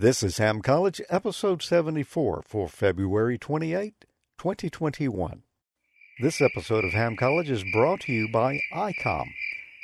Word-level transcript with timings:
This 0.00 0.22
is 0.22 0.38
Ham 0.38 0.62
College, 0.62 1.02
episode 1.10 1.62
74 1.62 2.44
for 2.46 2.70
February 2.70 3.36
28, 3.36 4.06
2021. 4.38 5.42
This 6.22 6.40
episode 6.40 6.86
of 6.86 6.92
Ham 6.94 7.18
College 7.18 7.50
is 7.50 7.62
brought 7.70 8.00
to 8.00 8.12
you 8.12 8.26
by 8.32 8.60
ICOM. 8.72 9.26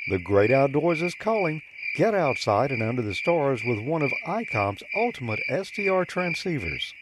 The 0.09 0.17
great 0.17 0.49
outdoors 0.49 1.03
is 1.03 1.13
calling. 1.13 1.61
Get 1.97 2.15
outside 2.15 2.71
and 2.71 2.81
under 2.81 3.03
the 3.03 3.13
stars 3.13 3.61
with 3.63 3.85
one 3.85 4.01
of 4.01 4.11
ICOM's 4.25 4.81
ultimate 4.95 5.39
SDR 5.51 6.07
transceivers. 6.07 6.93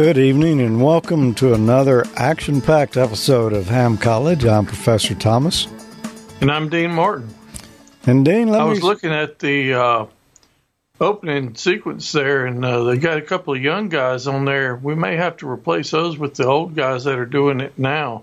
Good 0.00 0.16
evening 0.16 0.60
and 0.60 0.80
welcome 0.80 1.34
to 1.34 1.54
another 1.54 2.04
action 2.14 2.60
packed 2.60 2.96
episode 2.96 3.52
of 3.52 3.66
Ham 3.66 3.98
College. 3.98 4.44
I'm 4.44 4.64
Professor 4.64 5.16
Thomas. 5.16 5.66
And 6.40 6.52
I'm 6.52 6.68
Dean 6.68 6.92
Martin. 6.92 7.34
And 8.06 8.24
Dean, 8.24 8.46
let 8.46 8.60
I 8.60 8.64
me. 8.66 8.70
was 8.70 8.84
looking 8.84 9.10
at 9.10 9.40
the 9.40 9.74
uh, 9.74 10.06
opening 11.00 11.56
sequence 11.56 12.12
there, 12.12 12.46
and 12.46 12.64
uh, 12.64 12.84
they 12.84 12.96
got 12.98 13.18
a 13.18 13.22
couple 13.22 13.54
of 13.54 13.60
young 13.60 13.88
guys 13.88 14.28
on 14.28 14.44
there. 14.44 14.76
We 14.76 14.94
may 14.94 15.16
have 15.16 15.36
to 15.38 15.50
replace 15.50 15.90
those 15.90 16.16
with 16.16 16.36
the 16.36 16.46
old 16.46 16.76
guys 16.76 17.02
that 17.02 17.18
are 17.18 17.26
doing 17.26 17.58
it 17.58 17.76
now. 17.76 18.22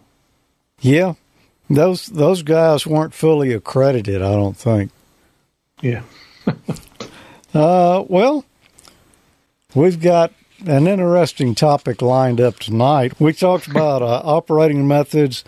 Yeah, 0.79 1.15
those 1.69 2.05
those 2.05 2.41
guys 2.41 2.87
weren't 2.87 3.13
fully 3.13 3.51
accredited, 3.51 4.21
I 4.21 4.31
don't 4.31 4.57
think. 4.57 4.91
Yeah. 5.81 6.03
Uh, 7.53 8.03
well, 8.09 8.43
we've 9.73 10.01
got 10.01 10.33
an 10.67 10.87
interesting 10.87 11.55
topic 11.55 12.01
lined 12.01 12.41
up 12.41 12.59
tonight. 12.59 13.19
We 13.19 13.33
talked 13.33 13.67
about 13.67 14.01
uh, 14.01 14.21
operating 14.23 14.87
methods, 14.87 15.43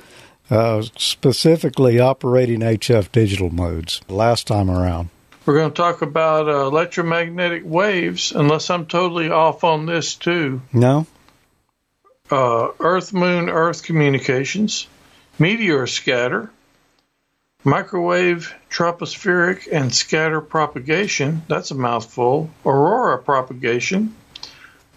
uh, 0.50 0.84
specifically 0.98 2.00
operating 2.00 2.60
HF 2.60 3.12
digital 3.12 3.50
modes 3.50 4.02
last 4.08 4.48
time 4.48 4.70
around. 4.70 5.10
We're 5.46 5.56
going 5.56 5.72
to 5.72 5.76
talk 5.76 6.02
about 6.02 6.50
uh, 6.50 6.68
electromagnetic 6.68 7.64
waves, 7.66 8.34
unless 8.34 8.70
I'm 8.70 8.86
totally 8.86 9.30
off 9.30 9.64
on 9.64 9.86
this 9.86 10.16
too. 10.16 10.62
No? 10.74 11.08
Uh, 12.30 12.70
Earth 12.80 13.14
Moon 13.14 13.50
Earth 13.50 13.84
communications, 13.84 14.88
meteor 15.40 15.88
scatter, 15.88 16.52
microwave 17.64 18.54
tropospheric 18.70 19.68
and 19.72 19.94
scatter 19.94 20.42
propagation. 20.42 21.44
That's 21.48 21.72
a 21.72 21.76
mouthful. 21.76 22.50
Aurora 22.66 23.18
propagation, 23.18 24.16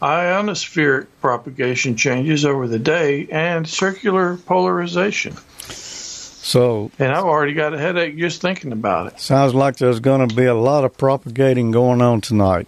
ionospheric 0.01 1.07
propagation 1.21 1.97
changes 1.97 2.45
over 2.45 2.67
the 2.67 2.79
day, 2.79 3.29
and 3.31 3.69
circular 3.69 4.37
polarization. 4.37 5.37
So, 5.69 6.91
And 6.99 7.13
I've 7.13 7.25
already 7.25 7.53
got 7.55 7.75
a 7.75 7.79
headache 7.79 8.17
just 8.17 8.41
thinking 8.41 8.73
about 8.73 9.13
it. 9.13 9.21
sounds 9.21 9.55
like 9.55 9.77
there's 9.77 10.01
going 10.01 10.27
to 10.27 10.35
be 10.35 10.47
a 10.47 10.55
lot 10.55 10.85
of 10.85 10.97
propagating 10.97 11.71
going 11.71 12.03
on 12.03 12.21
tonight. 12.21 12.67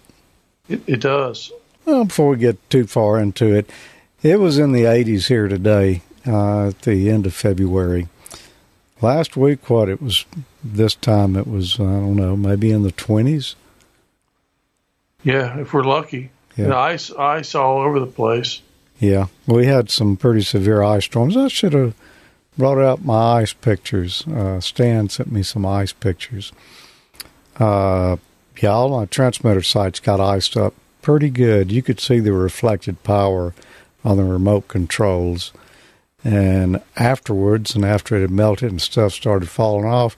It, 0.69 0.81
it 0.87 1.01
does. 1.01 1.51
Well, 1.83 2.05
before 2.05 2.29
we 2.29 2.37
get 2.37 2.69
too 2.69 2.87
far 2.87 3.19
into 3.19 3.53
it, 3.53 3.69
it 4.21 4.39
was 4.39 4.57
in 4.57 4.71
the 4.71 4.83
80s 4.83 5.27
here 5.27 5.49
today, 5.49 6.01
uh, 6.25 6.67
at 6.67 6.83
the 6.83 7.09
end 7.09 7.25
of 7.25 7.33
February. 7.33 8.07
Last 9.01 9.35
week, 9.35 9.69
what 9.69 9.89
it 9.89 10.01
was 10.01 10.25
this 10.63 10.95
time, 10.95 11.35
it 11.35 11.45
was, 11.45 11.77
I 11.77 11.83
don't 11.83 12.15
know, 12.15 12.37
maybe 12.37 12.71
in 12.71 12.83
the 12.83 12.93
20s. 12.93 13.55
Yeah, 15.23 15.59
if 15.59 15.73
we're 15.73 15.83
lucky. 15.83 16.29
Yeah. 16.55 16.77
Ice, 16.77 17.11
ice 17.11 17.55
all 17.55 17.79
over 17.79 17.99
the 17.99 18.05
place. 18.07 18.61
Yeah, 18.99 19.27
we 19.47 19.65
had 19.65 19.89
some 19.89 20.15
pretty 20.15 20.41
severe 20.41 20.83
ice 20.83 21.05
storms. 21.05 21.35
I 21.35 21.47
should 21.47 21.73
have 21.73 21.95
brought 22.57 22.77
out 22.77 23.03
my 23.03 23.41
ice 23.41 23.53
pictures. 23.53 24.25
Uh, 24.27 24.59
Stan 24.59 25.09
sent 25.09 25.31
me 25.31 25.43
some 25.43 25.65
ice 25.65 25.93
pictures. 25.93 26.51
Uh, 27.57 28.17
yeah, 28.61 28.69
all 28.69 28.89
my 28.89 29.05
transmitter 29.05 29.61
sites 29.61 29.99
got 29.99 30.19
iced 30.19 30.55
up 30.55 30.73
pretty 31.01 31.29
good. 31.29 31.71
You 31.71 31.81
could 31.81 31.99
see 31.99 32.19
the 32.19 32.33
reflected 32.33 33.03
power 33.03 33.53
on 34.05 34.17
the 34.17 34.23
remote 34.23 34.67
controls. 34.67 35.51
And 36.23 36.81
afterwards, 36.95 37.75
and 37.75 37.83
after 37.83 38.15
it 38.15 38.21
had 38.21 38.31
melted 38.31 38.71
and 38.71 38.81
stuff 38.81 39.11
started 39.11 39.49
falling 39.49 39.85
off, 39.85 40.15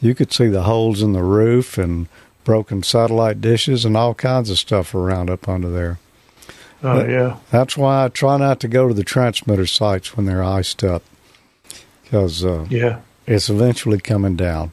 you 0.00 0.14
could 0.14 0.32
see 0.32 0.48
the 0.48 0.64
holes 0.64 1.02
in 1.02 1.14
the 1.14 1.22
roof 1.22 1.78
and 1.78 2.08
broken 2.46 2.80
satellite 2.80 3.40
dishes 3.40 3.84
and 3.84 3.96
all 3.96 4.14
kinds 4.14 4.48
of 4.50 4.56
stuff 4.56 4.94
around 4.94 5.28
up 5.28 5.48
under 5.48 5.68
there. 5.68 5.98
Oh, 6.82 7.00
But- 7.00 7.10
yeah. 7.10 7.36
That's 7.50 7.76
why 7.76 8.04
I 8.04 8.08
try 8.08 8.36
not 8.38 8.60
to 8.60 8.68
go 8.68 8.86
to 8.86 8.94
the 8.94 9.02
transmitter 9.04 9.66
sites 9.66 10.16
when 10.16 10.26
they're 10.26 10.44
iced 10.44 10.84
up, 10.84 11.02
because 12.04 12.44
uh, 12.44 12.66
Yeah. 12.70 13.00
it's 13.26 13.50
eventually 13.50 13.98
coming 13.98 14.36
down. 14.36 14.70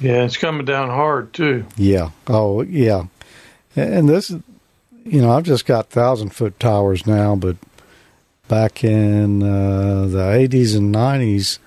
Yeah, 0.00 0.24
it's 0.24 0.36
coming 0.36 0.64
down 0.66 0.88
hard, 0.90 1.32
too. 1.32 1.66
Yeah. 1.76 2.10
Oh, 2.26 2.62
yeah. 2.62 3.04
And 3.76 4.08
this, 4.08 4.30
you 5.04 5.22
know, 5.22 5.30
I've 5.30 5.44
just 5.44 5.66
got 5.66 5.88
thousand 5.90 6.30
foot 6.30 6.58
towers 6.58 7.06
now, 7.06 7.36
but 7.36 7.56
back 8.48 8.82
in 8.82 9.42
uh, 9.44 10.06
the 10.06 10.32
eighties 10.32 10.74
and 10.74 10.90
nineties, 10.90 11.60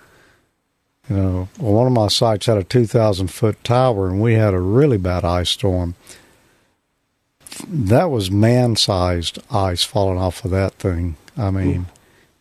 you 1.09 1.16
know, 1.16 1.50
one 1.57 1.88
of 1.88 1.94
my 1.94 2.07
sites 2.07 2.47
had 2.47 2.57
a 2.57 2.63
two 2.63 2.85
thousand 2.85 3.28
foot 3.28 3.63
tower, 3.63 4.07
and 4.07 4.22
we 4.22 4.34
had 4.34 4.53
a 4.53 4.59
really 4.59 4.97
bad 4.97 5.23
ice 5.23 5.50
storm. 5.50 5.95
That 7.68 8.12
was 8.12 8.29
man 8.29 8.75
sized 8.75 9.40
ice 9.50 9.84
falling 9.84 10.19
off 10.19 10.44
of 10.44 10.51
that 10.51 10.73
thing. 10.73 11.16
I 11.38 11.50
mean, 11.50 11.88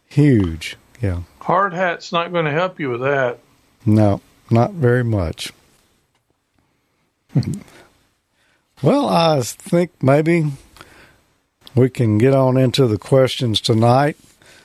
huge. 0.08 0.76
Yeah. 1.00 1.22
Hard 1.40 1.74
hat's 1.74 2.10
not 2.12 2.32
going 2.32 2.46
to 2.46 2.50
help 2.50 2.80
you 2.80 2.90
with 2.90 3.02
that. 3.02 3.38
No, 3.84 4.20
not 4.50 4.72
very 4.72 5.04
much. 5.04 5.52
well, 8.82 9.08
I 9.08 9.40
think 9.42 9.92
maybe 10.02 10.50
we 11.74 11.88
can 11.88 12.18
get 12.18 12.34
on 12.34 12.56
into 12.56 12.86
the 12.86 12.98
questions 12.98 13.60
tonight. 13.60 14.16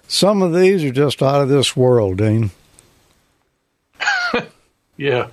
Some 0.08 0.42
of 0.42 0.54
these 0.54 0.84
are 0.84 0.92
just 0.92 1.22
out 1.22 1.42
of 1.42 1.50
this 1.50 1.76
world, 1.78 2.18
Dean. 2.18 2.52
Yeah. 5.02 5.30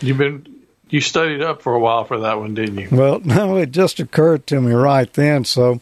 You've 0.00 0.18
been 0.18 0.46
you 0.90 1.00
studied 1.00 1.42
up 1.42 1.60
for 1.60 1.74
a 1.74 1.80
while 1.80 2.04
for 2.04 2.20
that 2.20 2.38
one, 2.38 2.54
didn't 2.54 2.78
you? 2.78 2.88
Well, 2.92 3.18
no, 3.24 3.56
it 3.56 3.72
just 3.72 3.98
occurred 3.98 4.46
to 4.46 4.60
me 4.60 4.72
right 4.72 5.12
then. 5.12 5.44
So, 5.44 5.80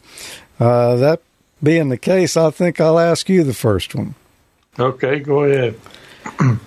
uh, 0.59 0.95
that 0.95 1.21
being 1.61 1.89
the 1.89 1.99
case, 1.99 2.35
I 2.35 2.49
think 2.49 2.81
I'll 2.81 2.97
ask 2.97 3.29
you 3.29 3.43
the 3.43 3.53
first 3.53 3.93
one. 3.93 4.15
Okay, 4.79 5.19
go 5.19 5.43
ahead. 5.43 5.79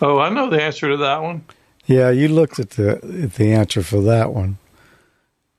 oh, 0.00 0.18
I 0.18 0.30
know 0.30 0.48
the 0.48 0.62
answer 0.62 0.88
to 0.88 0.96
that 0.96 1.22
one. 1.22 1.44
Yeah, 1.84 2.08
you 2.08 2.28
looked 2.28 2.58
at 2.58 2.70
the 2.70 2.94
at 3.22 3.34
the 3.34 3.52
answer 3.52 3.82
for 3.82 4.00
that 4.00 4.32
one. 4.32 4.56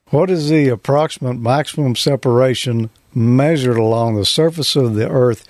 What 0.09 0.31
is 0.31 0.49
the 0.49 0.69
approximate 0.69 1.37
maximum 1.37 1.95
separation 1.95 2.89
measured 3.13 3.77
along 3.77 4.15
the 4.15 4.25
surface 4.25 4.75
of 4.75 4.95
the 4.95 5.07
Earth 5.07 5.47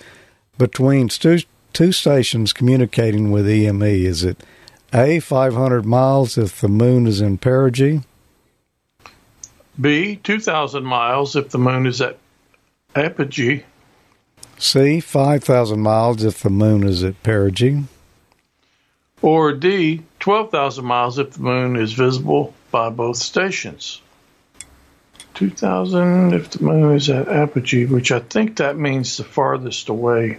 between 0.58 1.08
stu- 1.08 1.38
two 1.72 1.92
stations 1.92 2.52
communicating 2.52 3.30
with 3.30 3.48
EME? 3.48 3.82
Is 3.82 4.24
it 4.24 4.42
A, 4.92 5.20
500 5.20 5.84
miles 5.84 6.38
if 6.38 6.60
the 6.60 6.68
moon 6.68 7.06
is 7.06 7.20
in 7.20 7.38
perigee? 7.38 8.04
B, 9.80 10.16
2,000 10.16 10.84
miles 10.84 11.36
if 11.36 11.50
the 11.50 11.58
moon 11.58 11.86
is 11.86 12.00
at 12.00 12.18
apogee. 12.96 13.62
C, 14.58 14.98
5,000 14.98 15.80
miles 15.80 16.24
if 16.24 16.42
the 16.42 16.50
moon 16.50 16.82
is 16.82 17.04
at 17.04 17.22
perigee? 17.22 17.84
Or 19.22 19.52
D, 19.52 20.02
12,000 20.20 20.84
miles 20.84 21.18
if 21.18 21.32
the 21.32 21.40
moon 21.40 21.76
is 21.76 21.92
visible 21.92 22.54
by 22.70 22.90
both 22.90 23.16
stations. 23.16 24.00
2,000 25.34 26.34
if 26.34 26.50
the 26.50 26.64
moon 26.64 26.96
is 26.96 27.08
at 27.08 27.28
apogee, 27.28 27.86
which 27.86 28.10
I 28.10 28.18
think 28.18 28.56
that 28.56 28.76
means 28.76 29.16
the 29.16 29.24
farthest 29.24 29.88
away. 29.88 30.38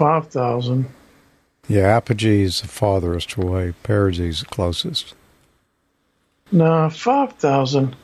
5,000. 0.00 0.86
Yeah, 1.68 1.94
apogee 1.94 2.40
is 2.40 2.62
the 2.62 2.68
farthest 2.68 3.34
away. 3.36 3.74
Perigee 3.82 4.28
is 4.28 4.40
the 4.40 4.46
closest. 4.46 5.14
No, 6.50 6.88
5,000. 6.88 7.94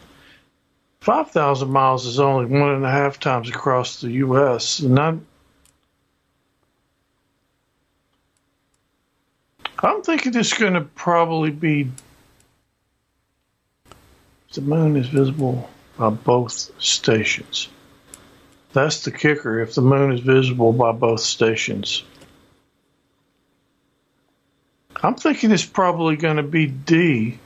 5,000 1.01 1.71
miles 1.71 2.05
is 2.05 2.21
only 2.21 2.45
one 2.45 2.69
and 2.75 2.85
a 2.85 2.91
half 2.91 3.19
times 3.19 3.49
across 3.49 4.03
the 4.03 4.11
U.S. 4.11 4.81
And 4.81 4.99
I, 4.99 5.17
I'm 9.79 10.03
thinking 10.03 10.35
it's 10.37 10.53
going 10.53 10.75
to 10.75 10.83
probably 10.83 11.51
be 11.51 11.91
the 14.53 14.61
moon 14.61 14.97
is 14.97 15.09
visible 15.09 15.71
by 15.97 16.11
both 16.11 16.71
stations. 16.79 17.71
That's 18.73 19.05
the 19.05 19.11
kicker. 19.11 19.61
If 19.61 19.75
the 19.75 19.83
moon 19.83 20.13
is 20.13 20.21
visible 20.21 20.73
by 20.73 20.93
both 20.93 21.21
stations, 21.21 22.05
I'm 25.03 25.15
thinking 25.15 25.51
it's 25.51 25.65
probably 25.65 26.17
going 26.17 26.37
to 26.37 26.43
be 26.43 26.67
D. 26.67 27.39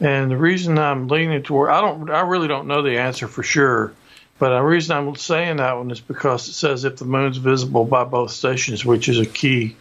And 0.00 0.30
the 0.30 0.36
reason 0.36 0.78
I'm 0.78 1.08
leaning 1.08 1.42
toward 1.42 1.70
I 1.70 1.80
don't 1.80 2.10
I 2.10 2.22
really 2.22 2.48
don't 2.48 2.66
know 2.66 2.82
the 2.82 2.98
answer 2.98 3.28
for 3.28 3.42
sure, 3.42 3.94
but 4.38 4.50
the 4.50 4.60
reason 4.60 4.96
I'm 4.96 5.14
saying 5.14 5.58
that 5.58 5.76
one 5.76 5.90
is 5.90 6.00
because 6.00 6.48
it 6.48 6.54
says 6.54 6.84
if 6.84 6.96
the 6.96 7.04
moon's 7.04 7.36
visible 7.36 7.84
by 7.84 8.04
both 8.04 8.32
stations, 8.32 8.84
which 8.84 9.08
is 9.08 9.20
a 9.20 9.26
key 9.26 9.76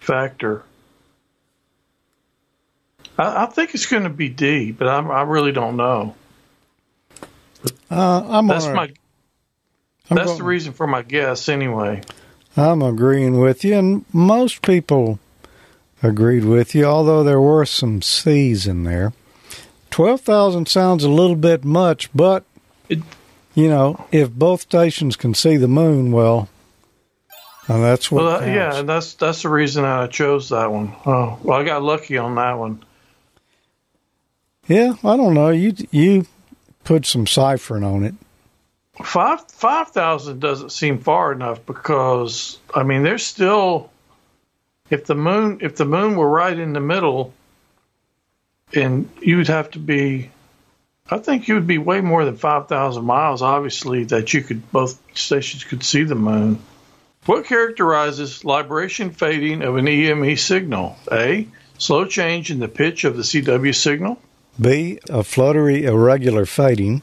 factor. 0.00 0.62
I, 3.18 3.44
I 3.44 3.46
think 3.46 3.74
it's 3.74 3.86
going 3.86 4.04
to 4.04 4.10
be 4.10 4.30
D, 4.30 4.72
but 4.72 4.88
I, 4.88 5.00
I 5.00 5.22
really 5.22 5.52
don't 5.52 5.76
know. 5.76 6.14
Uh, 7.90 8.22
I'm 8.26 8.46
That's 8.46 8.66
my 8.66 8.92
I'm 10.10 10.16
that's 10.16 10.28
going- 10.28 10.38
the 10.38 10.44
reason 10.44 10.72
for 10.72 10.86
my 10.86 11.02
guess 11.02 11.48
anyway. 11.48 12.02
I'm 12.56 12.82
agreeing 12.82 13.38
with 13.38 13.64
you, 13.64 13.74
and 13.74 14.04
most 14.12 14.62
people 14.62 15.20
agreed 16.02 16.44
with 16.44 16.74
you, 16.74 16.84
although 16.84 17.22
there 17.22 17.40
were 17.40 17.64
some 17.64 18.02
C's 18.02 18.66
in 18.66 18.84
there. 18.84 19.12
12,000 19.90 20.66
sounds 20.68 21.04
a 21.04 21.08
little 21.08 21.36
bit 21.36 21.64
much, 21.64 22.08
but, 22.14 22.44
you 22.88 23.68
know, 23.68 24.06
if 24.10 24.30
both 24.30 24.62
stations 24.62 25.16
can 25.16 25.34
see 25.34 25.56
the 25.56 25.68
moon, 25.68 26.10
well, 26.10 26.48
uh, 27.68 27.78
that's 27.78 28.10
what 28.10 28.24
Well, 28.24 28.42
uh, 28.42 28.46
yeah, 28.46 28.76
and 28.78 28.88
that's 28.88 29.14
that's 29.14 29.42
the 29.42 29.50
reason 29.50 29.84
I 29.84 30.06
chose 30.06 30.48
that 30.48 30.72
one. 30.72 30.92
Oh, 31.04 31.38
well, 31.42 31.60
I 31.60 31.64
got 31.64 31.82
lucky 31.82 32.16
on 32.16 32.34
that 32.36 32.58
one. 32.58 32.82
Yeah, 34.66 34.94
I 35.04 35.16
don't 35.16 35.34
know. 35.34 35.50
You 35.50 35.74
you 35.90 36.26
put 36.84 37.06
some 37.06 37.26
ciphering 37.26 37.84
on 37.84 38.04
it. 38.04 38.14
Five 39.04 39.48
five 39.50 39.88
thousand 39.88 40.40
doesn't 40.40 40.72
seem 40.72 40.98
far 40.98 41.32
enough 41.32 41.64
because 41.64 42.58
I 42.74 42.82
mean 42.82 43.02
there's 43.02 43.24
still 43.24 43.90
if 44.90 45.06
the 45.06 45.14
moon 45.14 45.58
if 45.62 45.76
the 45.76 45.84
moon 45.84 46.16
were 46.16 46.28
right 46.28 46.58
in 46.58 46.72
the 46.72 46.80
middle 46.80 47.32
and 48.74 49.08
you'd 49.20 49.48
have 49.48 49.70
to 49.72 49.78
be 49.78 50.30
I 51.10 51.18
think 51.18 51.48
you 51.48 51.54
would 51.54 51.66
be 51.66 51.78
way 51.78 52.00
more 52.00 52.24
than 52.24 52.36
five 52.36 52.68
thousand 52.68 53.04
miles 53.04 53.40
obviously 53.40 54.04
that 54.04 54.34
you 54.34 54.42
could 54.42 54.70
both 54.72 55.00
stations 55.16 55.64
could 55.64 55.82
see 55.82 56.02
the 56.02 56.14
moon. 56.14 56.58
What 57.26 57.44
characterizes 57.44 58.44
libration 58.44 59.10
fading 59.10 59.62
of 59.62 59.76
an 59.76 59.86
EME 59.86 60.36
signal? 60.36 60.96
A. 61.12 61.46
Slow 61.76 62.06
change 62.06 62.50
in 62.50 62.58
the 62.58 62.68
pitch 62.68 63.04
of 63.04 63.16
the 63.16 63.22
CW 63.22 63.74
signal. 63.74 64.18
B, 64.60 64.98
a 65.08 65.22
fluttery, 65.22 65.84
irregular 65.84 66.46
fading. 66.46 67.02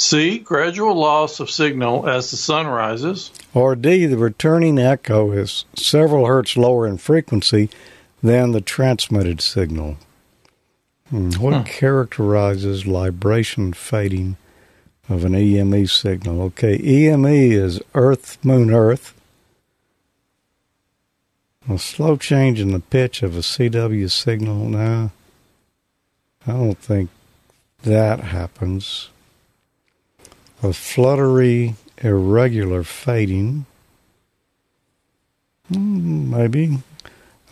C. 0.00 0.38
Gradual 0.38 0.94
loss 0.94 1.40
of 1.40 1.50
signal 1.50 2.08
as 2.08 2.30
the 2.30 2.38
sun 2.38 2.66
rises. 2.66 3.30
Or 3.52 3.76
D, 3.76 4.06
the 4.06 4.16
returning 4.16 4.78
echo 4.78 5.30
is 5.32 5.66
several 5.76 6.24
hertz 6.24 6.56
lower 6.56 6.86
in 6.86 6.96
frequency 6.96 7.68
than 8.22 8.52
the 8.52 8.62
transmitted 8.62 9.42
signal. 9.42 9.96
Hmm, 11.10 11.32
What 11.32 11.54
Hmm. 11.54 11.62
characterizes 11.64 12.86
libration 12.86 13.74
fading 13.74 14.36
of 15.08 15.22
an 15.24 15.34
EME 15.34 15.86
signal? 15.86 16.40
Okay, 16.42 16.78
EME 16.82 17.52
is 17.52 17.78
Earth, 17.94 18.38
Moon, 18.42 18.70
Earth. 18.72 19.12
A 21.68 21.78
slow 21.78 22.16
change 22.16 22.58
in 22.58 22.72
the 22.72 22.80
pitch 22.80 23.22
of 23.22 23.36
a 23.36 23.42
CW 23.42 24.08
signal. 24.08 24.64
Now, 24.70 25.10
I 26.46 26.52
don't 26.52 26.78
think 26.78 27.10
that 27.82 28.20
happens. 28.20 29.10
A 30.62 30.72
fluttery, 30.72 31.74
irregular 31.98 32.82
fading. 32.82 33.66
Mm, 35.72 36.28
Maybe. 36.28 36.78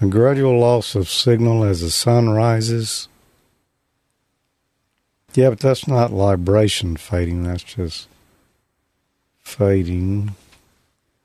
A 0.00 0.06
gradual 0.06 0.58
loss 0.58 0.94
of 0.94 1.08
signal 1.08 1.64
as 1.64 1.80
the 1.80 1.90
sun 1.90 2.28
rises. 2.28 3.08
Yeah, 5.34 5.50
but 5.50 5.60
that's 5.60 5.88
not 5.88 6.12
libration 6.12 6.96
fading. 6.96 7.42
That's 7.42 7.62
just 7.64 8.08
fading. 9.42 10.34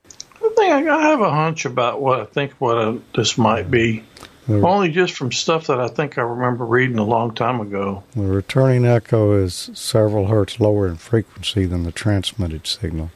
I 0.06 0.50
think 0.56 0.88
I 0.89 1.01
have 1.01 1.21
a 1.21 1.29
hunch 1.29 1.65
about 1.65 2.01
what 2.01 2.19
I 2.19 2.25
think 2.25 2.53
what 2.53 2.77
uh 2.77 2.97
this 3.15 3.38
might 3.38 3.69
be. 3.69 4.03
The, 4.48 4.62
Only 4.62 4.90
just 4.90 5.13
from 5.13 5.31
stuff 5.31 5.68
that 5.68 5.80
I 5.80 5.88
think 5.88 6.18
I 6.18 6.22
remember 6.22 6.66
reading 6.66 6.98
a 6.98 7.06
long 7.06 7.34
time 7.34 7.62
ago. 7.62 8.04
the 8.13 8.24
returning 8.24 8.86
echo 8.86 9.31
is 9.42 9.72
several 9.74 10.28
hertz 10.28 10.60
lower 10.60 10.88
in 10.88 10.98
frequency 10.98 11.66
than 11.66 11.84
the 11.84 11.94
transmitted 11.94 12.68
signal. 12.68 13.12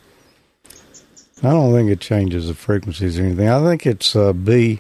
I 1.44 1.50
don't 1.52 1.74
think 1.74 1.92
it 1.92 2.00
changes 2.00 2.48
the 2.48 2.54
frequencies 2.54 3.20
or 3.20 3.24
anything. 3.24 3.50
I 3.50 3.62
think 3.62 3.86
it's 3.86 4.16
uh, 4.16 4.32
B, 4.34 4.80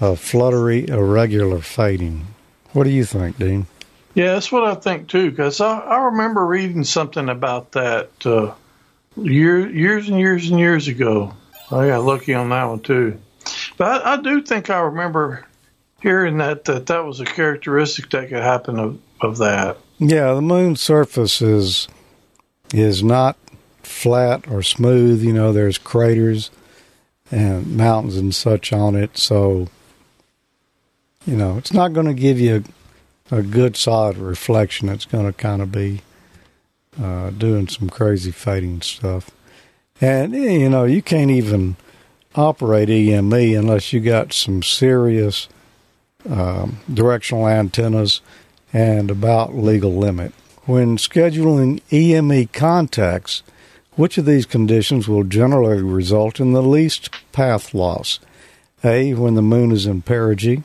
a 0.00 0.16
fluttery, 0.16 0.88
irregular 0.88 1.60
fading. 1.60 2.28
What 2.72 2.84
do 2.84 2.90
you 2.90 3.04
think, 3.04 3.38
Dean? 3.38 3.66
Yeah, 4.14 4.34
that's 4.34 4.52
what 4.52 4.64
I 4.64 4.76
think 4.76 5.08
too. 5.08 5.30
Because 5.30 5.60
I, 5.60 5.78
I 5.78 6.04
remember 6.04 6.46
reading 6.46 6.84
something 6.84 7.28
about 7.28 7.72
that 7.72 8.10
uh, 8.24 8.54
year, 9.16 9.68
years 9.68 10.08
and 10.08 10.18
years 10.18 10.48
and 10.50 10.58
years 10.58 10.86
ago. 10.88 11.34
I 11.70 11.88
got 11.88 12.04
lucky 12.04 12.32
on 12.32 12.50
that 12.50 12.64
one 12.64 12.80
too. 12.80 13.18
But 13.76 14.06
I, 14.06 14.14
I 14.14 14.16
do 14.22 14.40
think 14.40 14.70
I 14.70 14.78
remember 14.80 15.44
hearing 16.04 16.36
that, 16.36 16.66
that 16.66 16.86
that 16.86 17.04
was 17.06 17.18
a 17.18 17.24
characteristic 17.24 18.10
that 18.10 18.28
could 18.28 18.42
happen 18.42 18.78
of, 18.78 19.00
of 19.22 19.38
that. 19.38 19.78
Yeah, 19.98 20.34
the 20.34 20.42
moon's 20.42 20.80
surface 20.80 21.40
is 21.40 21.88
is 22.74 23.02
not 23.02 23.36
flat 23.82 24.46
or 24.48 24.62
smooth. 24.62 25.22
You 25.22 25.32
know, 25.32 25.52
there's 25.52 25.78
craters 25.78 26.50
and 27.30 27.74
mountains 27.74 28.16
and 28.16 28.34
such 28.34 28.72
on 28.72 28.94
it, 28.94 29.16
so 29.16 29.68
you 31.26 31.36
know 31.36 31.56
it's 31.56 31.72
not 31.72 31.94
going 31.94 32.06
to 32.06 32.14
give 32.14 32.38
you 32.38 32.62
a, 33.30 33.38
a 33.38 33.42
good 33.42 33.74
solid 33.74 34.18
reflection. 34.18 34.90
It's 34.90 35.06
going 35.06 35.26
to 35.26 35.32
kind 35.32 35.62
of 35.62 35.72
be 35.72 36.02
uh, 37.02 37.30
doing 37.30 37.66
some 37.66 37.88
crazy 37.88 38.30
fading 38.30 38.82
stuff, 38.82 39.30
and 40.02 40.34
eh, 40.34 40.50
you 40.50 40.68
know 40.68 40.84
you 40.84 41.00
can't 41.00 41.30
even 41.30 41.76
operate 42.34 42.90
EME 42.90 43.32
unless 43.32 43.92
you 43.92 44.00
got 44.00 44.34
some 44.34 44.62
serious 44.62 45.48
um, 46.28 46.78
directional 46.92 47.48
antennas 47.48 48.20
and 48.72 49.10
about 49.10 49.54
legal 49.54 49.94
limit. 49.94 50.32
When 50.66 50.96
scheduling 50.96 51.80
EME 51.92 52.48
contacts, 52.48 53.42
which 53.96 54.18
of 54.18 54.24
these 54.24 54.46
conditions 54.46 55.06
will 55.06 55.24
generally 55.24 55.82
result 55.82 56.40
in 56.40 56.52
the 56.52 56.62
least 56.62 57.10
path 57.32 57.74
loss? 57.74 58.18
A. 58.82 59.14
When 59.14 59.34
the 59.34 59.42
moon 59.42 59.72
is 59.72 59.86
in 59.86 60.02
perigee. 60.02 60.62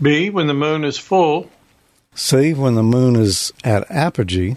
B, 0.00 0.30
when 0.30 0.46
the 0.46 0.54
moon 0.54 0.84
is 0.84 0.98
full, 0.98 1.50
C. 2.14 2.52
When 2.52 2.74
the 2.74 2.82
moon 2.82 3.16
is 3.16 3.52
at 3.64 3.90
apogee. 3.90 4.56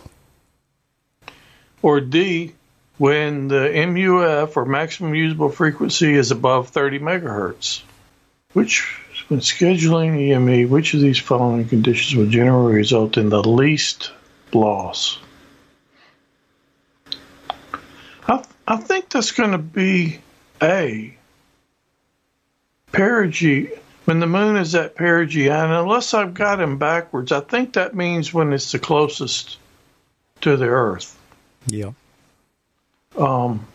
or 1.82 2.02
D, 2.02 2.54
when 2.98 3.48
the 3.48 3.70
MUF 3.88 4.58
or 4.58 4.66
maximum 4.66 5.16
usable 5.16 5.50
frequency 5.50 6.14
is 6.14 6.32
above 6.32 6.70
30 6.70 7.00
megahertz. 7.00 7.82
Which, 8.54 9.00
when 9.28 9.40
scheduling 9.40 10.20
EME, 10.20 10.70
which 10.70 10.94
of 10.94 11.02
these 11.02 11.20
following 11.20 11.68
conditions 11.68 12.16
will 12.16 12.30
generally 12.30 12.76
result 12.76 13.18
in 13.18 13.30
the 13.30 13.44
least 13.44 14.12
loss? 14.54 15.20
I, 18.28 18.44
I 18.68 18.78
think 18.78 19.10
that's 19.10 19.32
going 19.32 19.52
to 19.52 19.58
be 19.58 20.20
A. 20.62 21.18
Perigee. 22.92 23.80
When 24.06 24.20
the 24.20 24.28
moon 24.28 24.58
is 24.58 24.76
at 24.76 24.96
perigee, 24.96 25.50
and 25.50 25.74
unless 25.74 26.14
I've 26.14 26.36
got 26.36 26.62
him 26.62 26.78
backwards, 26.78 27.32
I 27.32 27.40
think 27.40 27.74
that 27.74 27.96
means 27.96 28.32
when 28.32 28.54
it's 28.54 28.72
the 28.72 28.78
closest 28.78 29.58
to 30.42 30.56
the 30.56 30.68
Earth. 30.68 31.18
Yeah. 31.66 31.94
Um, 33.18 33.66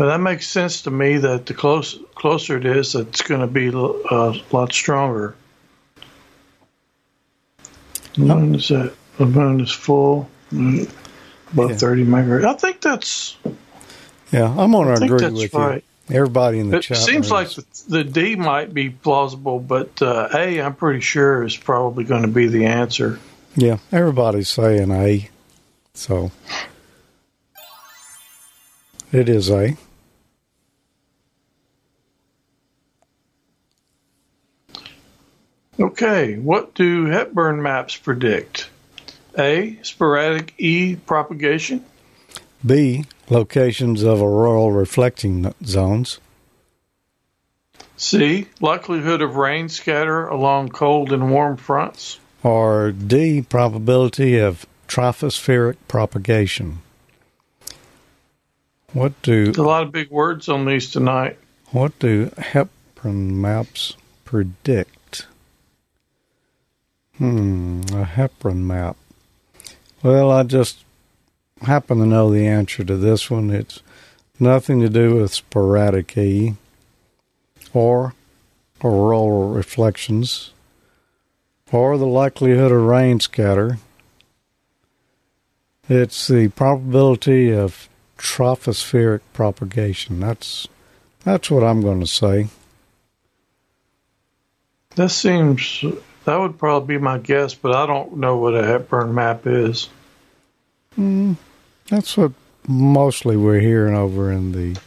but 0.00 0.06
that 0.06 0.20
makes 0.22 0.48
sense 0.48 0.80
to 0.80 0.90
me 0.90 1.18
that 1.18 1.44
the 1.44 1.52
close, 1.52 1.98
closer 2.14 2.56
it 2.56 2.64
is, 2.64 2.94
it's 2.94 3.20
going 3.20 3.42
to 3.42 3.46
be 3.46 3.68
uh, 3.68 4.32
a 4.32 4.40
lot 4.50 4.72
stronger. 4.72 5.34
The 8.14 8.20
moon 8.22 8.54
is 8.54 8.70
at 8.70 8.94
the 9.18 9.26
moon 9.26 9.60
is 9.60 9.70
full, 9.70 10.30
moon 10.50 10.88
above 11.52 11.72
Yeah. 11.72 11.76
30 11.76 12.06
megahertz. 12.06 12.46
I 12.46 12.54
think 12.54 12.80
that's 12.80 13.36
Yeah, 14.32 14.46
I'm 14.46 14.72
going 14.72 14.88
I 14.88 14.94
to 14.94 15.04
agree 15.04 15.28
with 15.32 15.52
right. 15.52 15.84
you. 16.08 16.16
Everybody 16.16 16.60
in 16.60 16.70
the 16.70 16.78
It 16.78 16.84
chat. 16.84 16.96
It 16.96 17.00
seems 17.02 17.30
like 17.30 17.50
the, 17.50 17.64
the 17.88 18.02
D 18.04 18.36
might 18.36 18.72
be 18.72 18.88
plausible, 18.88 19.60
but 19.60 20.00
uh, 20.00 20.30
A, 20.32 20.62
I'm 20.62 20.76
pretty 20.76 21.00
sure 21.00 21.44
is 21.44 21.58
probably 21.58 22.04
going 22.04 22.22
to 22.22 22.28
be 22.28 22.46
the 22.46 22.64
answer. 22.64 23.20
Yeah, 23.54 23.76
everybody's 23.92 24.48
saying 24.48 24.90
A, 24.92 25.28
so 25.92 26.30
it 29.12 29.28
is 29.28 29.50
A. 29.50 29.76
Okay, 35.80 36.36
what 36.36 36.74
do 36.74 37.06
Hepburn 37.06 37.62
maps 37.62 37.96
predict? 37.96 38.68
A. 39.38 39.78
Sporadic 39.82 40.52
E 40.58 40.96
propagation. 40.96 41.84
B. 42.64 43.06
Locations 43.30 44.02
of 44.02 44.20
auroral 44.20 44.72
reflecting 44.72 45.54
zones. 45.64 46.18
C. 47.96 48.46
Likelihood 48.60 49.22
of 49.22 49.36
rain 49.36 49.68
scatter 49.68 50.26
along 50.26 50.70
cold 50.70 51.12
and 51.12 51.30
warm 51.30 51.56
fronts. 51.56 52.18
Or 52.42 52.92
D. 52.92 53.40
Probability 53.42 54.38
of 54.38 54.66
tropospheric 54.88 55.76
propagation. 55.88 56.82
What 58.92 59.20
do 59.22 59.44
There's 59.46 59.56
a 59.56 59.62
lot 59.62 59.84
of 59.84 59.92
big 59.92 60.10
words 60.10 60.48
on 60.48 60.66
these 60.66 60.90
tonight. 60.90 61.38
what 61.70 61.98
do 62.00 62.32
Hepburn 62.36 63.40
maps 63.40 63.96
predict? 64.24 64.96
Hmm, 67.20 67.82
a 67.92 68.04
Hepburn 68.04 68.66
map. 68.66 68.96
Well, 70.02 70.30
I 70.30 70.42
just 70.42 70.86
happen 71.60 71.98
to 71.98 72.06
know 72.06 72.32
the 72.32 72.46
answer 72.46 72.82
to 72.82 72.96
this 72.96 73.30
one. 73.30 73.50
It's 73.50 73.82
nothing 74.38 74.80
to 74.80 74.88
do 74.88 75.16
with 75.16 75.34
sporadic 75.34 76.16
E 76.16 76.54
or 77.74 78.14
auroral 78.82 79.50
reflections 79.50 80.54
or 81.70 81.98
the 81.98 82.06
likelihood 82.06 82.72
of 82.72 82.80
rain 82.80 83.20
scatter. 83.20 83.76
It's 85.90 86.26
the 86.26 86.48
probability 86.48 87.52
of 87.52 87.90
tropospheric 88.16 89.20
propagation. 89.34 90.20
That's 90.20 90.66
that's 91.24 91.50
what 91.50 91.64
I'm 91.64 91.82
going 91.82 92.00
to 92.00 92.06
say. 92.06 92.48
That 94.94 95.10
seems 95.10 95.84
that 96.24 96.36
would 96.36 96.58
probably 96.58 96.96
be 96.96 97.02
my 97.02 97.18
guess, 97.18 97.54
but 97.54 97.74
I 97.74 97.86
don't 97.86 98.18
know 98.18 98.36
what 98.36 98.54
a 98.54 98.64
Hepburn 98.64 99.14
map 99.14 99.46
is. 99.46 99.88
Mm, 100.98 101.36
that's 101.88 102.16
what 102.16 102.32
mostly 102.66 103.36
we're 103.36 103.60
hearing 103.60 103.94
over 103.94 104.30
in 104.30 104.52
the 104.52 104.78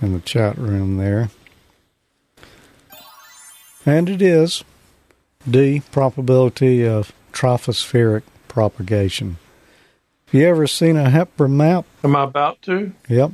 in 0.00 0.12
the 0.12 0.20
chat 0.20 0.56
room 0.58 0.96
there. 0.96 1.30
And 3.84 4.08
it 4.08 4.20
is 4.20 4.64
D 5.48 5.82
probability 5.90 6.86
of 6.86 7.12
tropospheric 7.32 8.22
propagation. 8.48 9.38
Have 10.26 10.40
you 10.40 10.46
ever 10.46 10.66
seen 10.66 10.96
a 10.96 11.08
Hepburn 11.08 11.56
map? 11.56 11.86
Am 12.04 12.14
I 12.14 12.24
about 12.24 12.60
to? 12.62 12.92
Yep. 13.08 13.32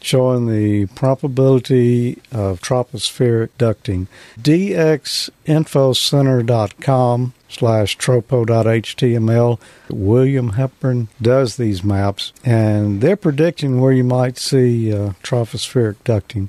Showing 0.00 0.46
the 0.46 0.86
probability 0.94 2.22
of 2.30 2.60
tropospheric 2.60 3.48
ducting. 3.58 4.06
dxinfocenter.com 4.40 7.34
slash 7.48 7.98
tropo.html. 7.98 9.60
William 9.90 10.50
Hepburn 10.50 11.08
does 11.20 11.56
these 11.56 11.82
maps, 11.82 12.32
and 12.44 13.00
they're 13.00 13.16
predicting 13.16 13.80
where 13.80 13.92
you 13.92 14.04
might 14.04 14.38
see 14.38 14.92
uh, 14.92 15.14
tropospheric 15.22 15.96
ducting. 16.04 16.48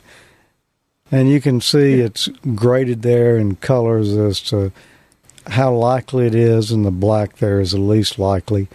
And 1.11 1.29
you 1.29 1.41
can 1.41 1.59
see 1.59 2.01
it's 2.01 2.27
graded 2.53 3.01
there 3.01 3.35
in 3.37 3.55
colors 3.55 4.15
as 4.15 4.39
to 4.41 4.71
how 5.47 5.73
likely 5.73 6.27
it 6.27 6.35
is, 6.35 6.71
and 6.71 6.85
the 6.85 6.91
black 6.91 7.37
there 7.37 7.59
is 7.59 7.71
the 7.71 7.79
least 7.79 8.19
likely. 8.19 8.67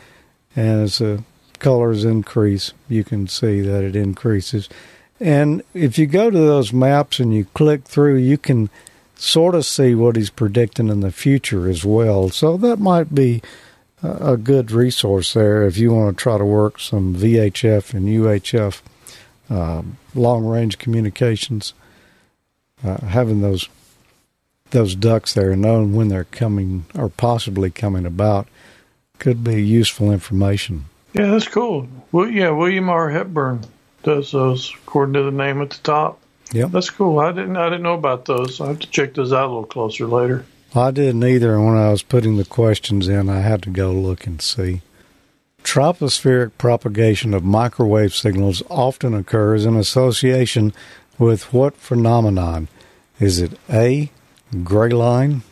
And 0.57 0.83
as 0.83 0.99
the 0.99 1.23
colors 1.65 2.05
increase, 2.05 2.75
you 2.91 3.03
can 3.03 3.27
see 3.27 3.63
that 3.63 3.83
it 3.83 3.97
increases. 3.97 4.69
And 5.19 5.63
if 5.73 5.99
you 5.99 6.05
go 6.05 6.29
to 6.29 6.39
those 6.39 6.75
maps 6.75 7.19
and 7.19 7.35
you 7.35 7.47
click 7.55 7.85
through, 7.85 8.17
you 8.17 8.37
can 8.37 8.69
sort 9.15 9.55
of 9.55 9.65
see 9.65 9.95
what 9.95 10.17
he's 10.17 10.29
predicting 10.29 10.89
in 10.89 11.01
the 11.01 11.11
future 11.11 11.67
as 11.67 11.83
well. 11.83 12.29
So 12.29 12.59
that 12.59 12.79
might 12.81 13.15
be 13.15 13.41
a 14.03 14.37
good 14.37 14.73
resource 14.73 15.33
there 15.33 15.63
if 15.63 15.79
you 15.79 15.91
want 15.91 16.15
to 16.15 16.23
try 16.23 16.37
to 16.37 16.45
work 16.45 16.79
some 16.79 17.17
VHF 17.17 17.95
and 17.95 18.09
UHF 18.09 18.83
um, 19.49 19.97
long 20.15 20.45
range 20.45 20.77
communications. 20.77 21.73
Uh, 22.85 23.07
having 23.07 23.41
those 23.41 23.71
those 24.73 24.95
ducts 24.95 25.33
there 25.33 25.53
and 25.53 25.63
knowing 25.63 25.95
when 25.95 26.09
they're 26.09 26.25
coming 26.25 26.85
or 26.95 27.09
possibly 27.09 27.71
coming 27.71 28.05
about 28.05 28.49
could 29.19 29.43
be 29.43 29.65
useful 29.65 30.13
information. 30.13 30.85
Yeah, 31.15 31.31
that's 31.31 31.49
cool. 31.49 31.89
Well, 32.13 32.29
yeah, 32.29 32.51
William 32.51 32.89
R. 32.89 33.09
Hepburn 33.09 33.61
does 34.03 34.33
those 34.33 34.73
according 34.83 35.15
to 35.15 35.23
the 35.23 35.31
name 35.31 35.63
at 35.63 35.71
the 35.71 35.79
top. 35.79 36.21
Yeah, 36.53 36.67
That's 36.67 36.91
cool. 36.91 37.19
I 37.19 37.33
didn't 37.33 37.57
I 37.57 37.65
didn't 37.69 37.83
know 37.83 37.95
about 37.95 38.27
those. 38.27 38.61
I 38.61 38.69
have 38.69 38.79
to 38.81 38.91
check 38.91 39.15
those 39.15 39.33
out 39.33 39.47
a 39.47 39.49
little 39.49 39.65
closer 39.65 40.07
later. 40.07 40.45
I 40.75 40.91
didn't 40.91 41.25
either. 41.25 41.59
When 41.61 41.77
I 41.77 41.91
was 41.91 42.03
putting 42.03 42.37
the 42.37 42.45
questions 42.45 43.09
in, 43.09 43.29
I 43.29 43.41
had 43.41 43.63
to 43.63 43.71
go 43.71 43.93
look 43.93 44.27
and 44.27 44.43
see. 44.43 44.83
Tropospheric 45.63 46.53
propagation 46.59 47.33
of 47.33 47.43
microwave 47.43 48.15
signals 48.15 48.63
often 48.69 49.15
occurs 49.15 49.65
in 49.65 49.77
association 49.77 50.75
with 51.19 51.53
what 51.53 51.77
phenomenon? 51.77 52.69
Is 53.19 53.41
it 53.41 53.59
A, 53.73 54.11
gray 54.63 54.91
line, 54.91 55.43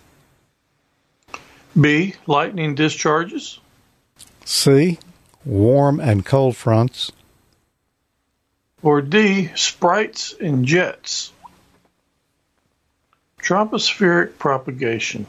B. 1.81 2.14
Lightning 2.26 2.75
discharges. 2.75 3.59
C, 4.45 4.99
warm 5.44 6.00
and 6.00 6.25
cold 6.25 6.56
fronts, 6.56 7.12
Or 8.82 9.00
D. 9.00 9.50
Sprites 9.54 10.34
and 10.40 10.64
jets. 10.64 11.32
Tropospheric 13.40 14.38
propagation. 14.38 15.26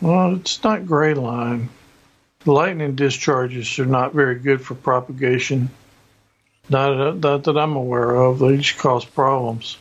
Well, 0.00 0.34
it's 0.34 0.62
not 0.64 0.86
gray 0.86 1.14
line. 1.14 1.68
Lightning 2.44 2.96
discharges 2.96 3.78
are 3.78 3.86
not 3.86 4.12
very 4.14 4.40
good 4.40 4.60
for 4.60 4.74
propagation. 4.74 5.70
Not, 6.68 7.18
not 7.18 7.44
that 7.44 7.56
I'm 7.56 7.76
aware 7.76 8.10
of. 8.10 8.40
They 8.40 8.56
just 8.56 8.78
cause 8.78 9.04
problems. 9.04 9.78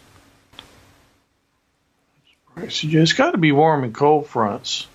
It's 2.57 3.13
got 3.13 3.31
to 3.31 3.37
be 3.39 3.51
warm 3.51 3.83
and 3.83 3.95
cold 3.95 4.27
fronts. 4.27 4.85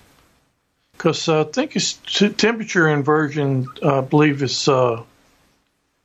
Because 0.97 1.29
uh, 1.29 1.41
I 1.41 1.43
think 1.43 1.75
it's 1.75 1.93
t- 1.93 2.29
temperature 2.29 2.87
inversion, 2.87 3.67
I 3.85 4.01
believe, 4.01 4.41
is 4.41 4.67
uh, 4.67 5.03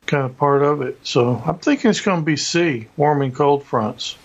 kind 0.06 0.24
of 0.24 0.36
part 0.36 0.62
of 0.62 0.82
it. 0.82 0.98
So 1.02 1.42
I'm 1.46 1.58
thinking 1.58 1.88
it's 1.90 2.02
going 2.02 2.20
to 2.20 2.24
be 2.24 2.36
C, 2.36 2.88
warm 2.96 3.22
and 3.22 3.34
cold 3.34 3.64
fronts. 3.64 4.16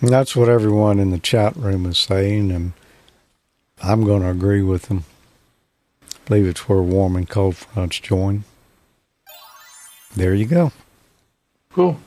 And 0.00 0.10
that's 0.10 0.34
what 0.34 0.48
everyone 0.48 0.98
in 0.98 1.10
the 1.10 1.18
chat 1.18 1.56
room 1.56 1.84
is 1.84 1.98
saying, 1.98 2.50
and 2.50 2.72
I'm 3.82 4.04
going 4.04 4.22
to 4.22 4.30
agree 4.30 4.62
with 4.62 4.82
them. 4.84 5.04
I 6.02 6.28
believe 6.28 6.46
it's 6.46 6.68
where 6.68 6.80
warm 6.80 7.16
and 7.16 7.28
cold 7.28 7.56
fronts 7.56 8.00
join. 8.00 8.44
There 10.16 10.34
you 10.34 10.46
go. 10.46 10.72
Cool. 11.72 11.98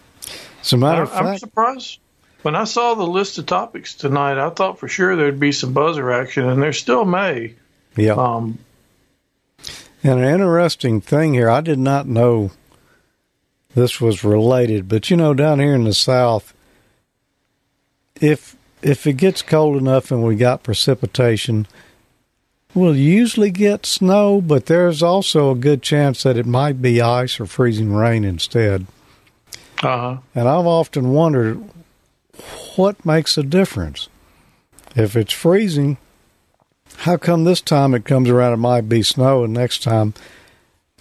As 0.61 0.73
a 0.73 0.77
matter 0.77 1.01
I, 1.01 1.03
of 1.03 1.13
I'm 1.13 1.37
surprised. 1.37 1.99
When 2.41 2.55
I 2.55 2.63
saw 2.63 2.95
the 2.95 3.05
list 3.05 3.37
of 3.37 3.45
topics 3.45 3.93
tonight, 3.93 4.43
I 4.43 4.49
thought 4.49 4.79
for 4.79 4.87
sure 4.87 5.15
there'd 5.15 5.39
be 5.39 5.51
some 5.51 5.73
buzzer 5.73 6.11
action, 6.11 6.49
and 6.49 6.61
there 6.61 6.73
still 6.73 7.05
may. 7.05 7.55
Yeah. 7.95 8.13
Um, 8.13 8.59
And 10.03 10.19
an 10.19 10.33
interesting 10.33 10.99
thing 11.01 11.33
here, 11.33 11.49
I 11.49 11.61
did 11.61 11.77
not 11.77 12.07
know 12.07 12.51
this 13.75 14.01
was 14.01 14.23
related, 14.23 14.87
but 14.87 15.09
you 15.09 15.17
know, 15.17 15.33
down 15.33 15.59
here 15.59 15.75
in 15.75 15.83
the 15.83 15.93
South, 15.93 16.53
if 18.19 18.55
if 18.81 19.05
it 19.05 19.13
gets 19.13 19.43
cold 19.43 19.77
enough 19.77 20.11
and 20.11 20.23
we 20.23 20.35
got 20.35 20.63
precipitation, 20.63 21.67
we'll 22.73 22.95
usually 22.95 23.51
get 23.51 23.85
snow, 23.85 24.41
but 24.41 24.65
there's 24.65 25.03
also 25.03 25.51
a 25.51 25.55
good 25.55 25.83
chance 25.83 26.23
that 26.23 26.37
it 26.37 26.47
might 26.47 26.81
be 26.81 26.99
ice 26.99 27.39
or 27.39 27.45
freezing 27.45 27.93
rain 27.93 28.23
instead. 28.23 28.87
uh-huh. 29.83 30.17
And 30.33 30.47
I've 30.47 30.65
often 30.65 31.11
wondered 31.11 31.61
what 32.75 33.05
makes 33.05 33.37
a 33.37 33.43
difference. 33.43 34.09
If 34.95 35.15
it's 35.15 35.33
freezing, 35.33 35.97
how 37.01 37.17
come 37.17 37.43
this 37.43 37.61
time 37.61 37.95
it 37.95 38.05
comes 38.05 38.29
around 38.29 38.53
it 38.53 38.57
might 38.57 38.87
be 38.87 39.01
snow 39.01 39.43
and 39.43 39.53
next 39.53 39.81
time 39.81 40.13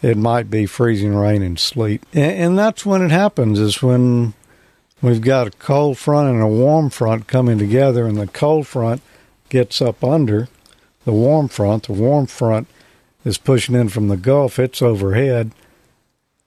it 0.01 0.17
might 0.17 0.49
be 0.49 0.65
freezing 0.65 1.15
rain 1.15 1.43
and 1.43 1.59
sleet? 1.59 2.03
And, 2.15 2.33
and 2.33 2.59
that's 2.59 2.87
when 2.87 3.03
it 3.03 3.11
happens 3.11 3.59
is 3.59 3.83
when 3.83 4.33
we've 5.03 5.21
got 5.21 5.47
a 5.47 5.51
cold 5.51 5.99
front 5.99 6.31
and 6.31 6.43
a 6.43 6.47
warm 6.47 6.89
front 6.89 7.27
coming 7.27 7.59
together 7.59 8.07
and 8.07 8.17
the 8.17 8.27
cold 8.27 8.67
front 8.67 9.03
gets 9.51 9.83
up 9.83 10.03
under 10.03 10.49
the 11.05 11.13
warm 11.13 11.49
front. 11.49 11.83
The 11.83 11.93
warm 11.93 12.27
front 12.27 12.67
is 13.23 13.37
pushing 13.37 13.75
in 13.75 13.91
from 13.91 14.09
the 14.09 14.17
Gulf, 14.17 14.59
it's 14.59 14.81
overhead, 14.81 15.53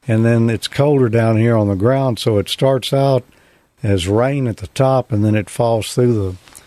and 0.08 0.26
then 0.26 0.50
it's 0.50 0.68
colder 0.68 1.10
down 1.10 1.38
here 1.38 1.56
on 1.56 1.68
the 1.68 1.76
ground, 1.76 2.18
so 2.18 2.40
it 2.40 2.50
starts 2.50 2.92
out 2.92 3.24
as 3.84 4.08
rain 4.08 4.48
at 4.48 4.58
the 4.58 4.68
top 4.68 5.12
and 5.12 5.24
then 5.24 5.36
it 5.36 5.50
falls 5.50 5.94
through 5.94 6.14
the 6.14 6.63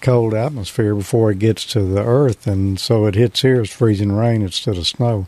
cold 0.00 0.34
atmosphere 0.34 0.94
before 0.94 1.30
it 1.30 1.38
gets 1.38 1.64
to 1.66 1.82
the 1.82 2.04
earth, 2.04 2.46
and 2.46 2.78
so 2.78 3.06
it 3.06 3.14
hits 3.14 3.42
here 3.42 3.60
as 3.60 3.70
freezing 3.70 4.12
rain 4.12 4.42
instead 4.42 4.76
of 4.76 4.86
snow. 4.86 5.26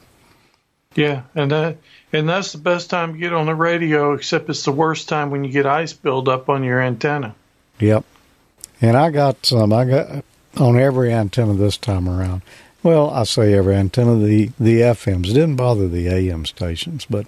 Yeah, 0.95 1.23
and 1.35 1.51
that 1.51 1.79
and 2.13 2.29
that's 2.29 2.53
the 2.53 2.59
best 2.59 2.91
time 2.91 3.15
to 3.15 3.19
get 3.19 3.33
on 3.33 3.47
the 3.47 3.55
radio, 3.55 4.13
except 4.13 4.51
it's 4.51 4.65
the 4.65 4.73
worst 4.73 5.09
time 5.09 5.31
when 5.31 5.45
you 5.45 5.51
get 5.51 5.67
ice 5.67 5.93
buildup 5.93 6.49
on 6.49 6.65
your 6.65 6.81
antenna. 6.81 7.35
Yep. 7.79 8.05
And 8.81 8.97
I 8.97 9.11
got 9.11 9.47
some. 9.47 9.73
I 9.73 9.85
got 9.85 10.25
on 10.59 10.79
every 10.79 11.13
antenna 11.13 11.55
this 11.55 11.77
time 11.77 12.09
around. 12.09 12.43
Well, 12.83 13.11
I 13.11 13.25
say 13.25 13.55
every 13.55 13.75
antenna. 13.75 14.17
The 14.17 14.51
the 14.59 14.81
FMs 14.81 15.31
it 15.31 15.35
didn't 15.35 15.57
bother 15.57 15.89
the 15.89 16.09
AM 16.09 16.45
stations, 16.45 17.07
but 17.09 17.27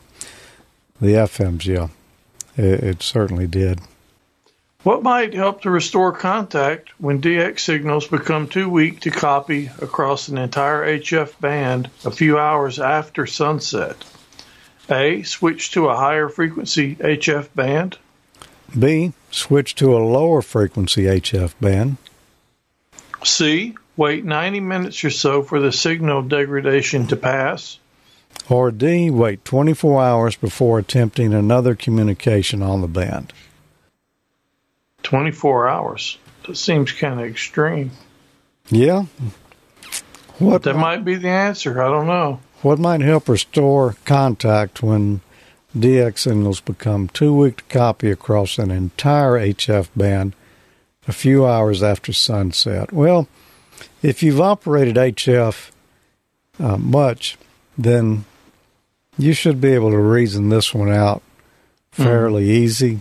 the 1.01 1.15
FMs, 1.15 1.65
yeah, 1.65 1.89
it, 2.57 2.85
it 2.85 3.03
certainly 3.03 3.47
did. 3.47 3.81
What 4.85 5.03
might 5.03 5.33
help 5.33 5.62
to 5.62 5.71
restore 5.71 6.12
contact 6.12 6.91
when 7.00 7.23
DX 7.23 7.59
signals 7.61 8.07
become 8.07 8.47
too 8.47 8.69
weak 8.69 9.00
to 9.00 9.11
copy 9.11 9.71
across 9.81 10.29
an 10.29 10.37
entire 10.37 10.99
HF 10.99 11.41
band 11.41 11.88
a 12.05 12.11
few 12.11 12.38
hours 12.38 12.79
after 12.79 13.26
sunset? 13.26 13.97
A. 14.91 15.23
Switch 15.23 15.71
to 15.71 15.88
a 15.88 15.97
higher 15.97 16.29
frequency 16.29 16.97
HF 16.97 17.49
band. 17.55 17.97
B. 18.79 19.14
Switch 19.31 19.75
to 19.76 19.97
a 19.97 20.05
lower 20.05 20.43
frequency 20.43 21.05
HF 21.05 21.55
band. 21.62 21.97
C. 23.25 23.76
Wait 23.97 24.23
90 24.26 24.61
minutes 24.61 25.03
or 25.03 25.09
so 25.09 25.43
for 25.43 25.61
the 25.61 25.73
signal 25.73 26.21
degradation 26.21 27.07
to 27.07 27.17
pass. 27.17 27.79
Or 28.50 28.71
D. 28.71 29.09
Wait 29.09 29.47
24 29.47 30.03
hours 30.03 30.37
before 30.37 30.79
attempting 30.79 31.33
another 31.33 31.75
communication 31.75 32.62
on 32.62 32.83
the 32.83 32.87
band. 32.87 33.33
24 35.05 35.69
hours. 35.69 36.19
That 36.47 36.57
seems 36.57 36.91
kind 36.93 37.21
of 37.21 37.27
extreme. 37.27 37.93
Yeah. 38.71 39.05
What 40.39 40.65
that 40.65 40.75
might 40.75 41.05
be 41.05 41.15
the 41.15 41.29
answer. 41.29 41.81
I 41.81 41.89
don't 41.89 42.09
know. 42.09 42.41
What 42.63 42.79
might 42.79 43.03
help 43.03 43.29
restore 43.29 43.97
contact 44.05 44.83
when 44.83 45.21
DX 45.77 46.19
signals 46.19 46.61
become 46.61 47.09
too 47.09 47.35
weak 47.35 47.59
to 47.59 47.65
copy 47.65 48.11
across 48.11 48.59
an 48.59 48.71
entire 48.71 49.33
HF 49.33 49.91
band 49.95 50.35
a 51.07 51.13
few 51.13 51.47
hours 51.47 51.83
after 51.83 52.13
sunset? 52.13 52.93
Well, 52.93 53.29
if 54.03 54.23
you've 54.23 54.41
operated 54.41 54.97
HF 54.97 55.71
uh, 56.59 56.79
much, 56.79 57.37
then 57.77 58.25
you 59.19 59.35
should 59.35 59.61
be 59.61 59.73
able 59.73 59.91
to 59.91 59.99
reason 59.99 60.49
this 60.49 60.75
one 60.75 60.91
out 60.91 61.23
fairly 61.93 62.45
mm. 62.45 62.51
easy 62.51 63.01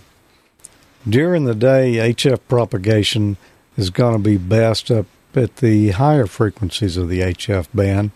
during 1.07 1.45
the 1.45 1.55
day, 1.55 1.95
HF 1.95 2.39
propagation 2.47 3.37
is 3.77 3.89
going 3.89 4.13
to 4.13 4.19
be 4.19 4.37
best 4.37 4.91
up 4.91 5.05
at 5.35 5.57
the 5.57 5.91
higher 5.91 6.27
frequencies 6.27 6.97
of 6.97 7.09
the 7.09 7.21
HF 7.21 7.67
band. 7.73 8.11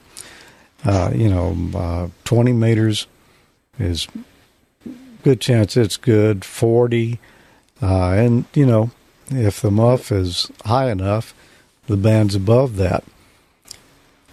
Uh, 0.85 1.11
you 1.13 1.29
know, 1.29 1.57
uh, 1.75 2.07
20 2.23 2.53
meters 2.53 3.07
is 3.79 4.07
good 5.23 5.41
chance 5.41 5.75
it's 5.75 5.97
good. 5.97 6.45
40, 6.45 7.19
uh, 7.81 8.11
and 8.11 8.45
you 8.53 8.65
know, 8.65 8.91
if 9.29 9.61
the 9.61 9.71
MUF 9.71 10.11
is 10.11 10.51
high 10.65 10.89
enough, 10.89 11.33
the 11.87 11.97
band's 11.97 12.35
above 12.35 12.77
that. 12.77 13.03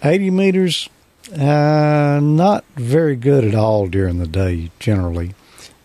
80 0.03 0.29
meters, 0.29 0.89
uh, 1.33 2.19
not 2.21 2.63
very 2.75 3.15
good 3.15 3.43
at 3.43 3.55
all 3.55 3.87
during 3.87 4.19
the 4.19 4.27
day 4.27 4.71
generally, 4.79 5.33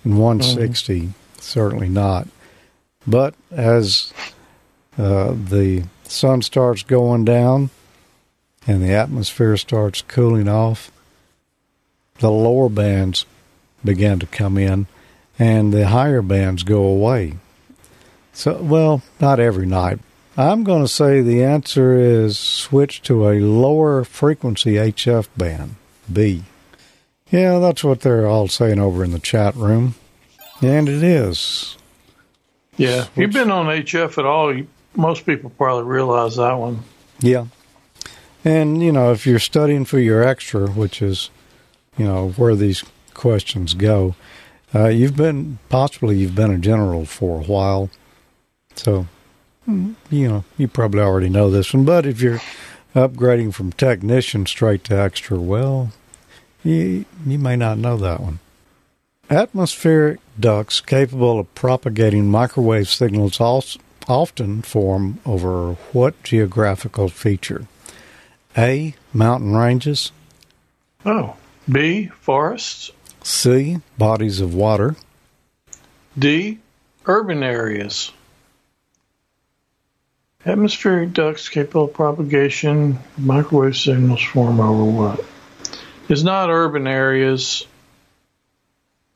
and 0.05 0.19
160 0.19 1.01
mm-hmm. 1.01 1.11
certainly 1.41 1.89
not. 1.89 2.29
But 3.07 3.35
as 3.51 4.13
uh, 4.99 5.33
the 5.33 5.85
sun 6.05 6.43
starts 6.43 6.83
going 6.83 7.25
down 7.25 7.71
and 8.67 8.83
the 8.83 8.93
atmosphere 8.93 9.57
starts 9.57 10.03
cooling 10.03 10.49
off, 10.49 10.91
the 12.19 12.31
lower 12.31 12.69
bands 12.69 13.25
begin 13.85 14.19
to 14.19 14.27
come 14.27 14.59
in 14.59 14.87
and 15.39 15.73
the 15.73 15.89
higher 15.89 16.23
bands 16.23 16.63
go 16.63 16.85
away. 16.85 17.35
So, 18.33 18.61
well, 18.63 19.03
not 19.21 19.41
every 19.41 19.67
night. 19.67 19.99
I'm 20.37 20.65
going 20.65 20.83
to 20.83 20.89
say 20.89 21.21
the 21.21 21.43
answer 21.43 21.99
is 21.99 22.39
switch 22.39 23.03
to 23.03 23.29
a 23.29 23.41
lower 23.41 24.05
frequency 24.05 24.75
HF 24.75 25.29
band, 25.37 25.75
B. 26.13 26.45
Yeah, 27.31 27.59
that's 27.59 27.83
what 27.83 28.01
they're 28.01 28.27
all 28.27 28.49
saying 28.49 28.79
over 28.79 29.03
in 29.03 29.13
the 29.13 29.19
chat 29.19 29.55
room. 29.57 29.95
And 30.63 30.89
it 30.89 31.03
is. 31.03 31.77
Yeah, 32.81 33.03
if 33.03 33.17
you've 33.17 33.33
been 33.33 33.51
on 33.51 33.67
HF 33.67 34.17
at 34.17 34.25
all, 34.25 34.57
you, 34.57 34.67
most 34.97 35.27
people 35.27 35.51
probably 35.51 35.85
realize 35.85 36.37
that 36.37 36.55
one. 36.55 36.83
Yeah. 37.21 37.47
And, 38.43 38.83
you 38.83 38.91
know, 38.91 39.13
if 39.13 39.27
you're 39.27 39.39
studying 39.39 39.85
for 39.85 39.99
your 39.99 40.23
extra, 40.23 40.67
which 40.71 41.03
is, 41.03 41.29
you 41.99 42.07
know, 42.07 42.31
where 42.31 42.55
these 42.55 42.83
questions 43.13 43.75
go, 43.75 44.15
uh, 44.75 44.89
you've 44.89 45.15
been, 45.15 45.59
possibly 45.69 46.17
you've 46.17 46.35
been 46.35 46.53
a 46.53 46.59
general 46.59 47.05
for 47.05 47.41
a 47.41 47.45
while. 47.45 47.91
So, 48.75 49.07
you 49.67 49.95
know, 50.11 50.45
you 50.57 50.67
probably 50.67 51.01
already 51.01 51.29
know 51.29 51.51
this 51.51 51.75
one. 51.75 51.85
But 51.85 52.07
if 52.07 52.23
you're 52.23 52.41
upgrading 52.95 53.53
from 53.53 53.73
technician 53.73 54.47
straight 54.47 54.85
to 54.85 54.99
extra, 54.99 55.39
well, 55.39 55.93
you, 56.65 57.05
you 57.27 57.39
may 57.39 57.57
not 57.57 57.77
know 57.77 57.99
that 57.99 58.21
one. 58.21 58.39
Atmospheric 59.31 60.19
ducts 60.41 60.81
capable 60.81 61.39
of 61.39 61.55
propagating 61.55 62.29
microwave 62.29 62.89
signals 62.89 63.41
often 64.09 64.61
form 64.61 65.21
over 65.25 65.75
what 65.93 66.21
geographical 66.25 67.09
feature? 67.09 67.69
A. 68.59 68.97
Mountain 69.13 69.57
ranges. 69.57 70.11
Oh. 71.07 71.37
B. 71.71 72.07
Forests. 72.07 72.91
C. 73.23 73.79
Bodies 73.97 74.41
of 74.41 74.53
water. 74.53 74.97
D. 76.19 76.59
Urban 77.07 77.45
areas. 77.45 78.11
Atmospheric 80.45 81.13
ducts 81.13 81.49
capable 81.49 81.85
of 81.85 81.95
propagation, 81.95 82.99
microwave 83.17 83.77
signals 83.77 84.23
form 84.23 84.59
over 84.59 84.85
what? 84.85 85.25
It's 86.09 86.25
not 86.25 86.51
urban 86.51 86.89
areas. 86.89 87.65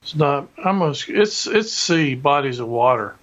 It's 0.05 0.15
not 0.15 0.49
almost 0.63 1.09
it's 1.09 1.47
it's 1.47 1.73
sea 1.73 2.15
bodies 2.15 2.59
of 2.59 2.69
water. 2.69 3.17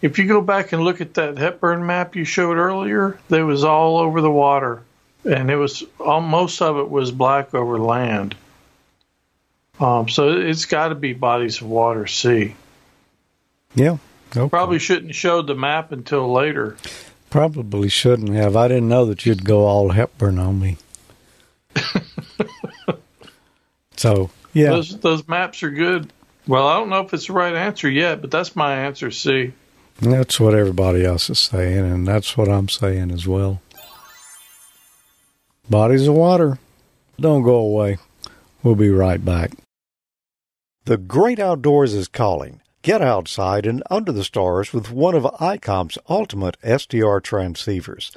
If 0.00 0.16
you 0.16 0.28
go 0.28 0.40
back 0.40 0.70
and 0.72 0.84
look 0.84 1.00
at 1.00 1.14
that 1.14 1.36
Hepburn 1.36 1.84
map 1.84 2.14
you 2.14 2.24
showed 2.24 2.56
earlier, 2.56 3.18
they 3.28 3.42
was 3.42 3.64
all 3.64 3.98
over 3.98 4.20
the 4.20 4.30
water, 4.30 4.84
and 5.24 5.50
it 5.50 5.56
was 5.56 5.82
all, 5.98 6.20
most 6.20 6.62
of 6.62 6.78
it 6.78 6.88
was 6.88 7.10
black 7.10 7.52
over 7.52 7.80
land. 7.80 8.36
Um, 9.80 10.08
so 10.08 10.30
it's 10.30 10.66
got 10.66 10.88
to 10.88 10.94
be 10.94 11.14
bodies 11.14 11.60
of 11.60 11.66
water, 11.66 12.06
sea. 12.06 12.54
Yeah. 13.74 13.96
Okay. 14.36 14.48
Probably 14.48 14.78
shouldn't 14.78 15.08
have 15.08 15.16
showed 15.16 15.48
the 15.48 15.56
map 15.56 15.90
until 15.90 16.32
later. 16.32 16.76
Probably 17.28 17.88
shouldn't 17.88 18.34
have. 18.34 18.54
I 18.54 18.68
didn't 18.68 18.88
know 18.88 19.04
that 19.06 19.26
you'd 19.26 19.44
go 19.44 19.66
all 19.66 19.90
Hepburn 19.90 20.38
on 20.38 20.60
me. 20.60 20.76
so 23.96 24.30
yeah, 24.52 24.70
those 24.70 24.96
those 25.00 25.26
maps 25.26 25.64
are 25.64 25.70
good. 25.70 26.12
Well, 26.50 26.66
I 26.66 26.78
don't 26.78 26.88
know 26.88 27.02
if 27.02 27.14
it's 27.14 27.28
the 27.28 27.32
right 27.32 27.54
answer 27.54 27.88
yet, 27.88 28.20
but 28.20 28.32
that's 28.32 28.56
my 28.56 28.74
answer, 28.74 29.12
C. 29.12 29.52
That's 30.00 30.40
what 30.40 30.52
everybody 30.52 31.04
else 31.04 31.30
is 31.30 31.38
saying, 31.38 31.78
and 31.78 32.08
that's 32.08 32.36
what 32.36 32.48
I'm 32.48 32.68
saying 32.68 33.12
as 33.12 33.24
well. 33.24 33.62
Bodies 35.70 36.08
of 36.08 36.14
water. 36.14 36.58
Don't 37.20 37.44
go 37.44 37.54
away. 37.54 37.98
We'll 38.64 38.74
be 38.74 38.90
right 38.90 39.24
back. 39.24 39.52
The 40.86 40.96
great 40.96 41.38
outdoors 41.38 41.94
is 41.94 42.08
calling. 42.08 42.60
Get 42.82 43.00
outside 43.00 43.64
and 43.64 43.84
under 43.88 44.10
the 44.10 44.24
stars 44.24 44.72
with 44.72 44.90
one 44.90 45.14
of 45.14 45.22
ICOM's 45.22 45.98
ultimate 46.08 46.60
SDR 46.62 47.20
transceivers. 47.20 48.10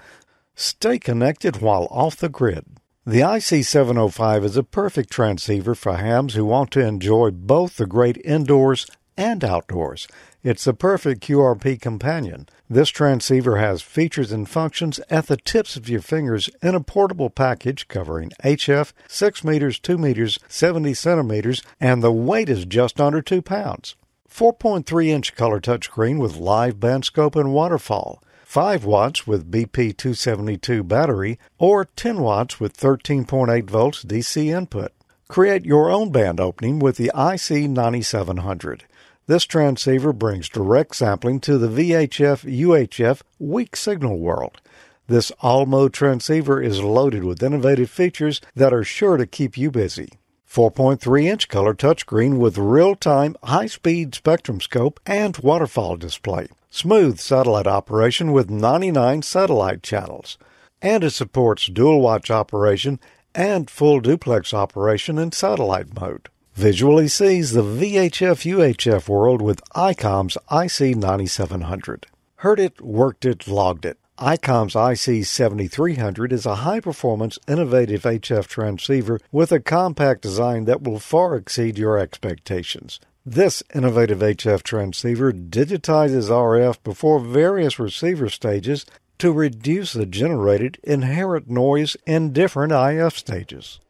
Stay 0.56 0.98
connected 0.98 1.62
while 1.62 1.88
off 1.92 2.16
the 2.16 2.30
grid. 2.30 2.66
The 3.06 3.20
IC705 3.20 4.46
is 4.46 4.56
a 4.56 4.64
perfect 4.64 5.12
transceiver 5.12 5.76
for 5.76 5.96
hams 5.98 6.36
who 6.36 6.46
want 6.46 6.72
to 6.72 6.80
enjoy 6.80 7.32
both 7.32 7.76
the 7.76 7.86
great 7.86 8.16
indoors 8.24 8.88
and 9.18 9.44
outdoors. 9.44 10.08
It's 10.42 10.64
the 10.64 10.74
perfect 10.74 11.22
QRP 11.22 11.82
companion. 11.82 12.48
This 12.70 12.88
transceiver 12.88 13.58
has 13.58 13.82
features 13.82 14.32
and 14.32 14.48
functions 14.48 15.02
at 15.10 15.28
the 15.28 15.36
tips 15.36 15.76
of 15.76 15.90
your 15.90 16.00
fingers 16.00 16.50
in 16.62 16.76
a 16.76 16.80
portable 16.80 17.30
package 17.30 17.90
covering 17.90 18.32
HF, 18.42 18.94
6 19.10 19.44
meters, 19.44 19.80
2 19.80 19.98
meters, 19.98 20.40
70 20.48 20.94
centimeters, 20.94 21.62
and 21.82 22.02
the 22.02 22.12
weight 22.14 22.48
is 22.48 22.64
just 22.64 23.02
under 23.02 23.22
2 23.22 23.42
pounds. 23.42 23.98
4.3 24.30 25.08
inch 25.08 25.36
color 25.36 25.60
touchscreen 25.60 26.20
with 26.20 26.38
live 26.38 26.80
band 26.80 27.04
scope 27.04 27.36
and 27.36 27.54
waterfall. 27.54 28.24
5 28.54 28.86
watts 28.86 29.26
with 29.26 29.50
BP 29.50 29.98
272 29.98 30.84
battery, 30.84 31.40
or 31.58 31.86
10 31.86 32.20
watts 32.20 32.60
with 32.60 32.78
13.8 32.78 33.68
volts 33.68 34.04
DC 34.04 34.56
input. 34.56 34.92
Create 35.28 35.66
your 35.66 35.90
own 35.90 36.12
band 36.12 36.40
opening 36.40 36.78
with 36.78 36.98
the 36.98 37.10
IC9700. 37.16 38.82
This 39.26 39.46
transceiver 39.46 40.14
brings 40.14 40.50
direct 40.50 40.96
sampling 40.96 41.40
to 41.40 41.58
the 41.58 41.68
VHF 41.68 42.46
UHF 42.46 43.24
weak 43.40 43.76
signal 43.76 44.20
world. 44.20 44.62
This 45.08 45.32
all 45.40 45.66
mode 45.66 45.92
transceiver 45.92 46.62
is 46.62 46.80
loaded 46.80 47.24
with 47.24 47.42
innovative 47.42 47.90
features 47.90 48.40
that 48.56 48.72
are 48.72 48.84
sure 48.84 49.18
to 49.18 49.26
keep 49.26 49.58
you 49.58 49.72
busy. 49.72 50.10
4.3 50.54 51.24
inch 51.24 51.48
color 51.48 51.74
touchscreen 51.74 52.38
with 52.38 52.60
real 52.60 52.94
time 52.96 53.36
high 53.44 53.66
speed 53.66 54.14
spectrum 54.14 54.62
scope 54.62 55.00
and 55.04 55.36
waterfall 55.40 55.98
display. 55.98 56.48
Smooth 56.70 57.18
satellite 57.18 57.66
operation 57.66 58.32
with 58.32 58.52
99 58.52 59.24
satellite 59.24 59.82
channels. 59.82 60.38
And 60.80 61.04
it 61.04 61.10
supports 61.10 61.66
dual 61.66 62.02
watch 62.02 62.30
operation 62.30 63.00
and 63.34 63.68
full 63.68 64.00
duplex 64.00 64.54
operation 64.54 65.18
in 65.18 65.32
satellite 65.32 66.00
mode. 66.00 66.30
Visually 66.54 67.08
sees 67.08 67.54
the 67.54 67.64
VHF 67.64 68.46
UHF 68.46 69.10
world 69.10 69.42
with 69.42 69.64
ICOM's 69.72 70.38
IC9700. 70.52 72.04
Heard 72.36 72.60
it, 72.60 72.80
worked 72.80 73.26
it, 73.26 73.48
logged 73.48 73.86
it. 73.86 73.98
ICOM's 74.24 74.74
IC7300 74.74 76.32
is 76.32 76.46
a 76.46 76.64
high 76.64 76.80
performance, 76.80 77.38
innovative 77.46 78.04
HF 78.04 78.48
transceiver 78.48 79.20
with 79.34 79.52
a 79.52 79.60
compact 79.60 80.22
design 80.22 80.64
that 80.64 80.82
will 80.82 80.98
far 80.98 81.36
exceed 81.36 81.78
your 81.78 81.98
expectations. 81.98 83.02
This 83.26 83.64
innovative 83.76 84.20
HF 84.20 84.64
transceiver 84.64 85.34
digitizes 85.34 86.30
RF 86.30 86.82
before 86.86 87.20
various 87.20 87.78
receiver 87.78 88.30
stages 88.30 88.86
to 89.18 89.34
reduce 89.34 89.92
the 89.92 90.06
generated 90.06 90.80
inherent 90.86 91.50
noise 91.50 91.98
in 92.06 92.32
different 92.32 92.72
IF 92.72 93.18
stages. 93.18 93.82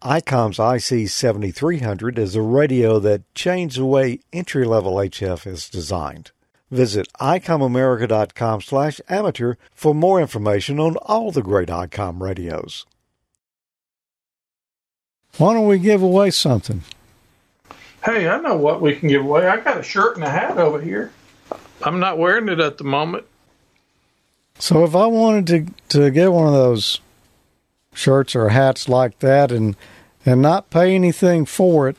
ICOM's 0.00 0.56
IC7300 0.56 2.16
is 2.16 2.34
a 2.34 2.40
radio 2.40 2.98
that 3.00 3.34
changed 3.34 3.76
the 3.76 3.84
way 3.84 4.20
entry-level 4.32 4.94
HF 4.94 5.46
is 5.46 5.68
designed. 5.68 6.30
Visit 6.70 7.08
icomamerica.com 7.14 8.60
slash 8.60 9.00
amateur 9.08 9.54
for 9.74 9.94
more 9.94 10.20
information 10.20 10.78
on 10.78 10.96
all 10.96 11.30
the 11.30 11.42
great 11.42 11.68
ICOM 11.68 12.20
radios. 12.20 12.84
Why 15.38 15.54
don't 15.54 15.66
we 15.66 15.78
give 15.78 16.02
away 16.02 16.30
something? 16.30 16.82
Hey, 18.04 18.28
I 18.28 18.40
know 18.40 18.56
what 18.56 18.80
we 18.80 18.94
can 18.96 19.08
give 19.08 19.24
away. 19.24 19.46
I 19.46 19.58
got 19.58 19.78
a 19.78 19.82
shirt 19.82 20.16
and 20.16 20.24
a 20.24 20.30
hat 20.30 20.58
over 20.58 20.80
here. 20.80 21.12
I'm 21.82 22.00
not 22.00 22.18
wearing 22.18 22.48
it 22.48 22.60
at 22.60 22.78
the 22.78 22.84
moment. 22.84 23.24
So 24.58 24.84
if 24.84 24.94
I 24.94 25.06
wanted 25.06 25.46
to 25.88 25.98
to 26.00 26.10
get 26.10 26.32
one 26.32 26.46
of 26.48 26.52
those 26.52 27.00
shirts 27.94 28.34
or 28.34 28.48
hats 28.48 28.88
like 28.88 29.20
that 29.20 29.52
and 29.52 29.76
and 30.26 30.42
not 30.42 30.70
pay 30.70 30.94
anything 30.94 31.44
for 31.44 31.88
it, 31.88 31.96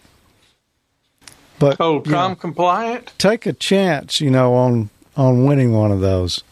but 1.60 1.80
oh, 1.80 2.02
com 2.02 2.36
compliant. 2.36 3.14
Take 3.18 3.46
a 3.46 3.54
chance, 3.54 4.22
you 4.22 4.32
know, 4.32 4.54
on 4.56 4.90
on 5.16 5.46
winning 5.46 5.74
one 5.74 5.92
of 5.92 6.00
those. 6.00 6.44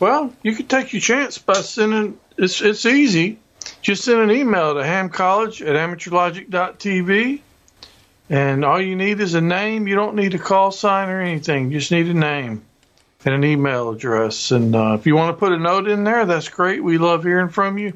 Well, 0.00 0.32
you 0.42 0.54
can 0.54 0.66
take 0.66 0.92
your 0.92 1.00
chance 1.00 1.38
by 1.38 1.60
sending. 1.60 2.18
It's 2.36 2.60
it's 2.60 2.86
easy. 2.86 3.38
Just 3.82 4.04
send 4.04 4.20
an 4.20 4.30
email 4.30 4.74
to 4.74 4.80
hamcollege 4.80 5.60
at 5.60 5.76
amateurlogic.tv, 5.76 7.40
and 8.30 8.64
all 8.64 8.80
you 8.80 8.96
need 8.96 9.20
is 9.20 9.34
a 9.34 9.40
name. 9.40 9.86
You 9.86 9.94
don't 9.94 10.16
need 10.16 10.34
a 10.34 10.38
call 10.38 10.70
sign 10.70 11.08
or 11.10 11.20
anything. 11.20 11.70
You 11.70 11.78
just 11.78 11.92
need 11.92 12.06
a 12.06 12.14
name 12.14 12.64
and 13.24 13.34
an 13.34 13.44
email 13.44 13.90
address. 13.90 14.50
And 14.50 14.74
uh, 14.74 14.96
if 14.98 15.06
you 15.06 15.16
want 15.16 15.36
to 15.36 15.38
put 15.38 15.52
a 15.52 15.58
note 15.58 15.88
in 15.88 16.04
there, 16.04 16.24
that's 16.24 16.48
great. 16.48 16.82
We 16.82 16.98
love 16.98 17.24
hearing 17.24 17.50
from 17.50 17.76
you, 17.76 17.92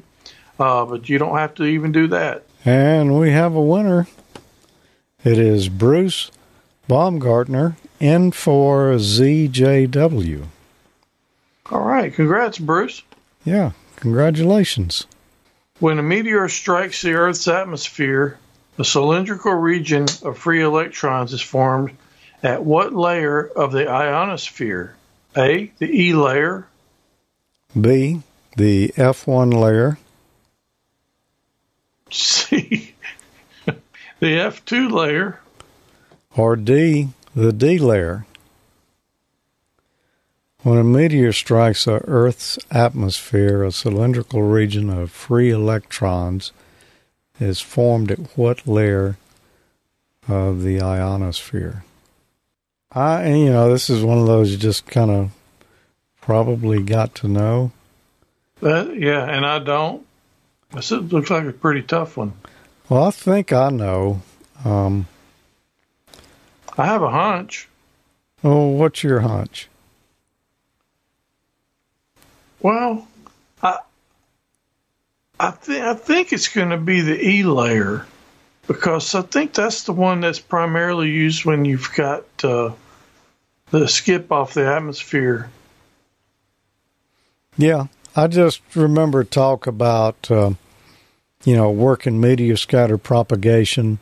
uh, 0.59 0.85
but 0.85 1.09
you 1.09 1.17
don't 1.17 1.37
have 1.37 1.55
to 1.55 1.63
even 1.63 1.91
do 1.91 2.07
that. 2.07 2.43
And 2.65 3.17
we 3.17 3.31
have 3.31 3.55
a 3.55 3.61
winner. 3.61 4.07
It 5.23 5.39
is 5.39 5.69
Bruce 5.69 6.29
Baumgartner, 6.89 7.77
N4ZJW. 8.01 10.43
All 11.71 11.81
right. 11.81 12.13
Congrats, 12.13 12.59
Bruce. 12.59 13.01
Yeah. 13.45 13.71
Congratulations. 13.95 15.07
When 15.79 15.97
a 15.97 16.03
meteor 16.03 16.49
strikes 16.49 17.01
the 17.01 17.13
Earth's 17.13 17.47
atmosphere, 17.47 18.37
a 18.77 18.83
cylindrical 18.83 19.53
region 19.53 20.07
of 20.23 20.37
free 20.37 20.61
electrons 20.61 21.31
is 21.31 21.41
formed 21.41 21.95
at 22.41 22.65
what 22.65 22.93
layer 22.93 23.47
of 23.47 23.71
the 23.71 23.87
ionosphere? 23.87 24.93
A. 25.37 25.71
The 25.77 26.01
E 26.01 26.13
layer. 26.13 26.67
B. 27.79 28.21
The 28.57 28.89
F1 28.97 29.53
layer. 29.53 29.97
C. 32.11 32.92
the 34.23 34.37
F2 34.37 34.89
layer. 34.89 35.41
Or 36.37 36.55
D, 36.55 37.09
the 37.35 37.51
D 37.51 37.77
layer. 37.77 38.25
When 40.61 40.77
a 40.77 40.83
meteor 40.85 41.33
strikes 41.33 41.83
the 41.83 41.99
Earth's 42.07 42.57
atmosphere, 42.71 43.65
a 43.65 43.71
cylindrical 43.73 44.41
region 44.41 44.89
of 44.89 45.11
free 45.11 45.49
electrons 45.49 46.53
is 47.37 47.59
formed 47.59 48.11
at 48.11 48.37
what 48.37 48.65
layer 48.65 49.17
of 50.29 50.63
the 50.63 50.81
ionosphere? 50.81 51.83
I, 52.93 53.27
you 53.27 53.49
know, 53.49 53.69
this 53.69 53.89
is 53.89 54.05
one 54.05 54.19
of 54.19 54.27
those 54.27 54.51
you 54.51 54.57
just 54.57 54.85
kind 54.85 55.11
of 55.11 55.31
probably 56.21 56.81
got 56.81 57.13
to 57.15 57.27
know. 57.27 57.73
That, 58.61 58.95
yeah, 58.95 59.25
and 59.25 59.45
I 59.45 59.59
don't. 59.59 60.07
This 60.71 60.91
looks 60.91 61.29
like 61.29 61.43
a 61.43 61.51
pretty 61.51 61.81
tough 61.81 62.15
one. 62.15 62.31
Well, 62.93 63.05
I 63.05 63.09
think 63.09 63.51
I 63.51 63.71
know. 63.71 64.21
Um, 64.63 65.07
I 66.77 66.85
have 66.85 67.01
a 67.01 67.09
hunch. 67.09 67.67
Oh, 68.43 68.67
what's 68.67 69.01
your 69.01 69.21
hunch? 69.21 69.67
Well, 72.61 73.07
I 73.63 73.79
I 75.39 75.49
think 75.49 75.83
I 75.83 75.95
think 75.95 76.33
it's 76.33 76.49
going 76.49 76.69
to 76.69 76.77
be 76.77 77.01
the 77.01 77.19
E 77.19 77.41
layer 77.41 78.05
because 78.67 79.15
I 79.15 79.23
think 79.23 79.55
that's 79.55 79.85
the 79.85 79.93
one 79.93 80.21
that's 80.21 80.37
primarily 80.37 81.09
used 81.09 81.45
when 81.45 81.65
you've 81.65 81.91
got 81.95 82.25
uh, 82.43 82.73
the 83.71 83.87
skip 83.87 84.31
off 84.31 84.53
the 84.53 84.67
atmosphere. 84.67 85.49
Yeah, 87.57 87.87
I 88.15 88.27
just 88.27 88.61
remember 88.75 89.23
talk 89.23 89.65
about 89.65 90.29
uh, 90.29 90.51
you 91.43 91.55
know 91.55 91.71
working 91.71 92.19
meteor 92.19 92.57
scatter 92.57 92.97
propagation 92.97 93.99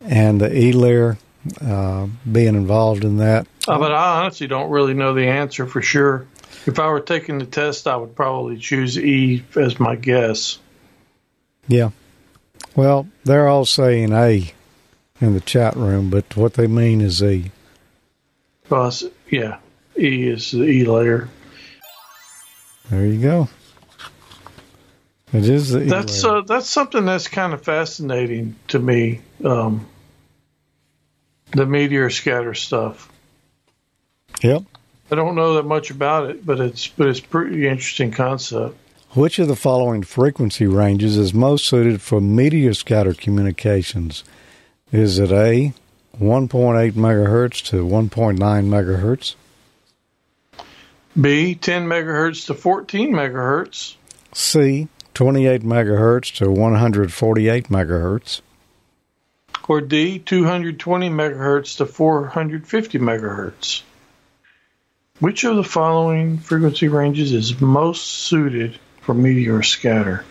and 0.00 0.40
the 0.40 0.56
E 0.56 0.72
layer 0.72 1.18
uh, 1.60 2.06
being 2.30 2.54
involved 2.54 3.04
in 3.04 3.18
that. 3.18 3.46
Uh, 3.68 3.78
but 3.78 3.92
I 3.92 4.22
honestly 4.22 4.46
don't 4.46 4.70
really 4.70 4.94
know 4.94 5.14
the 5.14 5.26
answer 5.26 5.66
for 5.66 5.82
sure. 5.82 6.26
If 6.66 6.78
I 6.78 6.88
were 6.88 7.00
taking 7.00 7.38
the 7.38 7.46
test, 7.46 7.86
I 7.86 7.96
would 7.96 8.16
probably 8.16 8.58
choose 8.58 8.98
E 8.98 9.44
as 9.54 9.78
my 9.78 9.96
guess. 9.96 10.58
Yeah. 11.68 11.90
Well, 12.74 13.08
they're 13.24 13.48
all 13.48 13.64
saying 13.64 14.12
A 14.12 14.52
in 15.20 15.34
the 15.34 15.40
chat 15.40 15.76
room, 15.76 16.10
but 16.10 16.36
what 16.36 16.54
they 16.54 16.66
mean 16.66 17.00
is 17.00 17.22
E. 17.22 17.50
Well, 18.68 18.92
yeah, 19.30 19.58
E 19.98 20.28
is 20.28 20.50
the 20.50 20.64
E 20.64 20.84
layer. 20.84 21.28
There 22.90 23.06
you 23.06 23.20
go. 23.20 23.48
It 25.32 25.48
is 25.48 25.70
the 25.70 25.80
that's 25.80 26.24
uh, 26.24 26.42
that's 26.42 26.68
something 26.68 27.04
that's 27.04 27.28
kind 27.28 27.52
of 27.52 27.62
fascinating 27.62 28.54
to 28.68 28.78
me. 28.78 29.20
Um, 29.44 29.86
the 31.50 31.66
meteor 31.66 32.10
scatter 32.10 32.54
stuff. 32.54 33.10
Yep. 34.42 34.62
I 35.10 35.14
don't 35.14 35.34
know 35.34 35.54
that 35.54 35.64
much 35.64 35.90
about 35.90 36.30
it, 36.30 36.46
but 36.46 36.60
it's 36.60 36.86
but 36.86 37.08
it's 37.08 37.20
pretty 37.20 37.66
interesting 37.66 38.12
concept. 38.12 38.76
Which 39.10 39.38
of 39.38 39.48
the 39.48 39.56
following 39.56 40.02
frequency 40.02 40.66
ranges 40.66 41.16
is 41.16 41.32
most 41.32 41.66
suited 41.66 42.02
for 42.02 42.20
meteor 42.20 42.74
scatter 42.74 43.14
communications? 43.14 44.24
Is 44.92 45.18
it 45.18 45.32
A, 45.32 45.72
1.8 46.20 46.92
megahertz 46.92 47.64
to 47.66 47.84
1.9 47.84 48.36
megahertz? 48.38 49.34
B, 51.18 51.54
10 51.54 51.86
megahertz 51.86 52.46
to 52.46 52.54
14 52.54 53.12
megahertz. 53.12 53.94
C, 54.34 54.88
28 55.16 55.62
megahertz 55.62 56.30
to 56.34 56.50
148 56.50 57.70
megahertz. 57.70 58.42
Or 59.66 59.80
D, 59.80 60.18
220 60.18 61.08
megahertz 61.08 61.78
to 61.78 61.86
450 61.86 62.98
megahertz. 62.98 63.80
Which 65.18 65.44
of 65.44 65.56
the 65.56 65.64
following 65.64 66.36
frequency 66.36 66.88
ranges 66.88 67.32
is 67.32 67.58
most 67.62 68.06
suited 68.06 68.78
for 69.00 69.14
meteor 69.14 69.62
scatter? 69.62 70.22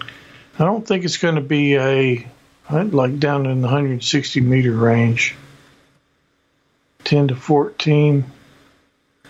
I 0.00 0.64
don't 0.64 0.84
think 0.84 1.04
it's 1.04 1.18
going 1.18 1.36
to 1.36 1.40
be 1.40 1.76
a 1.76 2.26
like 2.68 3.20
down 3.20 3.46
in 3.46 3.60
the 3.60 3.68
160 3.68 4.40
meter 4.40 4.72
range. 4.72 5.36
10 7.04 7.28
to 7.28 7.36
14. 7.36 8.24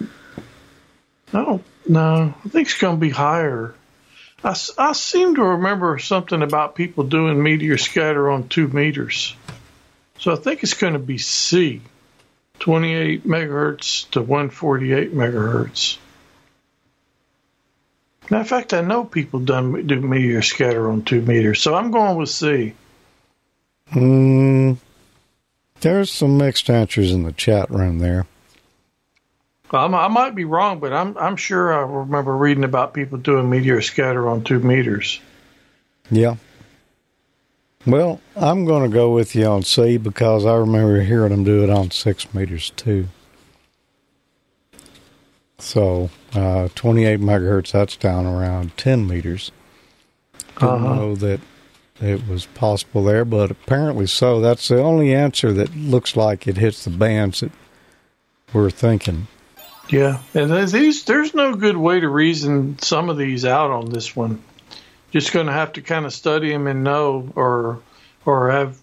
I 0.01 0.07
don't. 1.33 1.63
I 1.95 2.33
think 2.49 2.69
it's 2.69 2.81
going 2.81 2.97
to 2.97 3.01
be 3.01 3.11
higher. 3.11 3.75
I, 4.45 4.57
I 4.79 4.93
seem 4.93 5.35
to 5.35 5.43
remember 5.43 5.99
something 5.99 6.43
about 6.43 6.75
people 6.75 7.05
doing 7.05 7.43
meteor 7.43 7.79
scatter 7.79 8.31
on 8.31 8.49
two 8.49 8.69
meters. 8.69 9.35
So 10.19 10.33
I 10.33 10.37
think 10.37 10.63
it's 10.63 10.75
going 10.75 10.93
to 10.93 10.99
be 10.99 11.19
C. 11.19 11.81
28 12.61 13.27
megahertz 13.27 14.11
to 14.11 14.21
148 14.21 15.15
megahertz. 15.15 15.99
Matter 18.31 18.43
of 18.43 18.49
fact, 18.49 18.75
I 18.75 18.83
know 18.83 19.05
people 19.05 19.41
done 19.41 19.87
do 19.87 20.01
meteor 20.01 20.43
scatter 20.43 20.91
on 20.91 21.03
two 21.03 21.23
meters, 21.23 21.63
so 21.63 21.75
I'm 21.75 21.91
going 21.91 22.17
with 22.17 22.29
C. 22.29 22.75
Mm, 23.93 24.77
there's 25.81 26.11
some 26.11 26.37
mixed 26.37 26.69
answers 26.69 27.11
in 27.11 27.23
the 27.23 27.33
chat 27.33 27.71
room 27.71 28.01
there. 28.01 28.27
I'm, 29.71 29.95
I 29.95 30.09
might 30.09 30.35
be 30.35 30.45
wrong, 30.45 30.79
but 30.81 30.93
I'm 30.93 31.17
I'm 31.19 31.37
sure 31.37 31.73
I 31.73 31.83
remember 31.83 32.37
reading 32.37 32.65
about 32.65 32.95
people 32.95 33.19
doing 33.19 33.51
meteor 33.51 33.81
scatter 33.83 34.29
on 34.29 34.45
two 34.45 34.61
meters. 34.61 35.21
Yeah. 36.11 36.37
Well, 37.87 38.21
I'm 38.37 38.65
going 38.65 38.83
to 38.91 38.95
go 38.95 39.13
with 39.13 39.35
you 39.35 39.47
on 39.47 39.63
C 39.63 39.97
because 39.99 40.45
I 40.45 40.55
remember 40.57 41.01
hearing 41.03 41.31
them 41.31 41.45
do 41.45 41.63
it 41.65 41.71
on 41.71 41.91
six 41.91 42.33
meters 42.35 42.71
too. 42.71 43.09
So, 45.59 46.11
uh, 46.35 46.69
28 46.75 47.21
megahertz, 47.21 47.73
that's 47.73 47.97
down 47.97 48.27
around 48.27 48.77
10 48.77 49.07
meters. 49.07 49.51
Didn't 50.59 50.69
Uh-huh. 50.69 50.95
know 50.95 51.15
that 51.17 51.41
it 52.01 52.29
was 52.29 52.47
possible 52.47 53.03
there, 53.05 53.25
but 53.25 53.51
apparently 53.51 54.07
so. 54.07 54.41
That's 54.41 54.69
the 54.69 54.81
only 54.81 55.13
answer 55.15 55.53
that 55.53 55.75
looks 55.77 56.17
like 56.17 56.47
it 56.47 56.59
hits 56.59 56.85
the 56.85 56.91
bands 56.91 57.41
that 57.41 57.51
we're 58.53 58.71
thinking. 58.71 59.27
Yeah, 59.89 60.21
and 60.35 60.69
these 60.69 61.05
there's 61.05 61.35
no 61.35 61.55
good 61.55 61.77
way 61.77 62.01
to 62.01 62.09
reason 62.09 62.79
some 62.79 63.09
of 63.09 63.17
these 63.17 63.45
out 63.45 63.71
on 63.71 63.89
this 63.89 64.15
one. 64.15 64.43
Just 65.11 65.33
going 65.33 65.47
to 65.47 65.53
have 65.53 65.75
to 65.75 65.83
kind 65.83 66.05
of 66.05 66.13
study 66.13 66.51
them 66.51 66.67
and 66.67 66.85
know, 66.85 67.33
or 67.35 67.81
or 68.27 68.51
have 68.51 68.79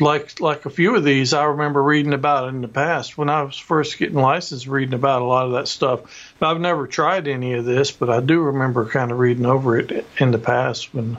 like 0.00 0.40
like 0.40 0.64
a 0.64 0.70
few 0.70 0.96
of 0.96 1.04
these 1.04 1.34
I 1.34 1.44
remember 1.44 1.82
reading 1.82 2.14
about 2.14 2.48
in 2.48 2.62
the 2.62 2.68
past 2.68 3.18
when 3.18 3.28
I 3.28 3.42
was 3.42 3.58
first 3.58 3.98
getting 3.98 4.16
licensed, 4.16 4.66
reading 4.66 4.94
about 4.94 5.22
a 5.22 5.26
lot 5.26 5.46
of 5.46 5.52
that 5.52 5.68
stuff. 5.68 6.34
But 6.38 6.50
I've 6.50 6.60
never 6.60 6.86
tried 6.86 7.28
any 7.28 7.54
of 7.54 7.64
this, 7.64 7.90
but 7.90 8.08
I 8.08 8.20
do 8.20 8.40
remember 8.40 8.86
kind 8.86 9.10
of 9.10 9.18
reading 9.18 9.46
over 9.46 9.78
it 9.78 10.06
in 10.18 10.30
the 10.30 10.38
past. 10.38 10.94
When 10.94 11.18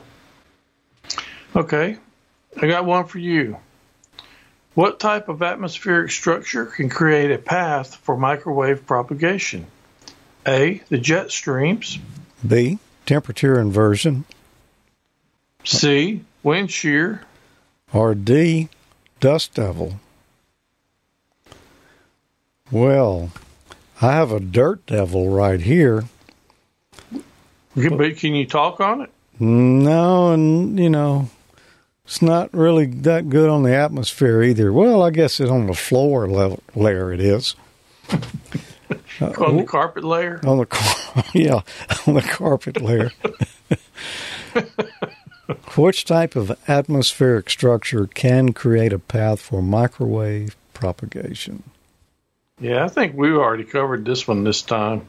okay, 1.56 1.98
I 2.60 2.68
got 2.68 2.86
one 2.86 3.06
for 3.06 3.20
you. 3.20 3.58
What 4.80 4.98
type 4.98 5.28
of 5.28 5.44
atmospheric 5.44 6.10
structure 6.10 6.65
can 6.65 6.88
create 6.88 7.32
a 7.32 7.38
path 7.38 7.96
for 7.98 8.15
microwave 8.15 8.88
propagation? 8.88 9.68
A. 10.48 10.82
The 10.88 10.98
jet 10.98 11.32
streams. 11.32 12.00
B, 12.48 12.80
temperature 13.06 13.60
inversion, 13.60 14.24
C. 15.65 16.24
Wind 16.44 16.72
shear. 16.72 17.24
or 17.92 18.15
D, 18.15 18.70
dust 19.20 19.54
devil. 19.54 20.00
Well, 22.72 23.32
I 24.02 24.13
have 24.13 24.32
a 24.32 24.39
dirt 24.39 24.86
devil 24.86 25.30
right 25.30 25.60
here. 25.60 26.06
But 27.76 28.15
can 28.15 28.34
you 28.34 28.46
talk 28.46 28.80
on 28.80 29.02
it? 29.02 29.12
No, 29.42 30.32
and 30.32 30.80
you 30.80 30.89
know, 30.89 31.30
it's 32.10 32.24
not 32.24 32.52
really 32.56 32.88
that 32.88 33.30
good 33.30 33.52
on 33.52 33.62
the 33.62 33.76
atmosphere 33.76 34.41
either. 34.41 34.74
Well, 34.74 35.04
I 35.04 35.12
guess 35.12 35.39
it's 35.39 35.52
on 35.52 35.67
the 35.67 35.76
floor 35.76 36.28
level 36.28 36.63
layer 36.74 37.13
it 37.13 37.19
is. 37.19 37.56
On 39.22 39.58
the 39.58 39.65
carpet 39.67 40.04
layer? 40.04 40.39
On 40.43 40.58
the 40.58 40.65
car- 40.65 41.24
yeah, 41.34 41.62
on 42.08 42.15
the 42.15 42.22
carpet 42.22 42.82
layer. 42.82 43.12
Which 45.76 46.06
type 46.06 46.36
of 46.36 46.58
atmospheric 46.67 47.50
structure 47.50 48.08
can 48.08 48.54
create 48.54 48.93
a 48.93 48.98
path 48.98 49.41
for 49.41 49.62
microwave 49.62 50.56
propagation? 50.74 51.63
Yeah, 52.60 52.86
I 52.86 52.88
think 52.88 53.15
we 53.15 53.32
already 53.32 53.65
covered 53.65 54.06
this 54.06 54.28
one 54.28 54.43
this 54.45 54.62
time. 54.63 55.06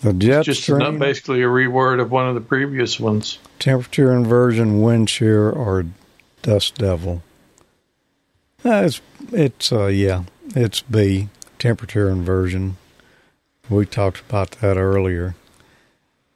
The 0.00 0.12
jet 0.12 0.44
Just 0.44 0.62
stream, 0.62 0.78
not 0.78 0.98
basically 0.98 1.42
a 1.42 1.46
reword 1.46 2.00
of 2.00 2.10
one 2.10 2.28
of 2.28 2.34
the 2.34 2.40
previous 2.40 3.00
ones. 3.00 3.38
temperature 3.58 4.12
inversion, 4.12 4.80
wind 4.80 5.10
shear, 5.10 5.50
or 5.50 5.86
dust 6.42 6.76
devil. 6.76 7.22
Uh, 8.64 8.82
it's 8.86 9.00
it's 9.32 9.72
uh, 9.72 9.86
yeah, 9.86 10.24
it's 10.54 10.82
B, 10.82 11.28
temperature 11.58 12.08
inversion. 12.08 12.76
We 13.68 13.86
talked 13.86 14.20
about 14.20 14.52
that 14.52 14.76
earlier. 14.76 15.34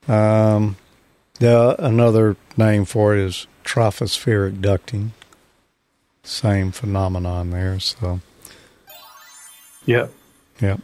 Um, 0.09 0.77
the 1.38 1.77
another 1.79 2.37
name 2.57 2.85
for 2.85 3.14
it 3.16 3.20
is 3.20 3.46
tropospheric 3.64 4.61
ducting. 4.61 5.11
Same 6.25 6.72
phenomenon 6.72 7.51
there. 7.51 7.79
So 7.81 8.20
Yep. 9.87 10.12
yeah, 10.61 10.77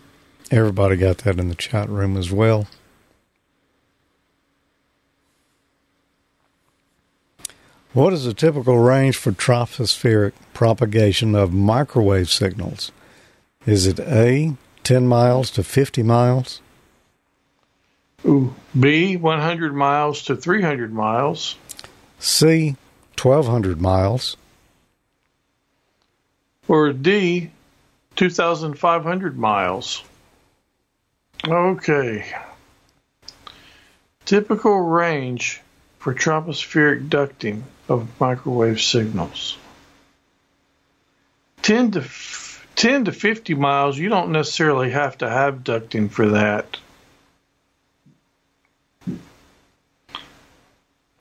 everybody 0.50 0.96
got 0.96 1.18
that 1.18 1.38
in 1.38 1.48
the 1.48 1.54
chat 1.54 1.88
room 1.88 2.16
as 2.16 2.30
well. 2.30 2.66
What 7.92 8.12
is 8.12 8.24
the 8.24 8.34
typical 8.34 8.78
range 8.78 9.16
for 9.16 9.32
tropospheric 9.32 10.32
propagation 10.54 11.34
of 11.34 11.52
microwave 11.52 12.30
signals? 12.30 12.92
Is 13.66 13.86
it 13.86 13.98
A, 13.98 14.54
10 14.84 15.06
miles 15.06 15.50
to 15.52 15.64
50 15.64 16.02
miles? 16.02 16.60
Ooh. 18.24 18.54
B. 18.78 19.16
100 19.16 19.74
miles 19.74 20.22
to 20.24 20.36
300 20.36 20.92
miles. 20.92 21.56
C, 22.18 22.76
1200 23.20 23.80
miles? 23.80 24.36
Or 26.66 26.92
D. 26.92 27.50
2,500 28.16 29.38
miles. 29.38 30.04
Okay. 31.46 32.26
Typical 34.24 34.80
range 34.80 35.60
for 35.98 36.14
tropospheric 36.14 37.08
ducting 37.08 37.62
of 37.88 38.08
microwave 38.20 38.80
signals. 38.80 39.56
10 41.62 41.92
to 41.92 42.04
10 42.76 43.06
to 43.06 43.12
50 43.12 43.54
miles, 43.54 43.98
you 43.98 44.08
don't 44.08 44.30
necessarily 44.30 44.90
have 44.90 45.18
to 45.18 45.28
have 45.28 45.64
ducting 45.64 46.10
for 46.10 46.28
that. 46.28 46.78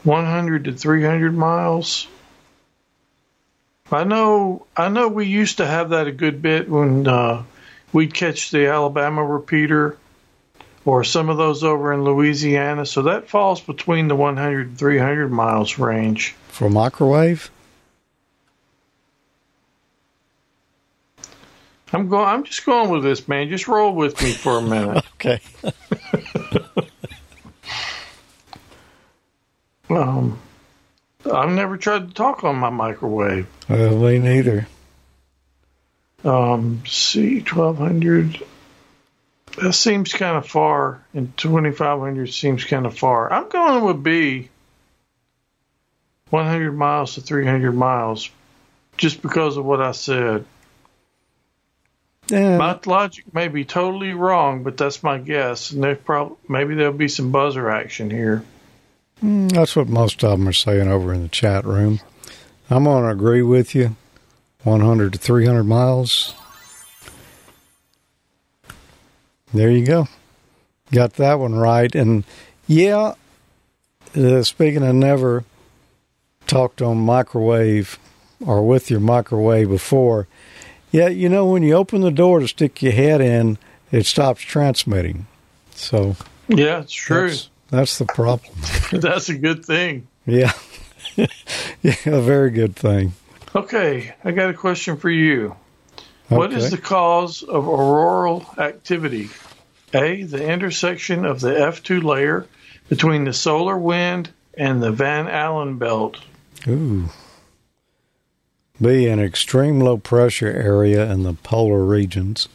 100 0.03 0.65
to 0.65 0.71
300 0.71 1.36
miles. 1.36 2.08
I 3.91 4.03
know 4.03 4.65
I 4.75 4.89
know 4.89 5.08
we 5.08 5.25
used 5.25 5.58
to 5.58 5.65
have 5.65 5.89
that 5.89 6.08
a 6.08 6.12
good 6.12 6.41
bit 6.41 6.69
when 6.69 7.08
uh, 7.08 7.43
we'd 7.93 8.13
catch 8.13 8.51
the 8.51 8.67
Alabama 8.67 9.23
repeater 9.23 9.97
or 10.88 11.04
some 11.04 11.30
of 11.30 11.36
those 11.36 11.63
over 11.65 11.91
in 11.91 12.06
Louisiana. 12.06 12.86
So 12.86 13.02
that 13.04 13.28
falls 13.28 13.60
between 13.60 14.08
the 14.08 14.15
100 14.15 14.67
and 14.69 14.78
300 14.78 15.30
miles 15.30 15.78
range. 15.78 16.34
For 16.47 16.69
microwave? 16.69 17.52
I'm 21.91 22.08
going. 22.08 22.26
I'm 22.26 22.43
just 22.45 22.65
going 22.65 22.89
with 22.89 23.04
this, 23.04 23.28
man. 23.28 23.50
Just 23.50 23.67
roll 23.67 23.93
with 23.93 24.21
me 24.21 24.32
for 24.32 24.58
a 24.58 24.62
minute. 24.62 25.04
Okay. 25.19 25.39
um, 29.89 30.38
I've 31.26 31.50
never 31.50 31.76
tried 31.76 32.08
to 32.08 32.13
talk 32.13 32.43
on 32.43 32.58
my 32.58 32.69
microwave. 32.69 33.47
Uh, 33.67 33.89
me 33.89 34.19
neither. 34.19 34.67
Um, 36.23 36.84
C 36.86 37.41
twelve 37.41 37.80
hundred. 37.80 38.43
That 39.58 39.74
seems 39.74 40.13
kind 40.13 40.38
of 40.38 40.48
far, 40.48 41.04
and 41.13 41.36
twenty 41.38 41.72
five 41.72 42.00
hundred 42.00 42.28
seems 42.28 42.63
kind 42.63 42.86
of 42.86 42.98
far. 42.98 43.32
I'm 43.32 43.50
going 43.50 43.84
with 43.84 44.04
B. 44.04 44.50
One 46.30 46.46
hundred 46.46 46.74
miles 46.74 47.15
to 47.15 47.22
three 47.22 47.46
hundred 47.46 47.72
miles, 47.74 48.30
just 48.98 49.22
because 49.22 49.58
of 49.58 49.65
what 49.65 49.82
I 49.82 49.91
said. 49.93 50.46
Yeah, 52.30 52.58
My 52.58 52.78
logic 52.86 53.34
may 53.34 53.48
be 53.48 53.63
totally 53.63 54.13
wrong, 54.13 54.63
but 54.63 54.76
that's 54.78 55.02
my 55.02 55.17
guess, 55.17 55.72
and 55.72 55.82
there's 55.82 55.98
probably 56.00 56.36
maybe 56.50 56.76
there'll 56.76 56.91
be 56.93 57.08
some 57.08 57.32
buzzer 57.32 57.70
action 57.70 58.10
here. 58.12 58.43
Mm, 59.24 59.52
That's 59.52 59.76
what 59.76 59.88
most 59.88 60.24
of 60.24 60.32
them 60.38 60.48
are 60.48 60.54
saying 60.54 60.89
over 60.89 61.13
in 61.13 61.24
the 61.24 61.30
chat 61.30 61.63
room. 61.65 62.02
I'm 62.70 62.84
going 62.84 63.04
to 63.04 63.10
agree 63.10 63.41
with 63.41 63.74
you. 63.74 63.96
100 64.63 65.13
to 65.13 65.20
300 65.20 65.63
miles. 65.63 66.36
There 69.53 69.71
you 69.71 69.86
go. 69.86 70.07
Got 70.91 71.13
that 71.13 71.39
one 71.39 71.55
right. 71.55 71.93
And 71.93 72.23
yeah, 72.67 73.13
uh, 74.15 74.43
speaking 74.43 74.83
of 74.83 74.95
never 74.95 75.43
talked 76.47 76.81
on 76.81 76.97
microwave 76.97 77.99
or 78.45 78.65
with 78.65 78.89
your 78.89 78.99
microwave 78.99 79.69
before, 79.69 80.27
yeah, 80.91 81.07
you 81.07 81.27
know, 81.29 81.45
when 81.45 81.63
you 81.63 81.73
open 81.73 82.01
the 82.01 82.12
door 82.12 82.39
to 82.39 82.47
stick 82.47 82.81
your 82.81 82.93
head 82.93 83.19
in, 83.21 83.57
it 83.91 84.05
stops 84.05 84.41
transmitting. 84.41 85.27
So 85.71 86.15
Yeah, 86.47 86.79
it's 86.81 86.93
true. 86.93 87.29
that's, 87.29 87.49
that's 87.69 87.97
the 87.97 88.05
problem. 88.05 88.53
That's 88.91 89.27
a 89.29 89.38
good 89.38 89.65
thing. 89.65 90.07
Yeah. 90.25 90.53
yeah, 91.15 91.27
a 92.05 92.21
very 92.21 92.51
good 92.51 92.75
thing. 92.75 93.13
Okay, 93.55 94.13
I 94.23 94.31
got 94.31 94.49
a 94.49 94.53
question 94.53 94.97
for 94.97 95.10
you. 95.10 95.55
What 96.29 96.51
is 96.51 96.71
the 96.71 96.77
cause 96.77 97.41
of 97.41 97.67
auroral 97.67 98.45
activity? 98.57 99.29
A. 99.93 100.23
The 100.23 100.45
intersection 100.45 101.25
of 101.25 101.39
the 101.39 101.51
F2 101.51 102.03
layer 102.03 102.45
between 102.89 103.23
the 103.23 103.33
solar 103.33 103.77
wind 103.77 104.29
and 104.57 104.83
the 104.83 104.91
Van 104.91 105.27
Allen 105.27 105.77
belt. 105.77 106.17
Ooh. 106.67 107.09
B, 108.81 109.07
an 109.07 109.19
extreme 109.19 109.79
low 109.79 109.97
pressure 109.97 110.51
area 110.51 111.11
in 111.11 111.23
the 111.23 111.33
polar 111.33 111.83
regions. 111.83 112.47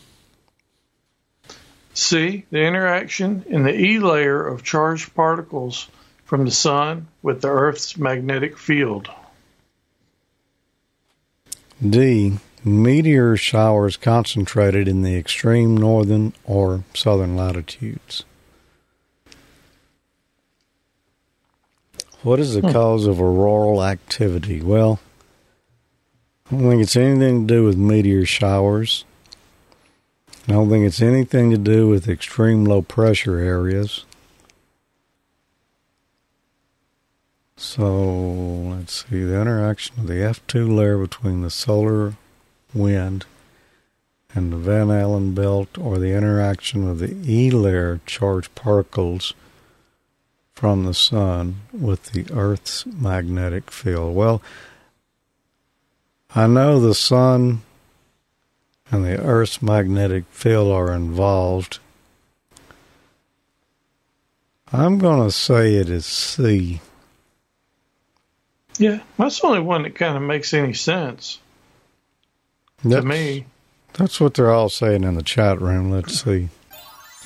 C, 1.95 2.45
the 2.51 2.61
interaction 2.61 3.45
in 3.49 3.65
the 3.65 3.75
E 3.75 3.99
layer 3.99 4.47
of 4.47 4.63
charged 4.63 5.15
particles 5.15 5.89
from 6.25 6.45
the 6.45 6.51
sun 6.51 7.09
with 7.23 7.41
the 7.41 7.49
Earth's 7.49 7.97
magnetic 7.97 8.57
field. 8.57 9.11
D, 11.87 12.39
meteor 12.65 13.37
showers 13.37 13.97
concentrated 13.97 14.89
in 14.89 15.03
the 15.03 15.17
extreme 15.17 15.77
northern 15.77 16.33
or 16.45 16.85
southern 16.95 17.37
latitudes. 17.37 18.25
What 22.23 22.39
is 22.39 22.55
the 22.55 22.61
hmm. 22.61 22.71
cause 22.71 23.07
of 23.07 23.21
auroral 23.21 23.83
activity? 23.83 24.61
Well, 24.63 25.01
I 26.47 26.57
don't 26.57 26.71
think 26.71 26.83
it's 26.83 26.97
anything 26.97 27.47
to 27.47 27.55
do 27.55 27.65
with 27.65 27.77
meteor 27.77 28.25
showers. 28.25 29.05
I 30.49 30.53
don't 30.53 30.69
think 30.71 30.87
it's 30.87 31.03
anything 31.03 31.51
to 31.51 31.59
do 31.59 31.89
with 31.89 32.09
extreme 32.09 32.65
low 32.65 32.83
pressure 32.83 33.39
areas. 33.39 34.05
So 37.57 37.85
let's 38.71 39.05
see 39.09 39.23
the 39.23 39.41
interaction 39.41 40.01
of 40.01 40.07
the 40.09 40.15
F2 40.15 40.77
layer 40.77 40.99
between 40.99 41.43
the 41.43 41.51
solar 41.51 42.17
wind 42.75 43.27
and 44.35 44.53
the 44.53 44.57
Van 44.57 44.91
Allen 44.91 45.35
belt, 45.35 45.77
or 45.77 45.99
the 45.99 46.15
interaction 46.15 46.89
of 46.89 46.99
the 46.99 47.15
E 47.25 47.51
layer 47.51 48.01
charged 48.07 48.55
particles 48.55 49.35
from 50.55 50.85
the 50.85 50.95
sun 50.95 51.57
with 51.73 52.13
the 52.13 52.25
Earth's 52.33 52.87
magnetic 52.87 53.71
field. 53.71 54.15
Well, 54.15 54.41
I 56.35 56.47
know 56.47 56.81
the 56.81 56.95
sun 56.95 57.61
and 58.91 59.05
the 59.05 59.21
Earth's 59.21 59.61
magnetic 59.61 60.25
field 60.31 60.73
are 60.73 60.93
involved. 60.93 61.79
I'm 64.73 64.99
going 64.99 65.23
to 65.29 65.31
say 65.31 65.75
it 65.75 65.91
is 65.91 66.07
C. 66.07 66.81
Yeah, 68.79 69.01
that's 69.19 69.41
the 69.41 69.47
only 69.49 69.61
one 69.61 69.83
that 69.83 69.95
kind 69.95 70.17
of 70.17 70.23
makes 70.23 70.55
any 70.55 70.73
sense 70.73 71.39
that's, 72.91 73.03
to 73.03 73.09
me. 73.09 73.47
That's 73.95 74.21
what 74.21 74.35
they're 74.35 74.53
all 74.53 74.69
saying 74.69 75.05
in 75.05 75.15
the 75.15 75.23
chat 75.23 75.61
room. 75.61 75.91
Let's 75.91 76.23
see. 76.23 76.49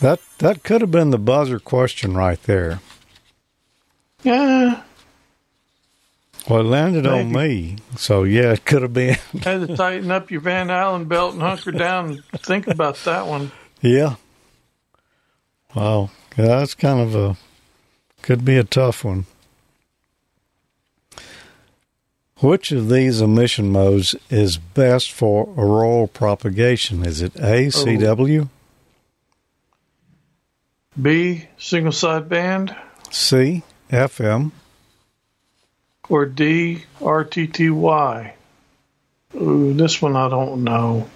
That 0.01 0.21
that 0.39 0.63
could 0.63 0.81
have 0.83 0.91
been 0.91 1.11
the 1.11 1.19
buzzer 1.19 1.59
question 1.59 2.15
right 2.15 2.43
there. 2.43 2.81
Yeah. 4.23 4.83
Well, 6.49 6.61
it 6.61 6.65
landed 6.65 7.05
Maybe. 7.05 7.19
on 7.19 7.33
me, 7.33 7.77
so 7.97 8.23
yeah, 8.23 8.53
it 8.53 8.65
could 8.65 8.83
have 8.83 8.93
been. 8.93 9.15
Had 9.43 9.67
to 9.67 9.77
tighten 9.77 10.11
up 10.13 10.31
your 10.31 10.41
Van 10.41 10.71
Allen 10.71 11.07
belt 11.07 11.33
and 11.33 11.43
hunker 11.43 11.73
down 11.73 12.11
and 12.11 12.41
think 12.41 12.69
about 12.69 12.97
that 13.05 13.27
one. 13.27 13.51
Yeah. 13.81 14.17
Wow, 15.75 16.11
yeah, 16.39 16.47
that's 16.47 16.75
kind 16.75 17.01
of 17.01 17.15
a 17.15 17.37
could 18.23 18.45
be 18.45 18.57
a 18.57 18.65
tough 18.65 19.05
one. 19.05 19.27
Which 22.41 22.71
of 22.71 22.91
these 22.91 23.23
emission 23.23 23.71
modes 23.71 24.15
is 24.29 24.59
best 24.59 25.11
for 25.11 25.49
auroral 25.57 26.07
propagation? 26.07 27.03
Is 27.03 27.23
it 27.23 27.35
A, 27.37 27.67
oh. 27.67 27.71
CW? 27.71 28.51
B, 31.01 31.49
single 31.57 31.93
sideband? 31.93 32.77
C, 33.11 33.63
FM? 33.91 34.53
Or 36.11 36.27
D, 36.27 36.85
RTTY? 37.01 38.33
Ooh, 39.35 39.73
this 39.73 40.03
one 40.03 40.15
I 40.15 40.29
don't 40.29 40.63
know. 40.63 41.09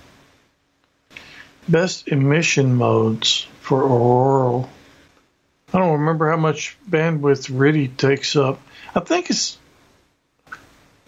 Best 1.68 2.09
emission 2.09 2.74
modes 2.76 3.46
for 3.61 3.83
auroral. 3.83 4.70
I 5.72 5.78
don't 5.78 6.00
remember 6.00 6.30
how 6.30 6.38
much 6.38 6.78
bandwidth 6.88 7.54
RTTY 7.56 7.88
takes 7.88 8.37
up. 8.37 8.61
I 8.94 9.00
think 9.00 9.30
it's 9.30 9.59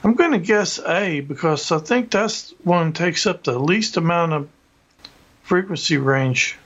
I'm 0.04 0.14
going 0.14 0.32
to 0.32 0.38
guess 0.38 0.80
A 0.80 1.20
because 1.20 1.70
I 1.70 1.78
think 1.78 2.10
that's 2.10 2.52
one 2.64 2.92
takes 2.92 3.26
up 3.26 3.44
the 3.44 3.58
least 3.58 3.96
amount 3.96 4.32
of 4.32 4.48
frequency 5.42 5.96
range. 5.96 6.58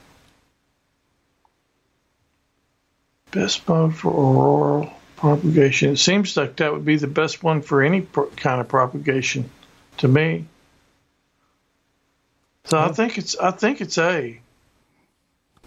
Best 3.31 3.67
mode 3.67 3.95
for 3.95 4.11
auroral 4.11 4.91
propagation. 5.17 5.91
It 5.91 5.97
seems 5.97 6.35
like 6.35 6.55
that 6.55 6.71
would 6.73 6.85
be 6.85 6.95
the 6.95 7.07
best 7.07 7.43
one 7.43 7.61
for 7.61 7.83
any 7.83 8.01
pro- 8.01 8.27
kind 8.29 8.59
of 8.59 8.67
propagation 8.67 9.49
to 9.97 10.07
me. 10.07 10.45
So 12.65 12.79
I 12.79 12.91
think 12.91 13.17
it's 13.17 13.37
I 13.37 13.51
think 13.51 13.81
it's 13.81 13.97
A. 13.97 14.39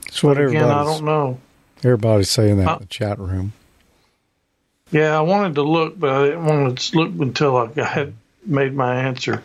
It's 0.06 0.22
what 0.22 0.38
again, 0.38 0.70
I 0.70 0.84
don't 0.84 1.04
know. 1.04 1.40
Everybody's 1.78 2.30
saying 2.30 2.58
that 2.58 2.68
uh, 2.68 2.72
in 2.74 2.78
the 2.80 2.86
chat 2.86 3.18
room. 3.18 3.52
Yeah, 4.90 5.16
I 5.16 5.20
wanted 5.20 5.54
to 5.54 5.62
look, 5.62 5.98
but 5.98 6.10
I 6.10 6.24
didn't 6.26 6.44
want 6.44 6.78
to 6.78 6.98
look 6.98 7.12
until 7.20 7.56
I 7.56 7.82
had 7.82 8.14
made 8.44 8.74
my 8.74 9.02
answer. 9.02 9.42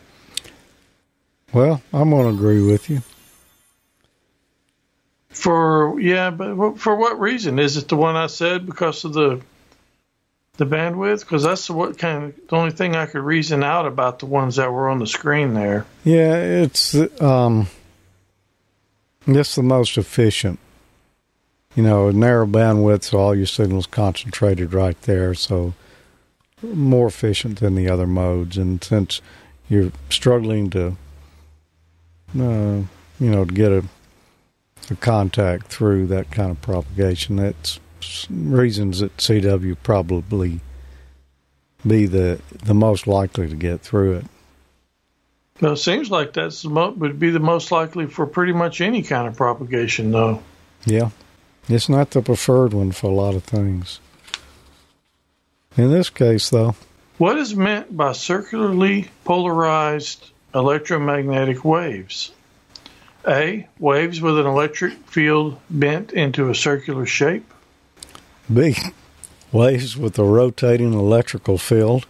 Well, 1.53 1.81
I'm 1.93 2.09
going 2.09 2.23
to 2.23 2.33
agree 2.35 2.61
with 2.61 2.89
you. 2.89 3.01
For 5.29 5.99
yeah, 5.99 6.31
but 6.31 6.79
for 6.79 6.95
what 6.95 7.19
reason? 7.19 7.59
Is 7.59 7.77
it 7.77 7.87
the 7.87 7.95
one 7.95 8.15
I 8.15 8.27
said 8.27 8.65
because 8.65 9.05
of 9.05 9.13
the 9.13 9.41
the 10.57 10.65
bandwidth? 10.65 11.19
Because 11.19 11.43
that's 11.43 11.69
what 11.69 11.97
kind 11.97 12.23
of 12.23 12.47
the 12.47 12.55
only 12.55 12.71
thing 12.71 12.95
I 12.95 13.05
could 13.05 13.21
reason 13.21 13.63
out 13.63 13.85
about 13.85 14.19
the 14.19 14.25
ones 14.25 14.55
that 14.55 14.71
were 14.71 14.89
on 14.89 14.99
the 14.99 15.07
screen 15.07 15.53
there. 15.53 15.85
Yeah, 16.03 16.35
it's 16.35 16.95
um, 17.21 17.67
it's 19.27 19.55
the 19.55 19.63
most 19.63 19.97
efficient 19.97 20.57
you 21.75 21.83
know, 21.83 22.09
narrow 22.11 22.45
bandwidth, 22.45 23.03
so 23.03 23.17
all 23.17 23.35
your 23.35 23.45
signals 23.45 23.85
concentrated 23.85 24.73
right 24.73 24.99
there, 25.03 25.33
so 25.33 25.73
more 26.61 27.07
efficient 27.07 27.59
than 27.59 27.75
the 27.75 27.89
other 27.89 28.07
modes. 28.07 28.57
And 28.57 28.83
since 28.83 29.21
you're 29.69 29.91
struggling 30.09 30.69
to, 30.71 30.97
uh, 32.39 32.81
you 33.19 33.29
know, 33.31 33.45
to 33.45 33.53
get 33.53 33.71
a, 33.71 33.83
a 34.89 34.95
contact 34.95 35.67
through 35.67 36.07
that 36.07 36.31
kind 36.31 36.51
of 36.51 36.61
propagation, 36.61 37.35
that's 37.35 37.79
reasons 38.29 38.99
that 38.99 39.17
CW 39.17 39.75
probably 39.83 40.59
be 41.85 42.05
the 42.05 42.39
the 42.63 42.73
most 42.73 43.07
likely 43.07 43.47
to 43.47 43.55
get 43.55 43.81
through 43.81 44.13
it. 44.13 44.25
Well, 45.61 45.73
it 45.73 45.77
seems 45.77 46.11
like 46.11 46.33
that's 46.33 46.63
the 46.63 46.69
mo- 46.69 46.91
would 46.91 47.19
be 47.19 47.29
the 47.29 47.39
most 47.39 47.71
likely 47.71 48.07
for 48.07 48.25
pretty 48.25 48.53
much 48.53 48.81
any 48.81 49.01
kind 49.01 49.27
of 49.27 49.37
propagation, 49.37 50.11
though. 50.11 50.41
Yeah, 50.85 51.11
it's 51.67 51.89
not 51.89 52.11
the 52.11 52.21
preferred 52.21 52.73
one 52.73 52.91
for 52.91 53.07
a 53.07 53.13
lot 53.13 53.35
of 53.35 53.43
things. 53.43 53.99
In 55.77 55.91
this 55.91 56.09
case, 56.09 56.49
though. 56.49 56.75
What 57.17 57.37
is 57.37 57.55
meant 57.55 57.95
by 57.95 58.11
circularly 58.11 59.09
polarized 59.23 60.31
electromagnetic 60.53 61.63
waves? 61.65 62.31
A. 63.27 63.67
Waves 63.79 64.21
with 64.21 64.37
an 64.37 64.45
electric 64.45 64.93
field 65.07 65.59
bent 65.69 66.13
into 66.13 66.49
a 66.49 66.55
circular 66.55 67.05
shape. 67.05 67.51
B. 68.53 68.75
Waves 69.51 69.97
with 69.97 70.19
a 70.19 70.23
rotating 70.23 70.93
electrical 70.93 71.57
field. 71.57 72.05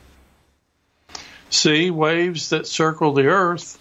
C. 1.49 1.89
Waves 1.89 2.49
that 2.49 2.67
circle 2.67 3.13
the 3.13 3.27
Earth. 3.27 3.79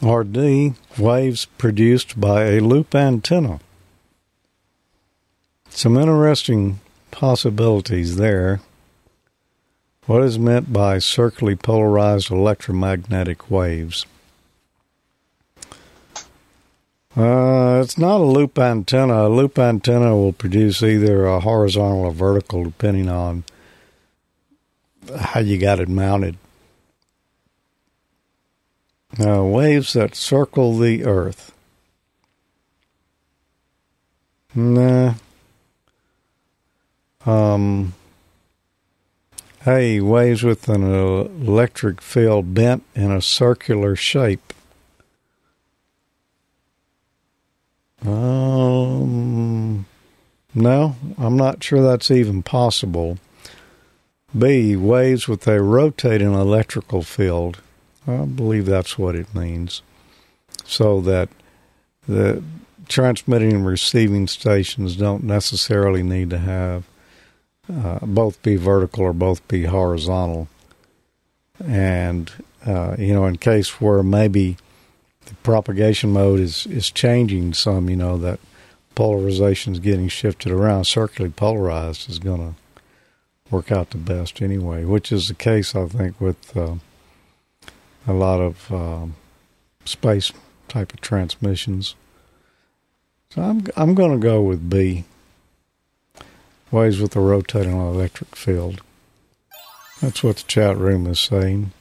Or 0.00 0.24
D. 0.24 0.74
Waves 0.98 1.44
produced 1.58 2.18
by 2.20 2.44
a 2.44 2.60
loop 2.60 2.94
antenna. 2.94 3.60
Some 5.76 5.98
interesting 5.98 6.80
possibilities 7.10 8.16
there. 8.16 8.62
What 10.06 10.22
is 10.22 10.38
meant 10.38 10.72
by 10.72 10.98
circularly 11.00 11.54
polarized 11.54 12.30
electromagnetic 12.30 13.50
waves? 13.50 14.06
Uh, 17.14 17.82
it's 17.84 17.98
not 17.98 18.22
a 18.22 18.24
loop 18.24 18.58
antenna. 18.58 19.26
A 19.26 19.28
loop 19.28 19.58
antenna 19.58 20.16
will 20.16 20.32
produce 20.32 20.82
either 20.82 21.26
a 21.26 21.40
horizontal 21.40 22.06
or 22.06 22.10
vertical, 22.10 22.64
depending 22.64 23.10
on 23.10 23.44
how 25.14 25.40
you 25.40 25.58
got 25.58 25.78
it 25.78 25.90
mounted. 25.90 26.38
Now, 29.18 29.44
waves 29.44 29.92
that 29.92 30.14
circle 30.14 30.78
the 30.78 31.04
Earth. 31.04 31.52
Nah, 34.54 35.16
um, 37.26 37.94
hey, 39.62 40.00
waves 40.00 40.42
with 40.42 40.68
an 40.68 40.82
electric 40.82 42.00
field 42.00 42.54
bent 42.54 42.84
in 42.94 43.10
a 43.10 43.20
circular 43.20 43.96
shape. 43.96 44.52
Um, 48.04 49.86
No, 50.54 50.96
I'm 51.18 51.36
not 51.36 51.62
sure 51.62 51.82
that's 51.82 52.10
even 52.10 52.42
possible. 52.42 53.18
B. 54.36 54.74
Waves 54.76 55.28
with 55.28 55.46
a 55.46 55.62
rotating 55.62 56.32
electrical 56.32 57.02
field. 57.02 57.60
I 58.06 58.24
believe 58.24 58.64
that's 58.64 58.98
what 58.98 59.14
it 59.14 59.34
means. 59.34 59.82
So 60.64 61.00
that 61.02 61.28
the 62.08 62.42
transmitting 62.88 63.52
and 63.52 63.66
receiving 63.66 64.28
stations 64.28 64.96
don't 64.96 65.24
necessarily 65.24 66.02
need 66.02 66.30
to 66.30 66.38
have 66.38 66.84
uh, 67.72 67.98
both 68.02 68.42
be 68.42 68.56
vertical 68.56 69.04
or 69.04 69.12
both 69.12 69.46
be 69.48 69.64
horizontal. 69.64 70.48
And, 71.64 72.30
uh, 72.64 72.96
you 72.98 73.14
know, 73.14 73.24
in 73.26 73.38
case 73.38 73.80
where 73.80 74.02
maybe 74.02 74.56
the 75.24 75.34
propagation 75.36 76.12
mode 76.12 76.40
is, 76.40 76.66
is 76.66 76.90
changing 76.90 77.54
some, 77.54 77.88
you 77.90 77.96
know, 77.96 78.18
that 78.18 78.38
polarization 78.94 79.72
is 79.72 79.80
getting 79.80 80.08
shifted 80.08 80.52
around, 80.52 80.84
circularly 80.84 81.32
polarized 81.32 82.08
is 82.08 82.18
going 82.18 82.40
to 82.40 82.54
work 83.50 83.70
out 83.70 83.90
the 83.90 83.98
best 83.98 84.42
anyway, 84.42 84.84
which 84.84 85.12
is 85.12 85.28
the 85.28 85.34
case, 85.34 85.74
I 85.74 85.86
think, 85.86 86.20
with 86.20 86.56
uh, 86.56 86.76
a 88.06 88.12
lot 88.12 88.40
of 88.40 88.72
um, 88.72 89.16
space 89.84 90.32
type 90.68 90.92
of 90.92 91.00
transmissions. 91.00 91.94
So 93.30 93.42
I'm 93.42 93.66
I'm 93.76 93.94
going 93.94 94.12
to 94.12 94.18
go 94.18 94.40
with 94.40 94.68
B. 94.68 95.04
Waves 96.76 97.00
with 97.00 97.16
a 97.16 97.20
rotating 97.20 97.72
electric 97.72 98.36
field. 98.36 98.82
That's 100.02 100.22
what 100.22 100.36
the 100.36 100.42
chat 100.42 100.76
room 100.76 101.06
is 101.06 101.18
saying. 101.18 101.72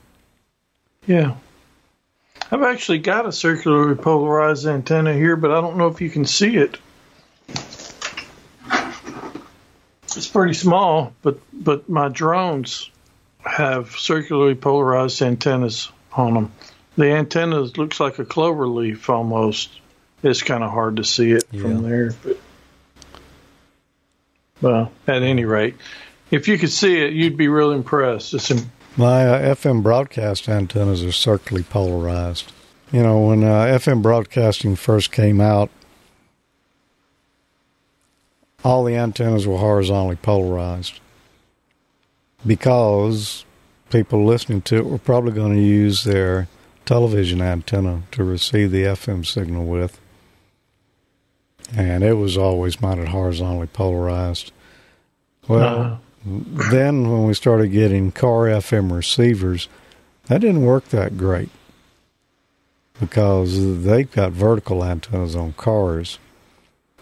Yeah. 1.06 1.36
I've 2.50 2.64
actually 2.64 3.00
got 3.00 3.26
a 3.26 3.34
circularly 3.34 3.96
polarized 3.96 4.66
antenna 4.66 5.14
here, 5.14 5.36
but 5.36 5.52
I 5.52 5.60
don't 5.60 5.76
know 5.76 5.88
if 5.88 6.00
you 6.00 6.10
can 6.10 6.24
see 6.24 6.56
it. 6.56 6.78
It's 10.16 10.30
pretty 10.30 10.54
small, 10.54 11.12
but 11.22 11.40
but 11.52 11.90
my 11.90 12.08
drones 12.08 12.90
have 13.40 13.92
circularly 13.98 14.56
polarized 14.56 15.22
antennas 15.22 15.92
on 16.14 16.36
them. 16.36 16.52
The 16.96 17.12
antenna 17.12 17.60
looks 17.60 18.00
like 18.00 18.18
a 18.20 18.24
clover 18.24 18.66
leaf 18.66 19.10
almost. 19.10 19.78
It's 20.24 20.42
kind 20.42 20.64
of 20.64 20.72
hard 20.72 20.96
to 20.96 21.04
see 21.04 21.34
it 21.34 21.44
yeah. 21.52 21.62
from 21.64 21.84
there, 21.84 22.14
but 22.24 22.38
well, 24.62 24.92
at 25.08 25.24
any 25.24 25.46
rate, 25.46 25.76
if 26.32 26.48
you 26.48 26.58
could 26.58 26.72
see 26.72 26.98
it, 27.02 27.14
you'd 27.14 27.38
be 27.38 27.48
real 27.48 27.72
impressed. 27.72 28.34
It's 28.34 28.52
in- 28.52 28.72
my 28.98 29.28
uh, 29.28 29.56
FM 29.56 29.84
broadcast 29.84 30.48
antennas 30.48 31.04
are 31.04 31.12
circularly 31.12 31.64
polarized. 31.64 32.52
You 32.92 33.04
know, 33.04 33.20
when 33.28 33.44
uh, 33.44 33.66
FM 33.66 34.02
broadcasting 34.02 34.76
first 34.78 35.12
came 35.12 35.42
out, 35.42 35.70
all 38.64 38.84
the 38.84 38.96
antennas 38.96 39.46
were 39.46 39.58
horizontally 39.58 40.16
polarized 40.16 41.00
because 42.46 43.44
people 43.90 44.26
listening 44.26 44.62
to 44.64 44.78
it 44.78 44.86
were 44.86 44.98
probably 44.98 45.34
going 45.34 45.54
to 45.56 45.62
use 45.62 46.04
their 46.04 46.48
television 46.86 47.42
antenna 47.42 48.04
to 48.12 48.24
receive 48.24 48.72
the 48.72 48.84
FM 48.84 49.26
signal 49.26 49.66
with. 49.66 50.00
And 51.76 52.04
it 52.04 52.14
was 52.14 52.38
always 52.38 52.82
mounted 52.82 53.10
horizontally 53.10 53.68
polarized. 53.68 54.52
Well, 55.48 55.80
uh-huh. 55.80 55.98
then 56.72 57.12
when 57.12 57.26
we 57.26 57.34
started 57.34 57.70
getting 57.70 58.12
car 58.12 58.46
FM 58.46 58.92
receivers, 58.92 59.68
that 60.28 60.42
didn't 60.42 60.66
work 60.66 60.86
that 60.90 61.18
great 61.18 61.50
because 63.00 63.84
they've 63.84 64.12
got 64.12 64.32
vertical 64.32 64.84
antennas 64.84 65.36
on 65.36 65.54
cars. 65.54 66.18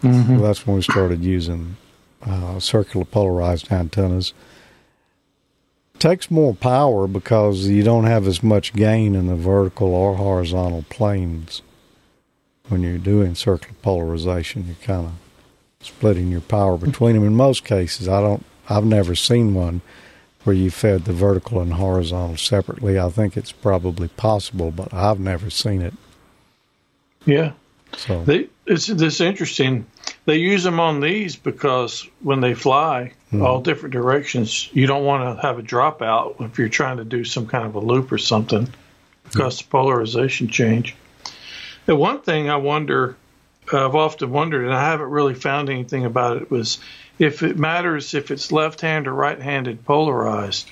Mm-hmm. 0.02 0.36
So 0.36 0.42
that's 0.42 0.66
when 0.66 0.76
we 0.76 0.82
started 0.82 1.22
using 1.22 1.76
uh, 2.26 2.58
circular 2.58 3.04
polarized 3.04 3.70
antennas. 3.70 4.34
takes 5.98 6.30
more 6.30 6.54
power 6.54 7.06
because 7.06 7.68
you 7.68 7.82
don't 7.82 8.04
have 8.04 8.26
as 8.26 8.42
much 8.42 8.74
gain 8.74 9.14
in 9.14 9.28
the 9.28 9.36
vertical 9.36 9.94
or 9.94 10.16
horizontal 10.16 10.84
planes 10.90 11.62
when 12.68 12.82
you're 12.82 12.98
doing 12.98 13.34
circular 13.34 13.74
polarization. 13.82 14.66
You're 14.66 14.76
kind 14.82 15.06
of 15.06 15.12
splitting 15.80 16.30
your 16.30 16.40
power 16.40 16.76
between 16.76 17.14
them. 17.14 17.24
In 17.24 17.36
most 17.36 17.64
cases, 17.64 18.08
I 18.08 18.20
don't. 18.20 18.44
I've 18.68 18.84
never 18.84 19.14
seen 19.14 19.54
one 19.54 19.82
where 20.44 20.56
you 20.56 20.70
fed 20.70 21.04
the 21.04 21.12
vertical 21.12 21.60
and 21.60 21.74
horizontal 21.74 22.36
separately. 22.36 22.98
I 22.98 23.08
think 23.08 23.36
it's 23.36 23.52
probably 23.52 24.08
possible, 24.08 24.70
but 24.70 24.92
I've 24.92 25.20
never 25.20 25.50
seen 25.50 25.82
it. 25.82 25.94
Yeah. 27.26 27.52
So 27.96 28.24
they, 28.24 28.48
it's 28.66 28.86
this 28.86 29.20
interesting. 29.20 29.86
They 30.24 30.36
use 30.36 30.62
them 30.64 30.80
on 30.80 31.00
these 31.00 31.36
because 31.36 32.08
when 32.20 32.40
they 32.40 32.54
fly 32.54 33.12
mm. 33.32 33.42
all 33.42 33.60
different 33.60 33.92
directions, 33.92 34.68
you 34.72 34.86
don't 34.86 35.04
want 35.04 35.36
to 35.36 35.42
have 35.42 35.58
a 35.58 35.62
dropout 35.62 36.40
if 36.40 36.58
you're 36.58 36.68
trying 36.68 36.96
to 36.96 37.04
do 37.04 37.24
some 37.24 37.46
kind 37.46 37.66
of 37.66 37.74
a 37.74 37.80
loop 37.80 38.10
or 38.10 38.18
something 38.18 38.68
because 39.24 39.58
the 39.58 39.64
polarization 39.64 40.48
change. 40.48 40.96
The 41.86 41.96
one 41.96 42.20
thing 42.20 42.48
I 42.48 42.56
wonder, 42.56 43.16
I've 43.72 43.94
often 43.94 44.30
wondered, 44.30 44.64
and 44.64 44.74
I 44.74 44.90
haven't 44.90 45.10
really 45.10 45.34
found 45.34 45.68
anything 45.68 46.04
about 46.04 46.38
it, 46.38 46.50
was 46.50 46.78
if 47.18 47.42
it 47.42 47.58
matters 47.58 48.14
if 48.14 48.30
it's 48.30 48.50
left-hand 48.50 49.06
or 49.06 49.12
right-handed 49.12 49.84
polarized, 49.84 50.68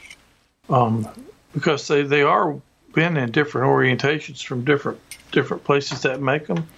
um, 0.69 1.09
because 1.53 1.87
they 1.87 2.03
they 2.03 2.23
are 2.23 2.61
been 2.95 3.17
in 3.17 3.31
different 3.31 3.69
orientations 3.69 4.45
from 4.45 4.65
different 4.65 5.01
different 5.31 5.65
places 5.65 6.03
that 6.03 6.21
make 6.21 6.47
them. 6.47 6.69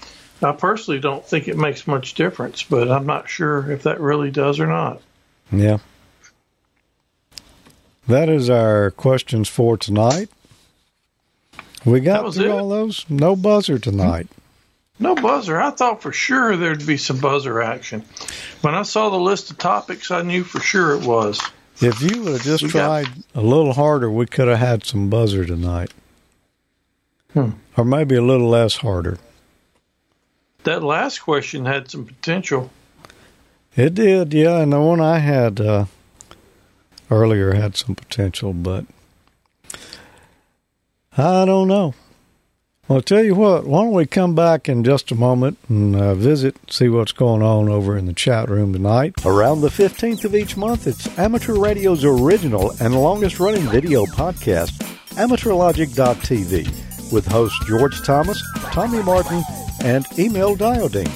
I 0.42 0.52
personally 0.52 1.00
don't 1.00 1.24
think 1.24 1.48
it 1.48 1.56
makes 1.56 1.86
much 1.86 2.14
difference, 2.14 2.62
but 2.62 2.90
I'm 2.90 3.06
not 3.06 3.28
sure 3.28 3.70
if 3.70 3.84
that 3.84 4.00
really 4.00 4.30
does 4.30 4.60
or 4.60 4.66
not. 4.66 5.00
Yeah. 5.50 5.78
That 8.06 8.28
is 8.28 8.50
our 8.50 8.90
questions 8.90 9.48
for 9.48 9.78
tonight. 9.78 10.28
We 11.84 12.00
got 12.00 12.34
through 12.34 12.50
all 12.50 12.68
those. 12.68 13.04
No 13.08 13.36
buzzer 13.36 13.78
tonight. 13.78 14.28
No 14.98 15.14
buzzer. 15.14 15.60
I 15.60 15.70
thought 15.70 16.02
for 16.02 16.12
sure 16.12 16.56
there'd 16.56 16.86
be 16.86 16.96
some 16.96 17.18
buzzer 17.18 17.60
action. 17.60 18.04
When 18.62 18.74
I 18.74 18.82
saw 18.82 19.10
the 19.10 19.18
list 19.18 19.50
of 19.50 19.58
topics, 19.58 20.10
I 20.10 20.22
knew 20.22 20.44
for 20.44 20.60
sure 20.60 20.94
it 20.94 21.04
was. 21.04 21.40
If 21.80 22.00
you 22.00 22.22
would 22.22 22.34
have 22.34 22.42
just 22.42 22.62
we 22.62 22.68
tried 22.68 23.06
got... 23.06 23.16
a 23.34 23.40
little 23.40 23.72
harder, 23.72 24.10
we 24.10 24.26
could 24.26 24.48
have 24.48 24.58
had 24.58 24.84
some 24.84 25.10
buzzer 25.10 25.44
tonight. 25.44 25.92
Hmm. 27.32 27.50
Or 27.76 27.84
maybe 27.84 28.14
a 28.14 28.22
little 28.22 28.48
less 28.48 28.76
harder. 28.76 29.18
That 30.62 30.82
last 30.82 31.18
question 31.18 31.66
had 31.66 31.90
some 31.90 32.06
potential. 32.06 32.70
It 33.76 33.94
did, 33.94 34.32
yeah. 34.32 34.60
And 34.60 34.72
the 34.72 34.80
one 34.80 35.00
I 35.00 35.18
had 35.18 35.60
uh, 35.60 35.86
earlier 37.10 37.54
had 37.54 37.76
some 37.76 37.96
potential, 37.96 38.52
but 38.52 38.86
I 41.16 41.44
don't 41.44 41.68
know. 41.68 41.94
Well, 42.88 42.98
I'll 42.98 43.02
tell 43.02 43.24
you 43.24 43.34
what, 43.34 43.66
why 43.66 43.82
don't 43.82 43.92
we 43.92 44.04
come 44.04 44.34
back 44.34 44.68
in 44.68 44.84
just 44.84 45.10
a 45.10 45.14
moment 45.14 45.58
and 45.68 45.96
uh, 45.96 46.14
visit, 46.14 46.56
see 46.68 46.88
what's 46.88 47.12
going 47.12 47.40
on 47.40 47.68
over 47.68 47.96
in 47.96 48.04
the 48.04 48.12
chat 48.12 48.50
room 48.50 48.74
tonight. 48.74 49.14
Around 49.24 49.62
the 49.62 49.68
15th 49.68 50.24
of 50.24 50.34
each 50.34 50.56
month, 50.56 50.86
it's 50.86 51.18
Amateur 51.18 51.54
Radio's 51.54 52.04
original 52.04 52.72
and 52.80 52.94
longest 52.94 53.40
running 53.40 53.62
video 53.70 54.04
podcast, 54.04 54.72
AmateurLogic.tv, 55.14 57.12
with 57.12 57.26
hosts 57.26 57.64
George 57.66 58.02
Thomas, 58.04 58.42
Tommy 58.72 59.02
Martin, 59.02 59.42
and 59.82 60.04
Emil 60.18 60.56
Diodine. 60.56 61.08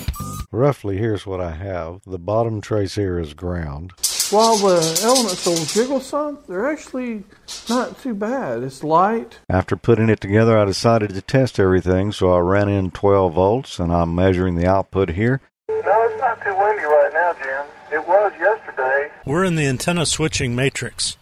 Roughly, 0.50 0.96
here's 0.96 1.26
what 1.26 1.42
I 1.42 1.50
have. 1.50 2.00
The 2.06 2.18
bottom 2.18 2.62
trace 2.62 2.94
here 2.94 3.18
is 3.18 3.34
ground. 3.34 3.92
While 4.30 4.56
the 4.58 5.00
elements 5.04 5.46
will 5.46 5.64
jiggle 5.64 6.00
some, 6.00 6.38
they're 6.46 6.68
actually 6.68 7.24
not 7.66 7.98
too 8.02 8.12
bad. 8.12 8.62
It's 8.62 8.84
light. 8.84 9.38
After 9.48 9.74
putting 9.74 10.10
it 10.10 10.20
together, 10.20 10.58
I 10.58 10.66
decided 10.66 11.10
to 11.10 11.22
test 11.22 11.58
everything, 11.58 12.12
so 12.12 12.34
I 12.34 12.40
ran 12.40 12.68
in 12.68 12.90
12 12.90 13.32
volts, 13.32 13.78
and 13.78 13.90
I'm 13.90 14.14
measuring 14.14 14.56
the 14.56 14.66
output 14.66 15.10
here. 15.10 15.40
No, 15.70 15.76
it's 15.78 16.20
not 16.20 16.42
too 16.42 16.54
windy 16.54 16.82
right 16.82 17.10
now, 17.14 17.32
Jim. 17.42 17.66
It 17.90 18.06
was 18.06 18.32
yesterday. 18.38 19.10
We're 19.24 19.44
in 19.44 19.54
the 19.54 19.66
antenna 19.66 20.04
switching 20.04 20.54
matrix. 20.54 21.16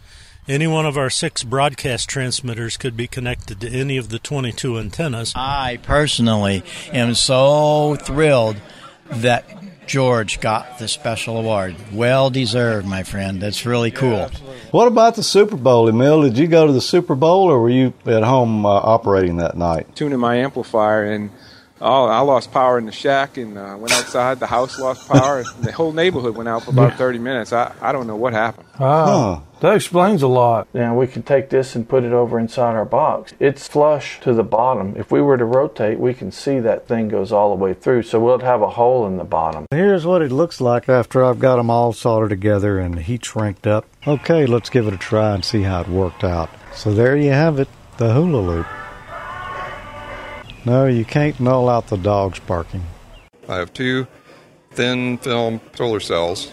Any 0.48 0.66
one 0.66 0.84
of 0.84 0.96
our 0.96 1.10
six 1.10 1.44
broadcast 1.44 2.08
transmitters 2.08 2.76
could 2.76 2.96
be 2.96 3.06
connected 3.06 3.60
to 3.60 3.68
any 3.68 3.98
of 3.98 4.08
the 4.08 4.18
22 4.18 4.78
antennas. 4.80 5.32
I 5.36 5.78
personally 5.84 6.64
am 6.92 7.14
so 7.14 7.94
thrilled 7.94 8.56
that 9.10 9.44
George 9.86 10.40
got 10.40 10.78
the 10.78 10.88
special 10.88 11.38
award. 11.38 11.76
Well 11.92 12.30
deserved, 12.30 12.86
my 12.86 13.02
friend. 13.02 13.40
That's 13.40 13.64
really 13.64 13.90
cool. 13.90 14.10
Yeah, 14.10 14.28
what 14.70 14.88
about 14.88 15.14
the 15.16 15.22
Super 15.22 15.56
Bowl, 15.56 15.88
Emil? 15.88 16.22
Did 16.22 16.38
you 16.38 16.46
go 16.48 16.66
to 16.66 16.72
the 16.72 16.80
Super 16.80 17.14
Bowl 17.14 17.50
or 17.50 17.60
were 17.60 17.70
you 17.70 17.92
at 18.04 18.22
home 18.22 18.66
uh, 18.66 18.70
operating 18.70 19.36
that 19.36 19.56
night? 19.56 19.94
Tuning 19.94 20.18
my 20.18 20.36
amplifier 20.36 21.04
and 21.04 21.30
Oh, 21.80 22.06
I 22.06 22.20
lost 22.20 22.52
power 22.52 22.78
in 22.78 22.86
the 22.86 22.92
shack 22.92 23.36
and 23.36 23.58
uh, 23.58 23.76
went 23.78 23.92
outside. 23.92 24.40
The 24.40 24.46
house 24.46 24.78
lost 24.78 25.08
power. 25.08 25.44
the 25.60 25.72
whole 25.72 25.92
neighborhood 25.92 26.34
went 26.34 26.48
out 26.48 26.64
for 26.64 26.70
about 26.70 26.94
30 26.94 27.18
minutes. 27.18 27.52
I, 27.52 27.74
I 27.82 27.92
don't 27.92 28.06
know 28.06 28.16
what 28.16 28.32
happened. 28.32 28.66
Wow. 28.80 29.42
That 29.60 29.74
explains 29.74 30.22
a 30.22 30.26
lot. 30.26 30.68
Now 30.74 30.98
we 30.98 31.06
can 31.06 31.22
take 31.22 31.50
this 31.50 31.74
and 31.74 31.88
put 31.88 32.04
it 32.04 32.12
over 32.12 32.38
inside 32.38 32.76
our 32.76 32.84
box. 32.84 33.34
It's 33.40 33.68
flush 33.68 34.20
to 34.20 34.32
the 34.32 34.42
bottom. 34.42 34.94
If 34.96 35.10
we 35.10 35.20
were 35.20 35.36
to 35.36 35.44
rotate, 35.44 35.98
we 35.98 36.14
can 36.14 36.30
see 36.32 36.60
that 36.60 36.88
thing 36.88 37.08
goes 37.08 37.32
all 37.32 37.50
the 37.56 37.62
way 37.62 37.74
through. 37.74 38.02
So 38.04 38.20
we'll 38.20 38.38
have 38.38 38.62
a 38.62 38.70
hole 38.70 39.06
in 39.06 39.16
the 39.16 39.24
bottom. 39.24 39.66
Here's 39.70 40.06
what 40.06 40.22
it 40.22 40.32
looks 40.32 40.60
like 40.60 40.88
after 40.88 41.24
I've 41.24 41.38
got 41.38 41.56
them 41.56 41.70
all 41.70 41.92
soldered 41.92 42.30
together 42.30 42.78
and 42.78 42.98
heat 42.98 43.24
shrinked 43.24 43.66
up. 43.66 43.86
Okay, 44.06 44.46
let's 44.46 44.70
give 44.70 44.86
it 44.86 44.94
a 44.94 44.98
try 44.98 45.34
and 45.34 45.44
see 45.44 45.62
how 45.62 45.82
it 45.82 45.88
worked 45.88 46.24
out. 46.24 46.50
So 46.74 46.92
there 46.92 47.16
you 47.16 47.30
have 47.30 47.58
it, 47.58 47.68
the 47.96 48.12
hula 48.12 48.40
loop. 48.40 48.66
No, 50.66 50.86
you 50.86 51.04
can't 51.04 51.38
null 51.38 51.68
out 51.68 51.86
the 51.86 51.96
dogs 51.96 52.40
barking. 52.40 52.82
I 53.48 53.54
have 53.54 53.72
two 53.72 54.08
thin 54.72 55.16
film 55.18 55.60
solar 55.76 56.00
cells 56.00 56.52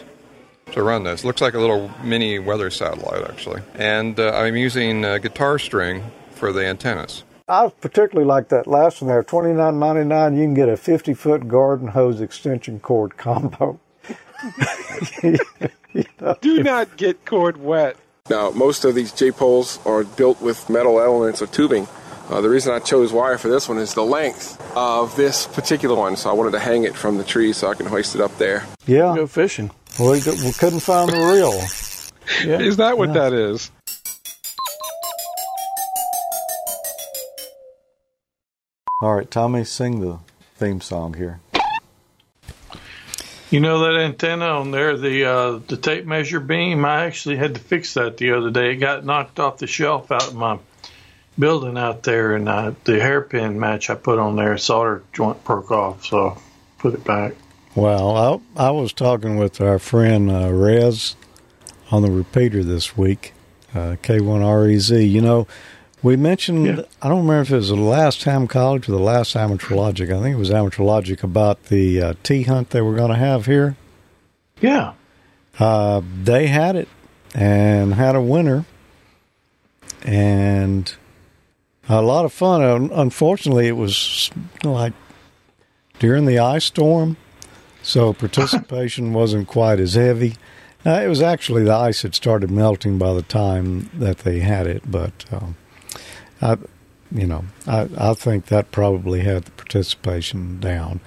to 0.72 0.84
run 0.84 1.04
this. 1.04 1.26
Looks 1.26 1.42
like 1.42 1.56
a 1.56 1.60
little 1.60 1.90
mini 2.04 2.38
weather 2.38 2.70
satellite, 2.70 3.28
actually. 3.28 3.64
And 3.74 4.20
uh, 4.20 4.32
I'm 4.36 4.56
using 4.56 5.04
uh, 5.04 5.18
guitar 5.18 5.58
string 5.58 6.04
for 6.30 6.54
the 6.54 6.64
antennas. 6.64 7.24
I 7.48 7.70
particularly 7.82 8.28
like 8.28 8.50
that 8.50 8.68
last 8.68 9.02
one 9.02 9.10
there. 9.10 9.24
Twenty 9.24 9.52
nine 9.52 9.80
ninety 9.80 10.04
nine. 10.04 10.36
You 10.38 10.44
can 10.44 10.54
get 10.54 10.70
a 10.70 10.78
fifty 10.78 11.16
foot 11.16 11.48
garden 11.48 11.88
hose 11.88 12.22
extension 12.22 12.80
cord 12.80 13.18
combo. 13.18 13.80
you 15.24 15.38
know, 16.22 16.38
Do 16.40 16.62
not 16.62 16.98
get 16.98 17.26
cord 17.26 17.58
wet. 17.58 17.98
Now, 18.30 18.52
most 18.52 18.86
of 18.86 18.94
these 18.94 19.12
J 19.12 19.32
poles 19.32 19.80
are 19.88 20.04
built 20.04 20.40
with 20.40 20.70
metal 20.70 21.00
elements 21.02 21.42
or 21.42 21.48
tubing. 21.48 21.88
Uh, 22.30 22.42
the 22.42 22.50
reason 22.50 22.74
I 22.74 22.80
chose 22.80 23.12
wire 23.12 23.38
for 23.38 23.50
this 23.50 23.68
one 23.68 23.78
is 23.78 23.94
the 23.94 24.04
length 24.04 24.62
of 24.76 25.16
this 25.16 25.46
particular 25.46 25.96
one, 25.96 26.16
so 26.16 26.30
I 26.30 26.34
wanted 26.34 26.52
to 26.52 26.60
hang 26.60 26.84
it 26.86 26.96
from 26.96 27.18
the 27.18 27.24
tree 27.24 27.52
so 27.54 27.70
I 27.70 27.74
can 27.74 27.86
hoist 27.86 28.16
it 28.16 28.22
up 28.22 28.36
there. 28.38 28.66
Yeah. 28.86 29.14
Go 29.16 29.28
fishing. 29.28 29.72
Well, 30.00 30.12
we 30.12 30.22
couldn't 30.22 30.80
find 30.80 31.12
the 31.12 31.18
reel. 31.18 31.54
Yeah. 32.48 32.66
Is 32.66 32.78
that 32.78 32.98
what 32.98 33.10
yeah. 33.10 33.30
that 33.30 33.34
is? 33.34 33.70
All 39.02 39.14
right, 39.14 39.30
Tommy, 39.30 39.66
sing 39.66 40.00
the 40.00 40.20
theme 40.56 40.80
song 40.80 41.16
here. 41.16 41.42
You 43.50 43.60
know 43.60 43.80
that 43.80 44.00
antenna 44.00 44.46
on 44.46 44.72
there, 44.72 44.98
the 44.98 45.26
uh, 45.26 45.60
the 45.68 45.76
tape 45.76 46.06
measure 46.06 46.40
beam. 46.40 46.86
I 46.86 47.06
actually 47.06 47.36
had 47.36 47.54
to 47.56 47.60
fix 47.60 47.96
that 47.96 48.18
the 48.18 48.32
other 48.32 48.50
day. 48.50 48.72
It 48.72 48.78
got 48.78 49.04
knocked 49.06 49.40
off 49.40 49.58
the 49.58 49.68
shelf 49.68 50.12
out 50.12 50.32
in 50.32 50.38
my 50.38 50.58
building 51.38 51.78
out 51.78 52.04
there, 52.04 52.36
and 52.36 52.48
uh, 52.48 52.74
the 52.84 53.00
hairpin 53.00 53.60
match 53.60 53.90
I 53.90 53.96
put 53.96 54.20
on 54.20 54.36
there, 54.36 54.58
solder 54.58 55.04
joint 55.14 55.44
broke 55.44 55.72
off, 55.72 56.06
so 56.06 56.38
put 56.78 56.94
it 56.94 57.04
back. 57.04 57.34
Well, 57.76 58.44
I, 58.56 58.68
I 58.68 58.72
was 58.72 58.94
talking 58.94 59.38
with 59.38 59.60
our 59.60 59.80
friend 59.80 60.30
uh, 60.30 60.52
Rez 60.54 61.16
on 61.92 62.04
the 62.04 62.12
repeater 62.12 62.64
this 62.64 62.96
week, 62.96 63.34
uh, 63.74 63.98
K1REZ. 64.04 65.10
You 65.10 65.22
know, 65.22 65.48
we 66.04 66.16
mentioned, 66.16 66.66
yeah. 66.66 66.82
I 67.02 67.10
don't 67.10 67.26
remember 67.26 67.42
if 67.42 67.52
it 67.52 67.56
was 67.56 67.70
the 67.70 67.76
last 67.76 68.24
Ham 68.26 68.48
College 68.48 68.88
or 68.88 68.92
the 68.92 69.00
last 69.00 69.36
Amateur 69.36 69.74
Logic. 69.76 70.10
I 70.10 70.22
think 70.22 70.36
it 70.36 70.40
was 70.40 70.52
Amateur 70.52 70.84
Logic 70.84 71.24
about 71.24 71.66
the 71.66 72.02
uh, 72.02 72.14
T 72.22 72.44
hunt 72.44 72.70
they 72.70 72.82
were 72.82 72.96
going 72.96 73.12
to 73.12 73.18
have 73.18 73.48
here. 73.48 73.76
Yeah. 74.62 74.94
Uh, 75.58 76.02
they 76.24 76.48
had 76.48 76.76
it 76.76 76.90
and 77.34 77.96
had 77.96 78.16
a 78.16 78.22
winner. 78.22 78.66
And 80.04 80.94
a 81.90 82.02
lot 82.02 82.26
of 82.26 82.34
fun. 82.34 82.92
Unfortunately, 82.92 83.68
it 83.68 83.78
was 83.78 84.32
like 84.64 84.94
during 86.00 86.26
the 86.26 86.40
ice 86.40 86.66
storm, 86.66 87.18
so 87.82 88.14
participation 88.14 89.14
wasn't 89.14 89.48
quite 89.48 89.80
as 89.80 89.96
heavy. 89.96 90.36
Uh, 90.86 91.02
it 91.04 91.08
was 91.08 91.22
actually 91.22 91.64
the 91.64 91.74
ice 91.74 92.02
had 92.02 92.14
started 92.14 92.52
melting 92.52 92.98
by 92.98 93.14
the 93.14 93.22
time 93.22 93.90
that 93.94 94.20
they 94.20 94.40
had 94.40 94.68
it, 94.68 94.84
but 94.90 95.26
um, 95.32 95.56
I, 96.42 96.58
you 97.10 97.26
know, 97.26 97.46
I, 97.66 97.88
I 97.98 98.14
think 98.14 98.48
that 98.48 98.72
probably 98.72 99.22
had 99.22 99.46
the 99.46 99.52
participation 99.52 100.60
down, 100.60 101.00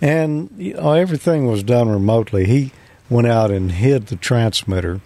and 0.00 0.50
you 0.56 0.74
know, 0.74 0.92
everything 0.92 1.46
was 1.46 1.64
done 1.64 1.88
remotely. 1.88 2.46
He 2.46 2.72
went 3.10 3.26
out 3.26 3.50
and 3.50 3.72
hid 3.72 4.06
the 4.06 4.16
transmitter, 4.16 5.00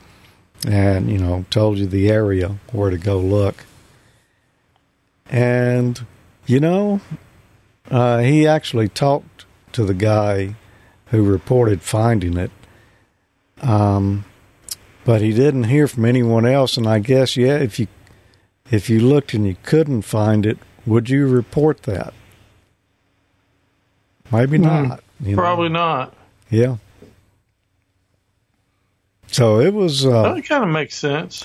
and 0.66 1.11
you 1.11 1.16
know, 1.16 1.47
told 1.49 1.79
you 1.79 1.87
the 1.87 2.11
area 2.11 2.59
where 2.73 2.91
to 2.91 2.99
go 2.99 3.18
look 3.18 3.64
and, 5.31 6.05
you 6.47 6.59
know, 6.59 7.01
uh, 7.89 8.18
he 8.18 8.47
actually 8.47 8.89
talked 8.89 9.47
to 9.72 9.85
the 9.85 9.95
guy 9.95 10.57
who 11.07 11.22
reported 11.22 11.83
finding 11.83 12.37
it. 12.37 12.51
Um, 13.62 14.24
but 15.05 15.20
he 15.20 15.33
didn't 15.33 15.64
hear 15.64 15.87
from 15.87 16.05
anyone 16.05 16.45
else. 16.45 16.76
And 16.76 16.87
I 16.87 16.99
guess, 16.99 17.37
yeah, 17.37 17.57
if 17.59 17.78
you 17.78 17.87
if 18.70 18.91
you 18.91 19.01
looked 19.01 19.35
and 19.35 19.47
you 19.47 19.57
couldn't 19.62 20.03
find 20.03 20.47
it, 20.47 20.59
would 20.87 21.11
you 21.11 21.26
report 21.26 21.83
that? 21.85 22.12
Maybe 24.31 24.59
hmm. 24.59 24.64
not. 24.64 25.03
Probably 25.35 25.68
know. 25.68 25.78
not. 25.78 26.14
Yeah. 26.51 26.76
So 29.28 29.61
it 29.61 29.72
was. 29.72 30.05
Uh, 30.05 30.35
that 30.35 30.45
kind 30.45 30.64
of 30.64 30.70
makes 30.70 30.97
sense 30.97 31.45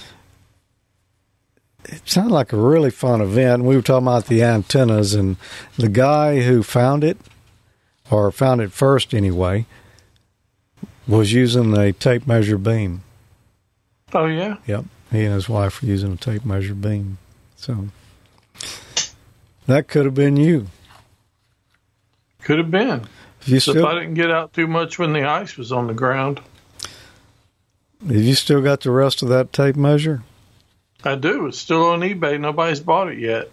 it 1.90 2.08
sounded 2.10 2.34
like 2.34 2.54
a 2.54 2.58
really 2.58 2.92
fun 2.92 3.22
event. 3.22 3.64
We 3.64 3.76
were 3.76 3.82
talking 3.82 4.08
about 4.08 4.28
the 4.28 4.44
antennas, 4.44 5.14
and 5.14 5.38
the 5.78 5.90
guy 5.90 6.42
who 6.42 6.64
found 6.64 7.04
it, 7.04 7.18
or 8.10 8.32
found 8.32 8.62
it 8.62 8.72
first 8.72 9.14
anyway, 9.14 9.66
was 11.08 11.34
using 11.34 11.76
a 11.78 11.94
tape 11.94 12.28
measure 12.28 12.58
beam. 12.58 13.04
Oh 14.14 14.26
yeah. 14.26 14.58
Yep. 14.66 14.86
He 15.12 15.24
and 15.24 15.34
his 15.34 15.48
wife 15.48 15.82
were 15.82 15.88
using 15.88 16.14
a 16.14 16.18
tape 16.18 16.46
measure 16.46 16.76
beam. 16.76 17.18
So 17.56 17.90
that 19.68 19.88
could 19.88 20.06
have 20.06 20.16
been 20.16 20.38
you. 20.38 20.68
Could 22.42 22.60
have 22.60 22.72
been. 22.72 23.08
If, 23.42 23.50
you 23.50 23.60
so 23.60 23.72
still, 23.72 23.86
if 23.86 23.90
I 23.90 24.00
didn't 24.00 24.16
get 24.16 24.32
out 24.32 24.54
too 24.54 24.68
much 24.68 25.00
when 25.00 25.14
the 25.14 25.24
ice 25.24 25.58
was 25.58 25.72
on 25.72 25.88
the 25.88 25.94
ground. 25.94 26.42
Have 28.08 28.16
you 28.16 28.36
still 28.36 28.62
got 28.62 28.82
the 28.82 28.92
rest 28.92 29.24
of 29.24 29.30
that 29.30 29.52
tape 29.52 29.76
measure? 29.76 30.24
I 31.06 31.16
do. 31.16 31.48
It's 31.48 31.60
still 31.60 31.86
on 31.86 32.02
eBay. 32.02 32.40
Nobody's 32.40 32.80
bought 32.80 33.10
it 33.10 33.20
yet. 33.20 33.50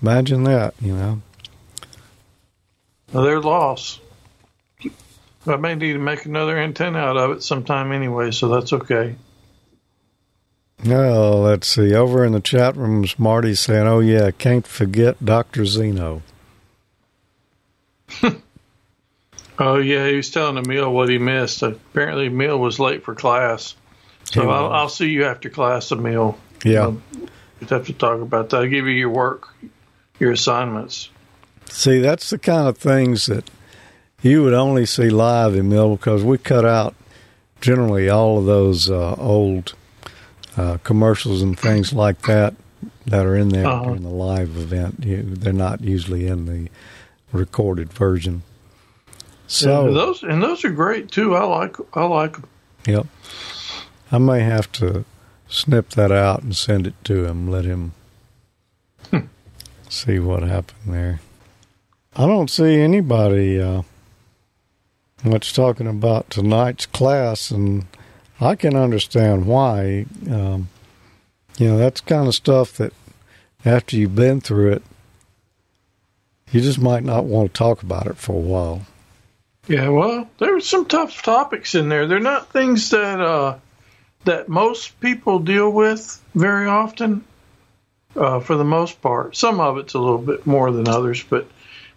Imagine 0.00 0.44
that, 0.44 0.74
you 0.80 0.94
know. 0.94 1.20
Well, 3.12 3.24
they're 3.24 3.40
lost. 3.40 4.00
I 5.46 5.56
may 5.56 5.74
need 5.74 5.94
to 5.94 5.98
make 5.98 6.24
another 6.26 6.58
antenna 6.58 6.98
out 6.98 7.16
of 7.16 7.30
it 7.32 7.42
sometime 7.42 7.90
anyway, 7.92 8.30
so 8.30 8.48
that's 8.48 8.72
okay. 8.72 9.16
Oh, 10.86 11.40
let's 11.40 11.66
see. 11.66 11.94
Over 11.94 12.24
in 12.24 12.32
the 12.32 12.40
chat 12.40 12.76
rooms, 12.76 13.18
Marty's 13.18 13.60
saying, 13.60 13.86
"Oh 13.86 14.00
yeah, 14.00 14.30
can't 14.30 14.66
forget 14.66 15.24
Doctor 15.24 15.64
Zeno." 15.64 16.22
oh 19.58 19.78
yeah, 19.78 20.06
he 20.06 20.16
was 20.16 20.30
telling 20.30 20.58
Emil 20.58 20.92
what 20.92 21.08
he 21.08 21.18
missed. 21.18 21.62
Apparently, 21.62 22.26
Emil 22.26 22.58
was 22.58 22.78
late 22.78 23.02
for 23.04 23.14
class. 23.14 23.74
So 24.32 24.48
I'll, 24.48 24.72
I'll, 24.72 24.88
see 24.88 25.08
you 25.08 25.24
after 25.24 25.48
class, 25.48 25.90
Emil. 25.90 26.38
Yeah. 26.64 26.92
you 27.12 27.66
have 27.68 27.86
to 27.86 27.92
talk 27.92 28.20
about 28.20 28.50
that. 28.50 28.58
I'll 28.58 28.68
give 28.68 28.86
you 28.86 28.92
your 28.92 29.10
work, 29.10 29.48
your 30.18 30.32
assignments. 30.32 31.08
See, 31.70 32.00
that's 32.00 32.30
the 32.30 32.38
kind 32.38 32.68
of 32.68 32.76
things 32.76 33.26
that 33.26 33.50
you 34.22 34.42
would 34.42 34.54
only 34.54 34.84
see 34.86 35.10
live, 35.10 35.54
Emil, 35.54 35.96
because 35.96 36.24
we 36.24 36.38
cut 36.38 36.64
out 36.64 36.94
generally 37.60 38.08
all 38.08 38.38
of 38.38 38.44
those 38.44 38.90
uh, 38.90 39.14
old 39.14 39.74
uh, 40.56 40.78
commercials 40.82 41.40
and 41.42 41.58
things 41.58 41.92
like 41.92 42.22
that 42.22 42.54
that 43.06 43.24
are 43.24 43.36
in 43.36 43.48
there 43.48 43.66
uh-huh. 43.66 43.84
during 43.84 44.02
the 44.02 44.08
live 44.08 44.56
event. 44.56 45.04
You, 45.04 45.22
they're 45.22 45.52
not 45.52 45.80
usually 45.80 46.26
in 46.26 46.46
the 46.46 46.68
recorded 47.32 47.92
version. 47.92 48.42
So 49.46 49.92
those 49.94 50.22
and 50.22 50.42
those 50.42 50.64
are 50.64 50.70
great 50.70 51.10
too. 51.10 51.34
I 51.34 51.44
like 51.44 51.76
I 51.94 52.04
like 52.04 52.32
them. 52.32 52.44
Yep. 52.86 53.06
I 54.10 54.18
may 54.18 54.40
have 54.40 54.70
to 54.72 55.04
snip 55.48 55.90
that 55.90 56.12
out 56.12 56.42
and 56.42 56.56
send 56.56 56.86
it 56.86 56.94
to 57.04 57.26
him. 57.26 57.50
Let 57.50 57.64
him 57.64 57.92
hmm. 59.10 59.26
see 59.88 60.18
what 60.18 60.42
happened 60.42 60.94
there. 60.94 61.20
I 62.16 62.26
don't 62.26 62.50
see 62.50 62.80
anybody 62.80 63.60
uh, 63.60 63.82
much 65.24 65.52
talking 65.52 65.86
about 65.86 66.30
tonight's 66.30 66.86
class, 66.86 67.50
and 67.50 67.86
I 68.40 68.56
can 68.56 68.76
understand 68.76 69.46
why. 69.46 70.06
Um, 70.30 70.68
you 71.58 71.68
know, 71.68 71.78
that's 71.78 72.00
kind 72.00 72.26
of 72.26 72.34
stuff 72.34 72.72
that 72.74 72.92
after 73.64 73.96
you've 73.96 74.14
been 74.14 74.40
through 74.40 74.72
it, 74.72 74.82
you 76.50 76.60
just 76.60 76.80
might 76.80 77.04
not 77.04 77.24
want 77.24 77.52
to 77.52 77.58
talk 77.58 77.82
about 77.82 78.06
it 78.06 78.16
for 78.16 78.32
a 78.32 78.40
while. 78.40 78.86
Yeah, 79.66 79.88
well, 79.88 80.30
there 80.38 80.54
were 80.54 80.60
some 80.60 80.86
tough 80.86 81.22
topics 81.22 81.74
in 81.74 81.90
there. 81.90 82.06
They're 82.06 82.20
not 82.20 82.50
things 82.50 82.88
that 82.90 83.20
uh, 83.20 83.58
that 84.24 84.48
most 84.48 85.00
people 85.00 85.38
deal 85.38 85.70
with 85.70 86.22
very 86.34 86.66
often, 86.66 87.24
uh, 88.16 88.40
for 88.40 88.56
the 88.56 88.64
most 88.64 89.00
part. 89.00 89.36
Some 89.36 89.60
of 89.60 89.78
it's 89.78 89.94
a 89.94 89.98
little 89.98 90.18
bit 90.18 90.46
more 90.46 90.70
than 90.70 90.88
others, 90.88 91.22
but 91.22 91.48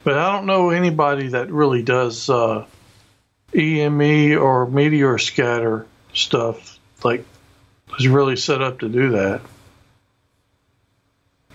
But 0.03 0.17
I 0.17 0.31
don't 0.31 0.45
know 0.47 0.71
anybody 0.71 1.29
that 1.29 1.51
really 1.51 1.83
does 1.83 2.29
uh, 2.29 2.65
EME 3.55 4.37
or 4.39 4.65
meteor 4.65 5.17
scatter 5.17 5.85
stuff 6.13 6.79
like 7.03 7.25
is 7.99 8.07
really 8.07 8.35
set 8.35 8.61
up 8.61 8.79
to 8.79 8.89
do 8.89 9.11
that. 9.11 9.41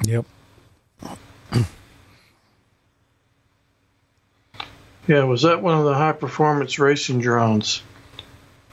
Yep. 0.04 0.26
Yeah, 5.08 5.22
was 5.22 5.42
that 5.42 5.62
one 5.62 5.78
of 5.78 5.84
the 5.84 5.94
high 5.94 6.12
performance 6.12 6.78
racing 6.78 7.20
drones? 7.20 7.82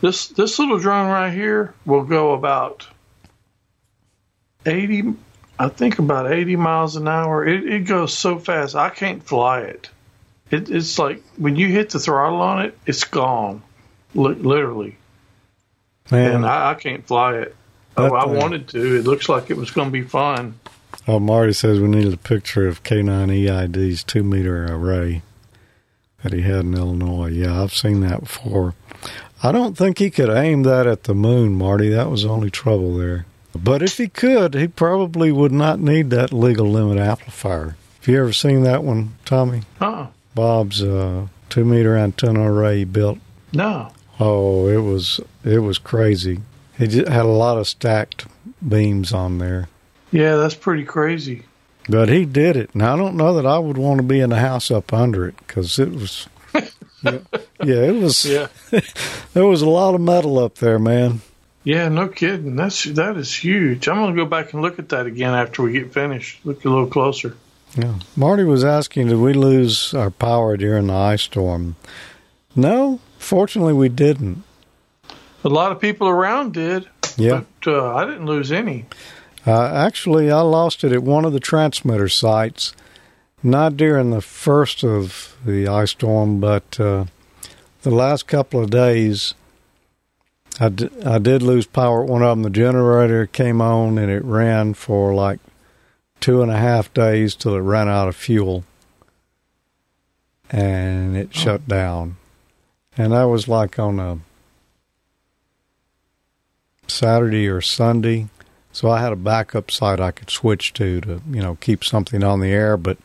This 0.03 0.27
this 0.27 0.59
little 0.59 0.79
drone 0.79 1.09
right 1.09 1.31
here 1.33 1.73
will 1.85 2.03
go 2.03 2.33
about 2.33 2.85
eighty, 4.65 5.13
I 5.57 5.69
think 5.69 5.97
about 5.97 6.29
eighty 6.29 6.57
miles 6.57 6.97
an 6.97 7.07
hour. 7.07 7.47
It 7.47 7.63
it 7.65 7.79
goes 7.85 8.13
so 8.13 8.37
fast 8.37 8.75
I 8.75 8.89
can't 8.89 9.23
fly 9.23 9.61
it. 9.61 9.89
It 10.51 10.69
it's 10.69 10.99
like 10.99 11.23
when 11.37 11.55
you 11.55 11.69
hit 11.69 11.91
the 11.91 11.99
throttle 11.99 12.41
on 12.41 12.65
it, 12.65 12.77
it's 12.85 13.05
gone, 13.05 13.61
li- 14.13 14.35
literally. 14.35 14.97
Man, 16.11 16.35
And 16.35 16.45
I, 16.45 16.71
I 16.71 16.73
can't 16.73 17.07
fly 17.07 17.37
it. 17.37 17.55
Oh, 17.95 18.13
I 18.13 18.25
thing- 18.25 18.35
wanted 18.35 18.67
to. 18.69 18.97
It 18.97 19.05
looks 19.05 19.29
like 19.29 19.49
it 19.49 19.55
was 19.55 19.71
going 19.71 19.87
to 19.87 19.91
be 19.93 20.01
fun. 20.01 20.59
oh, 21.07 21.17
Marty 21.21 21.53
says 21.53 21.79
we 21.79 21.87
needed 21.87 22.13
a 22.13 22.17
picture 22.17 22.67
of 22.67 22.83
K9 22.83 23.31
EID's 23.31 24.03
two 24.03 24.23
meter 24.23 24.65
array 24.65 25.21
that 26.23 26.33
he 26.33 26.41
had 26.41 26.65
in 26.65 26.73
Illinois. 26.73 27.27
Yeah, 27.29 27.63
I've 27.63 27.73
seen 27.73 28.01
that 28.01 28.19
before. 28.19 28.75
I 29.45 29.51
don't 29.51 29.77
think 29.77 29.97
he 29.97 30.09
could 30.09 30.29
aim 30.29 30.63
that 30.63 30.87
at 30.87 31.03
the 31.03 31.13
moon, 31.13 31.53
Marty. 31.53 31.89
That 31.89 32.09
was 32.09 32.23
the 32.23 32.29
only 32.29 32.49
trouble 32.49 32.95
there. 32.97 33.25
But 33.55 33.83
if 33.83 33.97
he 33.97 34.07
could, 34.07 34.53
he 34.53 34.67
probably 34.67 35.31
would 35.31 35.51
not 35.51 35.79
need 35.79 36.09
that 36.11 36.31
legal 36.33 36.67
limit 36.69 36.97
amplifier. 36.97 37.75
Have 37.99 38.07
you 38.07 38.19
ever 38.19 38.33
seen 38.33 38.63
that 38.63 38.83
one, 38.83 39.15
Tommy? 39.25 39.61
Oh 39.81 40.09
Bob's 40.33 40.81
uh, 40.81 41.27
two 41.49 41.63
meter 41.65 41.95
antenna 41.95 42.51
array 42.51 42.79
he 42.79 42.83
built. 42.85 43.19
no, 43.51 43.91
Oh, 44.19 44.67
it 44.67 44.77
was 44.81 45.19
it 45.43 45.59
was 45.59 45.77
crazy. 45.77 46.39
He 46.77 46.87
just 46.87 47.07
had 47.07 47.25
a 47.25 47.29
lot 47.29 47.57
of 47.57 47.67
stacked 47.67 48.25
beams 48.67 49.11
on 49.13 49.37
there, 49.37 49.67
yeah, 50.11 50.35
that's 50.37 50.55
pretty 50.55 50.83
crazy. 50.85 51.43
but 51.87 52.09
he 52.09 52.25
did 52.25 52.55
it. 52.57 52.73
Now 52.75 52.93
I 52.93 52.97
don't 52.97 53.15
know 53.17 53.33
that 53.35 53.45
I 53.45 53.59
would 53.59 53.77
want 53.77 53.97
to 53.99 54.03
be 54.03 54.19
in 54.19 54.29
the 54.31 54.39
house 54.39 54.71
up 54.71 54.91
under 54.93 55.27
it 55.27 55.35
because 55.37 55.77
it 55.79 55.91
was. 55.91 56.27
Yeah, 57.03 57.19
yeah, 57.63 57.75
it 57.89 57.95
was. 58.01 58.25
Yeah, 58.25 58.47
There 59.33 59.45
was 59.45 59.61
a 59.61 59.69
lot 59.69 59.95
of 59.95 60.01
metal 60.01 60.39
up 60.39 60.55
there, 60.55 60.79
man. 60.79 61.21
yeah, 61.63 61.89
no 61.89 62.07
kidding. 62.07 62.55
That's 62.55 62.83
that 62.85 63.17
is 63.17 63.33
huge. 63.35 63.87
I'm 63.87 63.95
going 63.97 64.15
to 64.15 64.21
go 64.23 64.27
back 64.29 64.53
and 64.53 64.61
look 64.61 64.79
at 64.79 64.89
that 64.89 65.05
again 65.05 65.33
after 65.33 65.63
we 65.63 65.73
get 65.73 65.93
finished. 65.93 66.39
Look 66.45 66.63
a 66.65 66.69
little 66.69 66.87
closer. 66.87 67.35
Yeah. 67.75 67.95
Marty 68.15 68.43
was 68.43 68.63
asking, 68.63 69.07
did 69.07 69.17
we 69.17 69.33
lose 69.33 69.93
our 69.95 70.11
power 70.11 70.57
during 70.57 70.87
the 70.87 70.93
ice 70.93 71.23
storm? 71.23 71.75
No, 72.55 72.99
fortunately 73.17 73.73
we 73.73 73.89
didn't. 73.89 74.43
A 75.43 75.49
lot 75.49 75.71
of 75.71 75.81
people 75.81 76.07
around 76.07 76.53
did, 76.53 76.87
Yeah. 77.17 77.41
but 77.63 77.71
uh, 77.73 77.95
I 77.95 78.05
didn't 78.05 78.27
lose 78.27 78.51
any. 78.51 78.85
Uh, 79.45 79.73
actually, 79.73 80.29
I 80.31 80.41
lost 80.41 80.83
it 80.83 80.91
at 80.93 81.01
one 81.03 81.25
of 81.25 81.33
the 81.33 81.39
transmitter 81.39 82.07
sites, 82.07 82.73
not 83.43 83.77
during 83.77 84.11
the 84.11 84.21
first 84.21 84.83
of 84.83 85.37
the 85.45 85.67
ice 85.67 85.91
storm, 85.91 86.39
but 86.39 86.79
uh, 86.79 87.05
the 87.81 87.91
last 87.91 88.27
couple 88.27 88.63
of 88.63 88.69
days. 88.69 89.33
I, 90.59 90.69
d- 90.69 90.89
I 91.03 91.17
did 91.17 91.41
lose 91.41 91.65
power 91.65 92.03
at 92.03 92.09
one 92.09 92.21
of 92.21 92.29
them. 92.29 92.43
The 92.43 92.49
generator 92.51 93.25
came 93.25 93.59
on 93.59 93.97
and 93.97 94.11
it 94.11 94.23
ran 94.23 94.75
for 94.75 95.13
like 95.13 95.39
two 96.19 96.43
and 96.43 96.51
a 96.51 96.57
half 96.57 96.93
days 96.93 97.33
till 97.35 97.55
it 97.55 97.59
ran 97.59 97.89
out 97.89 98.07
of 98.07 98.15
fuel 98.15 98.63
and 100.51 101.17
it 101.17 101.35
shut 101.35 101.67
down. 101.67 102.17
And 102.95 103.11
that 103.11 103.23
was 103.23 103.47
like 103.47 103.79
on 103.79 103.99
a 103.99 104.19
Saturday 106.87 107.47
or 107.47 107.59
Sunday. 107.59 108.27
So 108.71 108.89
I 108.89 109.01
had 109.01 109.11
a 109.11 109.17
backup 109.17 109.71
site 109.71 109.99
I 109.99 110.11
could 110.11 110.29
switch 110.29 110.73
to 110.73 111.01
to 111.01 111.21
you 111.29 111.41
know 111.41 111.55
keep 111.55 111.83
something 111.83 112.23
on 112.23 112.39
the 112.39 112.49
air, 112.51 112.77
but 112.77 112.97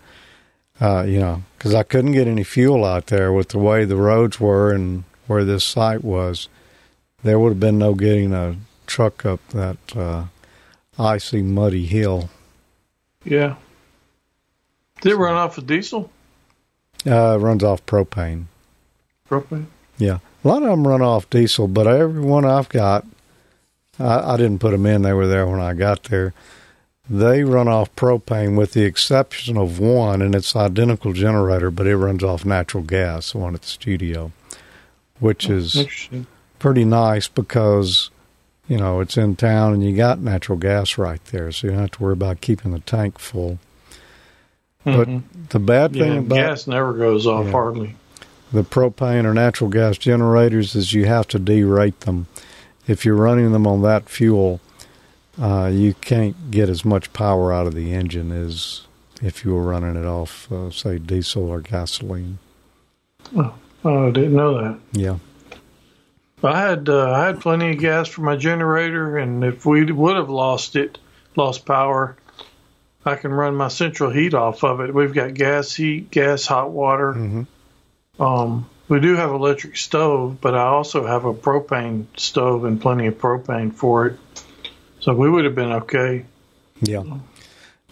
uh, 0.81 1.05
you 1.07 1.21
know 1.21 1.43
because 1.57 1.75
I 1.75 1.83
couldn't 1.83 2.13
get 2.13 2.27
any 2.27 2.45
fuel 2.45 2.85
out 2.85 3.07
there 3.07 3.33
with 3.33 3.49
the 3.49 3.59
way 3.59 3.85
the 3.85 3.97
roads 3.97 4.39
were 4.39 4.73
and 4.73 5.05
where 5.27 5.45
this 5.45 5.65
site 5.65 6.05
was, 6.05 6.49
there 7.23 7.39
would 7.39 7.51
have 7.51 7.61
been 7.61 7.79
no 7.79 7.95
getting 7.95 8.33
a 8.33 8.57
truck 8.87 9.27
up 9.27 9.47
that 9.49 9.77
uh, 9.97 10.25
icy 10.99 11.43
muddy 11.43 11.87
hill. 11.87 12.31
Yeah. 13.25 13.57
Did 15.01 15.13
it 15.13 15.17
run 15.17 15.35
off 15.35 15.59
of 15.59 15.67
diesel? 15.67 16.11
Uh, 17.07 17.37
it 17.37 17.43
runs 17.43 17.63
off 17.63 17.85
propane. 17.87 18.45
Propane? 19.29 19.67
Yeah, 19.99 20.19
a 20.45 20.49
lot 20.49 20.63
of 20.63 20.71
them 20.71 20.87
run 20.87 21.03
off 21.03 21.29
diesel, 21.31 21.69
but 21.69 21.87
every 21.87 22.23
one 22.23 22.45
I've 22.45 22.69
got, 22.69 23.05
I, 23.99 24.35
I 24.35 24.37
didn't 24.37 24.61
put 24.61 24.71
them 24.71 24.87
in. 24.87 25.03
They 25.03 25.13
were 25.13 25.27
there 25.27 25.47
when 25.47 25.61
I 25.61 25.75
got 25.75 26.05
there. 26.05 26.35
They 27.11 27.43
run 27.43 27.69
off 27.69 27.95
propane, 27.97 28.57
with 28.57 28.73
the 28.73 28.85
exception 28.85 29.57
of 29.57 29.79
one, 29.79 30.21
and 30.21 30.35
it's 30.35 30.55
identical 30.55 31.13
generator, 31.15 31.71
but 31.71 31.87
it 31.87 31.97
runs 31.97 32.23
off 32.23 32.45
natural 32.45 32.83
gas. 32.83 33.33
The 33.33 33.39
one 33.39 33.55
at 33.55 33.63
the 33.63 33.69
studio, 33.69 34.33
which 35.19 35.49
is 35.49 35.89
pretty 36.59 36.85
nice 36.85 37.27
because 37.29 38.11
you 38.69 38.77
know 38.77 39.01
it's 39.01 39.17
in 39.17 39.37
town 39.37 39.73
and 39.73 39.83
you 39.83 39.97
got 39.97 40.19
natural 40.21 40.59
gas 40.59 40.99
right 40.99 41.25
there, 41.27 41.51
so 41.51 41.67
you 41.67 41.73
don't 41.73 41.81
have 41.83 41.91
to 41.93 42.03
worry 42.03 42.13
about 42.13 42.43
keeping 42.43 42.73
the 42.73 42.81
tank 42.81 43.19
full. 43.19 43.59
But 44.85 45.09
Mhm. 45.09 45.23
the 45.49 45.59
bad 45.59 45.93
thing 45.93 46.13
Yeah, 46.13 46.19
about 46.19 46.35
gas 46.37 46.67
never 46.67 46.93
goes 46.93 47.27
off 47.27 47.47
Yeah. 47.47 47.53
hardly. 47.53 47.97
the 48.51 48.65
propane 48.65 49.27
or 49.27 49.35
natural 49.35 49.69
gas 49.69 49.99
generators 49.99 50.75
is 50.75 50.95
you 50.95 51.05
have 51.05 51.29
to 51.29 51.39
derate 51.39 51.99
them. 52.01 52.27
If 52.87 53.05
you're 53.05 53.15
running 53.15 53.53
them 53.53 53.67
on 53.67 53.83
that 53.83 54.09
fuel, 54.09 54.61
uh, 55.41 55.71
you 55.73 55.95
can't 55.95 56.51
get 56.51 56.69
as 56.69 56.85
much 56.85 57.13
power 57.13 57.53
out 57.53 57.67
of 57.67 57.75
the 57.75 57.93
engine 57.93 58.33
as 58.33 58.83
if 59.23 59.45
you 59.45 59.55
were 59.55 59.63
running 59.63 59.97
it 59.97 60.07
off, 60.07 60.51
uh, 60.53 60.71
say, 60.71 60.99
diesel 60.99 61.49
or 61.49 61.61
gasoline. 61.61 62.39
Oh, 63.37 63.55
I 63.85 64.11
didn't 64.11 64.35
know 64.35 64.55
that. 64.63 64.79
Yeah. 64.93 65.19
I 66.43 66.61
had 66.61 66.89
uh, 66.89 67.11
I 67.13 67.27
had 67.27 67.41
plenty 67.41 67.73
of 67.73 67.79
gas 67.79 68.09
for 68.09 68.23
my 68.23 68.37
generator, 68.37 69.17
and 69.19 69.43
if 69.43 69.67
we 69.67 69.91
would 69.91 70.17
have 70.17 70.31
lost 70.31 70.77
it, 70.77 70.99
lost 71.35 71.67
power, 71.67 72.17
I 73.05 73.17
can 73.17 73.33
run 73.33 73.57
my 73.57 73.69
central 73.69 74.11
heat 74.11 74.35
off 74.35 74.63
of 74.63 74.81
it. 74.81 74.95
We've 74.95 75.13
got 75.13 75.35
gas 75.35 75.75
heat, 75.75 76.11
gas 76.13 76.47
hot 76.47 76.71
water. 76.71 77.15
Mhm. 77.15 77.47
Um, 78.21 78.67
we 78.89 79.01
do 79.01 79.17
have 79.17 79.31
electric 79.31 79.77
stove, 79.77 80.41
but 80.41 80.55
I 80.55 80.63
also 80.67 81.07
have 81.07 81.25
a 81.25 81.35
propane 81.35 82.07
stove 82.17 82.65
and 82.65 82.81
plenty 82.81 83.07
of 83.07 83.19
propane 83.19 83.75
for 83.75 84.07
it. 84.07 84.19
So 85.09 85.15
we 85.15 85.31
would 85.31 85.47
have 85.47 85.55
been 85.55 85.73
okay. 85.73 86.27
Yeah. 86.83 87.03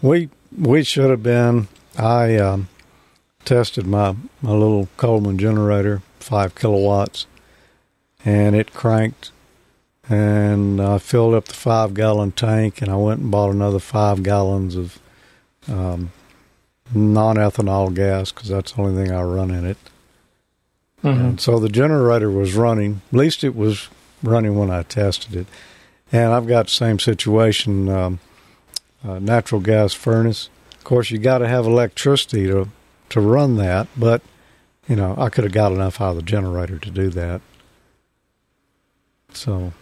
We 0.02 0.28
we 0.54 0.82
should 0.82 1.08
have 1.08 1.22
been. 1.22 1.68
I 1.96 2.36
um, 2.36 2.68
tested 3.46 3.86
my 3.86 4.16
my 4.42 4.50
little 4.50 4.90
Coleman 4.98 5.38
generator, 5.38 6.02
five 6.20 6.54
kilowatts, 6.54 7.26
and 8.22 8.54
it 8.54 8.74
cranked. 8.74 9.30
And 10.10 10.78
I 10.78 10.98
filled 10.98 11.32
up 11.32 11.46
the 11.46 11.54
five 11.54 11.94
gallon 11.94 12.32
tank, 12.32 12.82
and 12.82 12.90
I 12.90 12.96
went 12.96 13.20
and 13.20 13.30
bought 13.30 13.50
another 13.50 13.78
five 13.78 14.22
gallons 14.22 14.76
of 14.76 14.98
um, 15.68 16.12
non 16.94 17.36
ethanol 17.36 17.94
gas 17.94 18.30
because 18.30 18.50
that's 18.50 18.72
the 18.72 18.82
only 18.82 19.02
thing 19.02 19.10
I 19.10 19.22
run 19.22 19.50
in 19.50 19.64
it. 19.64 19.78
And 21.02 21.40
so 21.40 21.58
the 21.58 21.70
generator 21.70 22.30
was 22.30 22.52
running. 22.52 23.00
At 23.10 23.18
least 23.18 23.42
it 23.42 23.56
was 23.56 23.88
running 24.22 24.58
when 24.58 24.70
I 24.70 24.82
tested 24.82 25.34
it. 25.34 25.46
And 26.12 26.32
I've 26.32 26.46
got 26.46 26.66
the 26.66 26.72
same 26.72 26.98
situation. 26.98 27.88
Um, 27.88 28.20
uh, 29.06 29.18
natural 29.18 29.60
gas 29.60 29.92
furnace. 29.92 30.48
Of 30.78 30.84
course, 30.84 31.10
you 31.10 31.18
got 31.18 31.38
to 31.38 31.48
have 31.48 31.66
electricity 31.66 32.46
to 32.46 32.68
to 33.08 33.20
run 33.20 33.56
that, 33.56 33.86
but 33.96 34.22
you 34.88 34.96
know, 34.96 35.14
I 35.16 35.28
could 35.28 35.44
have 35.44 35.52
got 35.52 35.72
enough 35.72 36.00
out 36.00 36.10
of 36.10 36.16
the 36.16 36.22
generator 36.22 36.78
to 36.78 36.90
do 36.90 37.10
that. 37.10 37.40
So, 39.32 39.72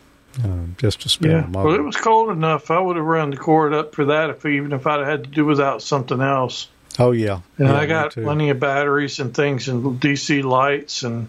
uh, 0.42 0.64
just 0.78 1.02
to 1.02 1.08
spare 1.08 1.38
Yeah. 1.38 1.48
Well, 1.50 1.74
it 1.74 1.82
was 1.82 1.96
cold 1.96 2.30
enough. 2.30 2.70
I 2.70 2.78
would 2.78 2.96
have 2.96 3.04
run 3.04 3.30
the 3.30 3.36
cord 3.36 3.72
up 3.72 3.94
for 3.94 4.06
that 4.06 4.30
if 4.30 4.44
even 4.44 4.72
if 4.72 4.86
I'd 4.86 5.06
had 5.06 5.24
to 5.24 5.30
do 5.30 5.44
without 5.44 5.82
something 5.82 6.20
else. 6.20 6.68
oh 6.98 7.12
yeah, 7.12 7.40
And 7.58 7.68
Yeah, 7.68 7.76
I 7.76 7.86
got 7.86 8.12
plenty 8.12 8.50
of 8.50 8.60
batteries 8.60 9.20
and 9.20 9.34
things 9.34 9.68
and 9.68 10.00
DC 10.00 10.42
lights 10.42 11.02
and 11.02 11.28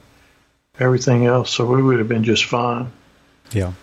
everything 0.80 1.26
else, 1.26 1.52
so 1.52 1.66
we 1.66 1.82
would 1.82 2.00
have 2.00 2.10
been 2.10 2.24
just 2.24 2.46
fine. 2.46 2.92
Yeah, 3.52 3.74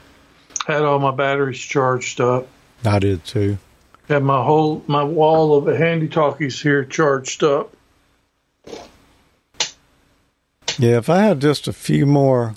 Had 0.67 0.83
all 0.83 0.99
my 0.99 1.11
batteries 1.11 1.59
charged 1.59 2.21
up. 2.21 2.47
I 2.85 2.99
did 2.99 3.25
too. 3.25 3.59
Had 4.09 4.23
my 4.23 4.45
whole 4.45 4.83
my 4.87 5.03
wall 5.03 5.57
of 5.57 5.67
handy 5.77 6.09
talkies 6.09 6.61
here 6.61 6.85
charged 6.85 7.43
up. 7.43 7.75
Yeah, 10.79 10.99
if 10.99 11.09
I 11.09 11.23
had 11.23 11.41
just 11.41 11.69
a 11.69 11.73
few 11.73 12.07
more 12.07 12.55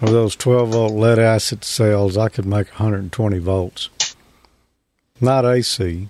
of 0.00 0.10
those 0.10 0.36
12 0.36 0.70
volt 0.70 0.92
lead 0.92 1.18
acid 1.18 1.64
cells, 1.64 2.16
I 2.16 2.28
could 2.28 2.46
make 2.46 2.68
120 2.68 3.38
volts. 3.38 3.88
Not 5.20 5.44
AC, 5.44 6.08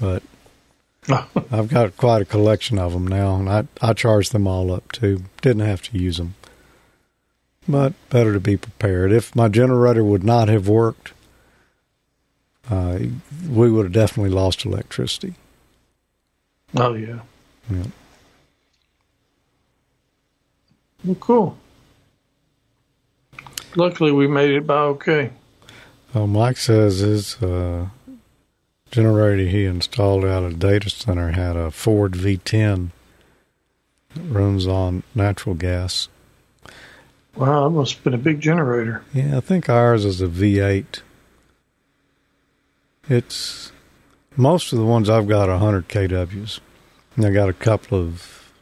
but 0.00 0.22
I've 1.50 1.68
got 1.68 1.96
quite 1.96 2.22
a 2.22 2.26
collection 2.26 2.78
of 2.78 2.92
them 2.92 3.06
now, 3.06 3.36
and 3.36 3.48
I 3.48 3.64
I 3.80 3.92
charge 3.92 4.30
them 4.30 4.46
all 4.46 4.72
up 4.72 4.92
too. 4.92 5.24
Didn't 5.42 5.66
have 5.66 5.82
to 5.90 5.98
use 5.98 6.18
them, 6.18 6.34
but 7.70 7.92
better 8.10 8.32
to 8.32 8.40
be 8.40 8.56
prepared. 8.56 9.12
If 9.12 9.34
my 9.34 9.48
generator 9.48 10.04
would 10.04 10.24
not 10.24 10.48
have 10.48 10.68
worked, 10.68 11.12
uh, 12.70 12.98
we 13.48 13.70
would 13.70 13.86
have 13.86 13.92
definitely 13.92 14.30
lost 14.30 14.64
electricity. 14.64 15.34
Oh 16.76 16.94
yeah. 16.94 17.20
Yeah. 17.70 17.84
Well, 21.04 21.16
cool. 21.16 21.58
Luckily, 23.76 24.12
we 24.12 24.26
made 24.26 24.50
it 24.50 24.66
by 24.66 24.80
okay. 24.80 25.30
Well, 26.12 26.26
Mike 26.26 26.56
says 26.56 26.98
his 26.98 27.40
uh, 27.42 27.86
generator 28.90 29.48
he 29.48 29.64
installed 29.64 30.24
out 30.24 30.42
of 30.42 30.58
data 30.58 30.90
center 30.90 31.30
had 31.32 31.56
a 31.56 31.70
Ford 31.70 32.12
V10 32.12 32.90
that 34.14 34.22
runs 34.22 34.66
on 34.66 35.04
natural 35.14 35.54
gas. 35.54 36.08
Wow, 37.36 37.64
that 37.64 37.70
must 37.70 37.94
have 37.94 38.04
been 38.04 38.14
a 38.14 38.18
big 38.18 38.40
generator. 38.40 39.04
Yeah, 39.14 39.36
I 39.36 39.40
think 39.40 39.68
ours 39.68 40.04
is 40.04 40.20
a 40.20 40.26
V8. 40.26 41.00
It's 43.08 43.72
most 44.36 44.72
of 44.72 44.78
the 44.78 44.84
ones 44.84 45.08
I've 45.08 45.28
got 45.28 45.48
are 45.48 45.52
100 45.52 45.88
kWs. 45.88 46.60
And 47.16 47.26
I 47.26 47.30
got 47.30 47.48
a 47.48 47.52
couple 47.52 47.98
of, 47.98 48.52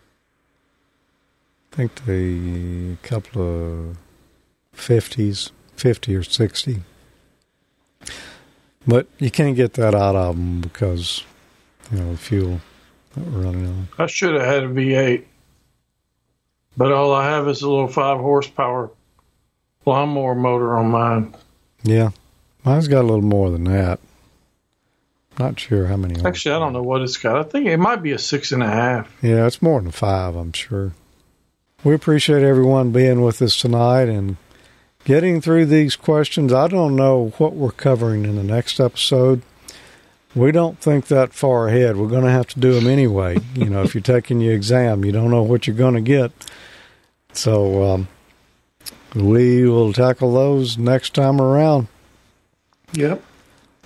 I 1.72 1.76
think 1.76 2.04
the 2.06 2.96
couple 3.02 3.42
of 3.42 3.96
50s, 4.74 5.50
50 5.76 6.16
or 6.16 6.22
60. 6.22 6.82
But 8.86 9.06
you 9.18 9.30
can't 9.30 9.54
get 9.54 9.74
that 9.74 9.94
out 9.94 10.16
of 10.16 10.36
them 10.36 10.60
because, 10.60 11.24
you 11.92 11.98
know, 11.98 12.12
the 12.12 12.18
fuel 12.18 12.60
that 13.14 13.26
we're 13.26 13.42
running 13.42 13.66
on. 13.66 13.88
I 13.98 14.06
should 14.06 14.34
have 14.34 14.44
had 14.44 14.64
a 14.64 14.68
V8, 14.68 15.24
but 16.78 16.92
all 16.92 17.12
I 17.12 17.28
have 17.28 17.48
is 17.48 17.60
a 17.60 17.68
little 17.68 17.88
five 17.88 18.18
horsepower 18.18 18.90
lawnmower 19.84 20.34
motor 20.34 20.76
on 20.76 20.90
mine. 20.90 21.34
Yeah, 21.82 22.10
mine's 22.64 22.88
got 22.88 23.02
a 23.02 23.08
little 23.08 23.20
more 23.20 23.50
than 23.50 23.64
that. 23.64 23.98
Not 25.38 25.58
sure 25.58 25.86
how 25.86 25.96
many. 25.96 26.24
Actually, 26.24 26.54
I 26.54 26.58
don't 26.58 26.72
know 26.72 26.82
what 26.82 27.02
it's 27.02 27.16
got. 27.16 27.36
I 27.36 27.42
think 27.42 27.66
it 27.66 27.76
might 27.76 28.02
be 28.02 28.12
a 28.12 28.18
six 28.18 28.52
and 28.52 28.62
a 28.62 28.68
half. 28.68 29.12
Yeah, 29.22 29.46
it's 29.46 29.60
more 29.62 29.80
than 29.80 29.90
five, 29.90 30.34
I'm 30.34 30.52
sure. 30.52 30.94
We 31.84 31.94
appreciate 31.94 32.42
everyone 32.42 32.90
being 32.90 33.22
with 33.22 33.40
us 33.40 33.60
tonight 33.60 34.08
and 34.08 34.36
getting 35.04 35.40
through 35.40 35.66
these 35.66 35.94
questions. 35.94 36.52
I 36.52 36.66
don't 36.66 36.96
know 36.96 37.32
what 37.38 37.54
we're 37.54 37.70
covering 37.70 38.24
in 38.24 38.36
the 38.36 38.42
next 38.42 38.80
episode. 38.80 39.42
We 40.34 40.50
don't 40.50 40.78
think 40.78 41.06
that 41.06 41.32
far 41.32 41.68
ahead. 41.68 41.96
We're 41.96 42.08
going 42.08 42.24
to 42.24 42.30
have 42.30 42.48
to 42.48 42.60
do 42.60 42.72
them 42.72 42.88
anyway. 42.88 43.38
you 43.54 43.66
know, 43.70 43.82
if 43.82 43.94
you're 43.94 44.02
taking 44.02 44.40
your 44.40 44.54
exam, 44.54 45.04
you 45.04 45.12
don't 45.12 45.30
know 45.30 45.42
what 45.42 45.66
you're 45.66 45.76
going 45.76 45.94
to 45.94 46.00
get. 46.00 46.32
So 47.32 47.84
um, 47.84 48.08
we 49.14 49.66
will 49.68 49.92
tackle 49.92 50.32
those 50.32 50.78
next 50.78 51.14
time 51.14 51.40
around. 51.40 51.88
Yep. 52.92 53.22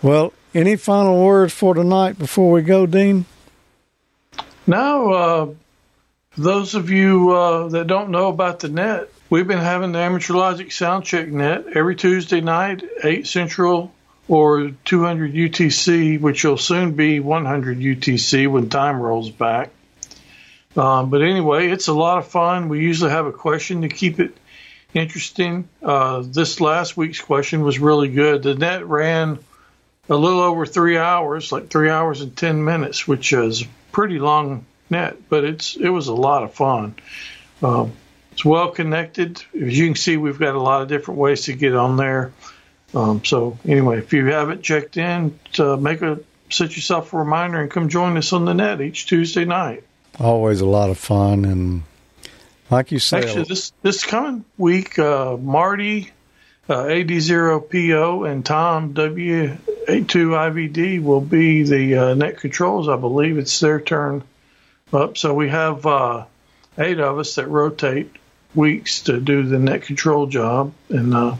Well, 0.03 0.32
any 0.55 0.76
final 0.76 1.24
words 1.24 1.53
for 1.53 1.74
tonight 1.74 2.18
before 2.18 2.51
we 2.53 2.62
go, 2.62 2.86
Dean? 2.86 3.24
Now, 4.66 5.12
uh, 5.12 5.49
those 6.36 6.74
of 6.74 6.90
you 6.90 7.30
uh, 7.30 7.68
that 7.68 7.86
don't 7.86 8.11
know 8.11 8.28
about 8.28 8.61
the 8.61 8.68
net, 8.68 9.09
we've 9.28 9.47
been 9.47 9.59
having 9.59 9.93
the 9.93 9.99
Amateur 9.99 10.34
Logic 10.34 10.70
Sound 10.70 11.05
Check 11.05 11.28
net 11.28 11.64
every 11.74 11.97
Tuesday 11.97 12.40
night, 12.40 12.84
8 13.03 13.26
Central 13.26 13.93
or 14.28 14.70
200 14.84 15.32
UTC, 15.34 16.20
which 16.20 16.45
will 16.45 16.57
soon 16.57 16.93
be 16.93 17.20
100 17.20 17.78
UTC 17.78 18.49
when 18.49 18.68
time 18.68 19.01
rolls 19.01 19.30
back. 19.30 19.70
Um, 20.76 21.10
but 21.10 21.22
anyway, 21.22 21.68
it's 21.68 21.88
a 21.88 21.92
lot 21.92 22.18
of 22.18 22.28
fun. 22.28 22.68
We 22.68 22.80
usually 22.80 23.10
have 23.10 23.26
a 23.26 23.32
question 23.32 23.82
to 23.82 23.88
keep 23.88 24.20
it 24.20 24.36
interesting. 24.94 25.68
Uh, 25.82 26.22
this 26.24 26.60
last 26.60 26.96
week's 26.96 27.20
question 27.20 27.62
was 27.62 27.78
really 27.78 28.08
good. 28.08 28.42
The 28.42 28.54
net 28.54 28.86
ran 28.86 29.38
a 30.08 30.16
little 30.16 30.40
over 30.40 30.66
three 30.66 30.98
hours, 30.98 31.52
like 31.52 31.68
three 31.68 31.90
hours 31.90 32.20
and 32.20 32.36
10 32.36 32.64
minutes, 32.64 33.06
which 33.06 33.32
is 33.32 33.64
pretty 33.92 34.18
long 34.18 34.64
net, 34.90 35.16
but 35.28 35.44
it's 35.44 35.76
it 35.76 35.88
was 35.88 36.08
a 36.08 36.14
lot 36.14 36.42
of 36.42 36.54
fun. 36.54 36.94
Um, 37.62 37.92
it's 38.32 38.44
well 38.44 38.70
connected. 38.70 39.42
As 39.54 39.78
you 39.78 39.86
can 39.86 39.94
see, 39.94 40.16
we've 40.16 40.38
got 40.38 40.54
a 40.54 40.60
lot 40.60 40.82
of 40.82 40.88
different 40.88 41.20
ways 41.20 41.42
to 41.42 41.52
get 41.52 41.74
on 41.74 41.96
there. 41.96 42.32
Um, 42.94 43.24
so 43.24 43.58
anyway, 43.66 43.98
if 43.98 44.12
you 44.12 44.26
haven't 44.26 44.62
checked 44.62 44.96
in, 44.96 45.38
to 45.54 45.76
make 45.76 46.02
a 46.02 46.20
set 46.50 46.76
yourself 46.76 47.12
a 47.12 47.18
reminder 47.18 47.60
and 47.60 47.70
come 47.70 47.88
join 47.88 48.16
us 48.16 48.32
on 48.32 48.44
the 48.44 48.52
net 48.52 48.80
each 48.80 49.06
Tuesday 49.06 49.44
night. 49.44 49.84
Always 50.20 50.60
a 50.60 50.66
lot 50.66 50.90
of 50.90 50.98
fun, 50.98 51.44
and 51.44 51.82
like 52.70 52.92
you 52.92 52.98
said, 52.98 53.24
Actually, 53.24 53.44
this 53.44 53.72
this 53.82 54.04
coming 54.04 54.44
week, 54.58 54.98
uh, 54.98 55.36
Marty 55.36 56.10
uh, 56.68 56.84
AD0PO 56.84 58.30
and 58.30 58.44
Tom 58.44 58.94
W82IVD 58.94 61.02
will 61.02 61.20
be 61.20 61.62
the 61.64 61.96
uh, 61.96 62.14
net 62.14 62.38
controls. 62.38 62.88
I 62.88 62.96
believe 62.96 63.38
it's 63.38 63.58
their 63.60 63.80
turn 63.80 64.22
up. 64.92 65.16
So 65.18 65.34
we 65.34 65.48
have 65.48 65.84
uh, 65.86 66.24
eight 66.78 67.00
of 67.00 67.18
us 67.18 67.34
that 67.36 67.48
rotate 67.48 68.10
weeks 68.54 69.02
to 69.02 69.20
do 69.20 69.42
the 69.42 69.58
net 69.58 69.82
control 69.82 70.26
job. 70.26 70.72
And 70.88 71.14
uh, 71.14 71.36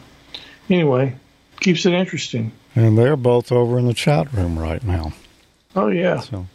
anyway, 0.69 1.15
keeps 1.59 1.85
it 1.85 1.93
interesting. 1.93 2.51
and 2.75 2.97
they're 2.97 3.15
both 3.15 3.51
over 3.51 3.79
in 3.79 3.87
the 3.87 3.93
chat 3.93 4.31
room 4.33 4.57
right 4.57 4.83
now. 4.83 5.13
Oh, 5.75 5.87
yeah. 5.87 6.19
So 6.19 6.47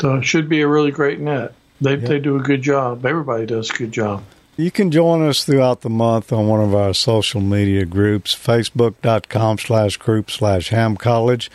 So 0.00 0.20
should 0.22 0.48
be 0.48 0.60
a 0.62 0.68
really 0.68 0.90
great 0.90 1.20
net. 1.20 1.54
They, 1.80 1.92
Yep. 1.96 2.08
they 2.08 2.18
do 2.18 2.36
a 2.36 2.40
good 2.40 2.62
job. 2.62 3.04
Everybody 3.06 3.46
does 3.46 3.70
a 3.70 3.74
good 3.74 3.92
job. 3.92 4.22
you 4.56 4.70
can 4.70 4.90
join 4.90 5.22
us 5.26 5.42
throughout 5.44 5.80
the 5.80 5.88
month 5.88 6.32
on 6.32 6.46
one 6.46 6.60
of 6.60 6.74
our 6.74 6.92
social 6.92 7.40
media 7.40 7.86
groups, 7.86 8.34
facebook.com 8.34 9.56
slash 9.58 9.96
group 9.96 10.30
slash 10.30 10.68
ham 10.68 10.96
college. 10.96 11.50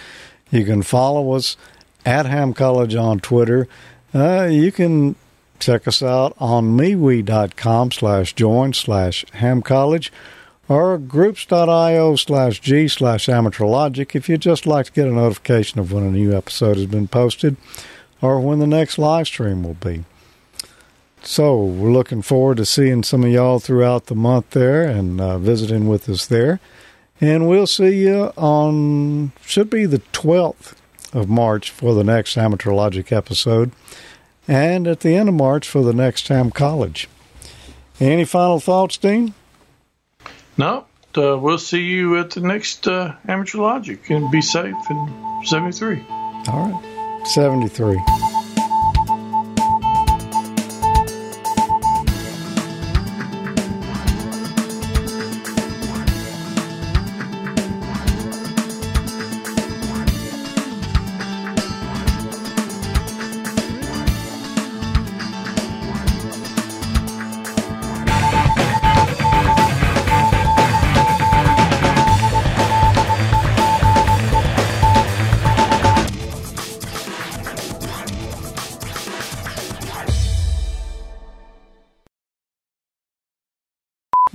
You 0.50 0.66
can 0.66 0.82
follow 0.82 1.34
us 1.34 1.56
at 2.06 2.26
ham 2.26 2.54
college 2.56 2.96
on 2.96 3.20
Twitter. 3.20 3.68
Uh, 4.14 4.48
you 4.50 4.72
can 4.72 5.16
check 5.60 5.88
us 5.88 6.02
out 6.02 6.34
on 6.40 6.76
MeWe.com 6.78 7.92
slash 7.92 8.34
join 8.34 8.74
slash 8.74 9.24
ham 9.34 9.62
college 9.62 10.12
or 10.68 10.98
groups.io 10.98 12.16
slash 12.16 12.60
g 12.60 12.88
slash 12.88 13.30
amateur 13.30 13.66
logic 13.66 14.16
if 14.16 14.28
you'd 14.28 14.42
just 14.42 14.66
like 14.66 14.88
to 14.88 14.92
get 14.92 15.08
a 15.08 15.12
notification 15.12 15.80
of 15.80 15.92
when 15.92 16.04
a 16.04 16.10
new 16.12 16.36
episode 16.36 16.78
has 16.78 16.88
been 16.88 17.08
posted 17.08 17.56
or 18.26 18.40
when 18.40 18.58
the 18.60 18.68
next 18.68 18.98
live 18.98 19.28
stream 19.28 19.64
will 19.64 19.76
be. 19.76 20.04
So 21.22 21.64
we're 21.64 21.92
looking 21.92 22.22
forward 22.22 22.58
to 22.58 22.66
seeing 22.66 23.04
some 23.04 23.24
of 23.24 23.30
y'all 23.30 23.60
throughout 23.60 24.08
the 24.08 24.16
month 24.16 24.52
there 24.52 24.84
and 24.84 25.22
uh, 25.22 25.38
visiting 25.38 25.88
with 25.88 26.10
us 26.10 26.26
there. 26.26 26.60
And 27.22 27.48
we'll 27.48 27.68
see 27.68 28.04
you 28.04 28.32
on, 28.36 29.32
should 29.46 29.70
be 29.70 29.86
the 29.86 30.00
12th 30.12 30.74
of 31.14 31.30
March 31.30 31.70
for 31.70 31.94
the 31.94 32.04
next 32.04 32.38
Amateur 32.38 32.74
Logic 32.74 33.12
episode. 33.12 33.72
And 34.48 34.88
at 34.88 35.00
the 35.00 35.16
end 35.16 35.30
of 35.30 35.36
March 35.36 35.68
for 35.68 35.84
the 35.84 35.94
next 35.94 36.28
Ham 36.28 36.52
College. 36.52 37.08
Any 38.00 38.26
final 38.26 38.60
thoughts, 38.60 38.98
Dean? 38.98 39.34
No, 40.58 40.86
uh, 41.16 41.38
we'll 41.38 41.58
see 41.58 41.84
you 41.84 42.20
at 42.20 42.32
the 42.32 42.42
next 42.42 42.88
uh, 42.88 43.16
Amateur 43.28 43.60
Logic 43.60 44.10
and 44.10 44.30
be 44.32 44.42
safe 44.42 44.76
in 44.90 45.42
73. 45.46 46.04
All 46.48 46.70
right. 46.70 46.95
73. 47.26 48.25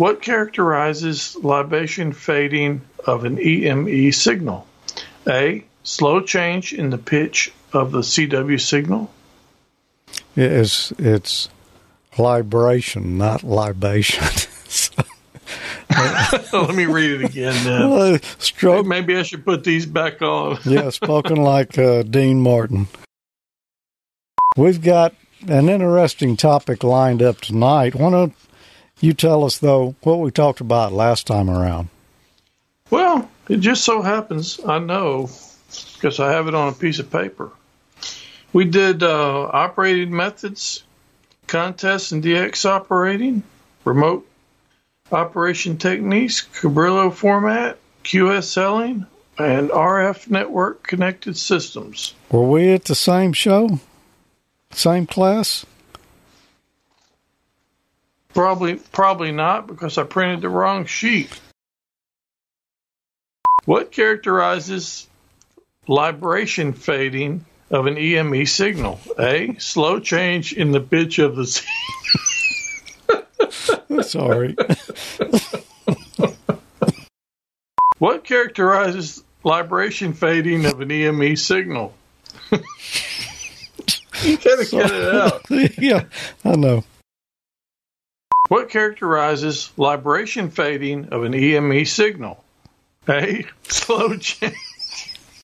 What 0.01 0.23
characterizes 0.23 1.37
libation 1.43 2.15
fading 2.15 2.81
of 3.05 3.27
an 3.27 3.39
EME 3.39 4.13
signal? 4.13 4.67
A. 5.29 5.63
Slow 5.83 6.23
change 6.23 6.73
in 6.73 6.89
the 6.89 6.97
pitch 6.97 7.53
of 7.75 7.93
the 7.93 7.99
CW 7.99 8.59
signal. 8.59 9.11
It's, 10.35 10.91
it's 10.93 11.51
libration, 12.17 13.19
not 13.19 13.43
libation. 13.43 14.25
Let 16.51 16.75
me 16.75 16.87
read 16.87 17.21
it 17.21 17.25
again 17.27 17.63
then. 17.65 17.83
Uh, 17.83 18.19
Stroke, 18.39 18.87
Maybe 18.87 19.19
I 19.19 19.23
should 19.23 19.45
put 19.45 19.65
these 19.65 19.85
back 19.85 20.23
on. 20.23 20.61
yeah, 20.65 20.89
spoken 20.89 21.37
like 21.37 21.77
uh, 21.77 22.05
Dean 22.05 22.41
Martin. 22.41 22.89
We've 24.57 24.81
got 24.81 25.15
an 25.47 25.69
interesting 25.69 26.39
topic 26.39 26.83
lined 26.83 27.21
up 27.21 27.43
tonight. 27.43 27.95
Why 27.95 28.11
don't 28.11 28.35
you 29.01 29.13
tell 29.13 29.45
us, 29.45 29.59
though, 29.59 29.95
what 30.03 30.21
we 30.21 30.31
talked 30.31 30.61
about 30.61 30.93
last 30.93 31.27
time 31.27 31.49
around? 31.51 31.89
Well, 32.91 33.29
it 33.49 33.59
just 33.59 33.85
so 33.85 34.03
happens 34.03 34.61
I 34.65 34.79
know 34.79 35.31
because 35.95 36.21
I 36.21 36.33
have 36.33 36.49
it 36.49 36.55
on 36.55 36.69
a 36.69 36.77
piece 36.77 36.99
of 36.99 37.11
paper. 37.11 37.51
We 38.53 38.65
did 38.65 39.03
uh, 39.03 39.43
operating 39.45 40.15
methods, 40.15 40.83
contests 41.47 42.13
and 42.13 42.23
DX 42.23 42.65
operating, 42.65 43.43
remote 43.85 44.27
operation 45.13 45.77
techniques, 45.77 46.47
Cabrillo 46.61 47.13
format, 47.13 47.79
QSLing, 48.05 49.07
and 49.39 49.71
RF 49.71 50.31
network 50.31 50.87
connected 50.87 51.37
systems. 51.37 52.15
Were 52.31 52.49
we 52.49 52.73
at 52.73 52.85
the 52.85 52.95
same 52.95 53.33
show? 53.33 53.79
Same 54.73 55.07
class? 55.07 55.65
Probably, 58.35 58.77
probably 58.77 59.33
not 59.33 59.67
because 59.67 59.99
I 59.99 60.05
printed 60.05 60.43
the 60.43 60.49
wrong 60.49 60.87
sheet. 60.87 61.29
What 63.65 63.91
characterizes 63.93 65.07
libration 65.87 66.73
fading 66.73 67.45
of 67.71 67.87
an 67.87 67.99
EME 67.99 68.47
signal? 68.47 68.99
A. 69.19 69.55
Slow 69.59 70.01
change 70.01 70.53
in 70.53 70.73
the 70.73 70.81
pitch 70.81 71.19
of 71.19 71.37
the. 71.37 71.47
Sorry. 74.03 74.57
what 77.99 78.25
characterizes 78.25 79.23
libration 79.45 80.13
fading 80.13 80.67
of 80.67 80.81
an 80.81 80.91
EME 80.91 81.37
signal? 81.37 81.95
you 82.51 82.59
gotta 84.39 84.67
get 84.71 84.91
it 84.91 85.15
out. 85.15 85.43
yeah, 85.79 86.05
I 86.45 86.57
know. 86.57 86.83
What 88.51 88.69
characterizes 88.69 89.71
libration 89.77 90.51
fading 90.51 91.11
of 91.11 91.23
an 91.23 91.35
EME 91.35 91.85
signal? 91.85 92.43
A. 93.09 93.47
Slow 93.69 94.17
change. 94.17 94.57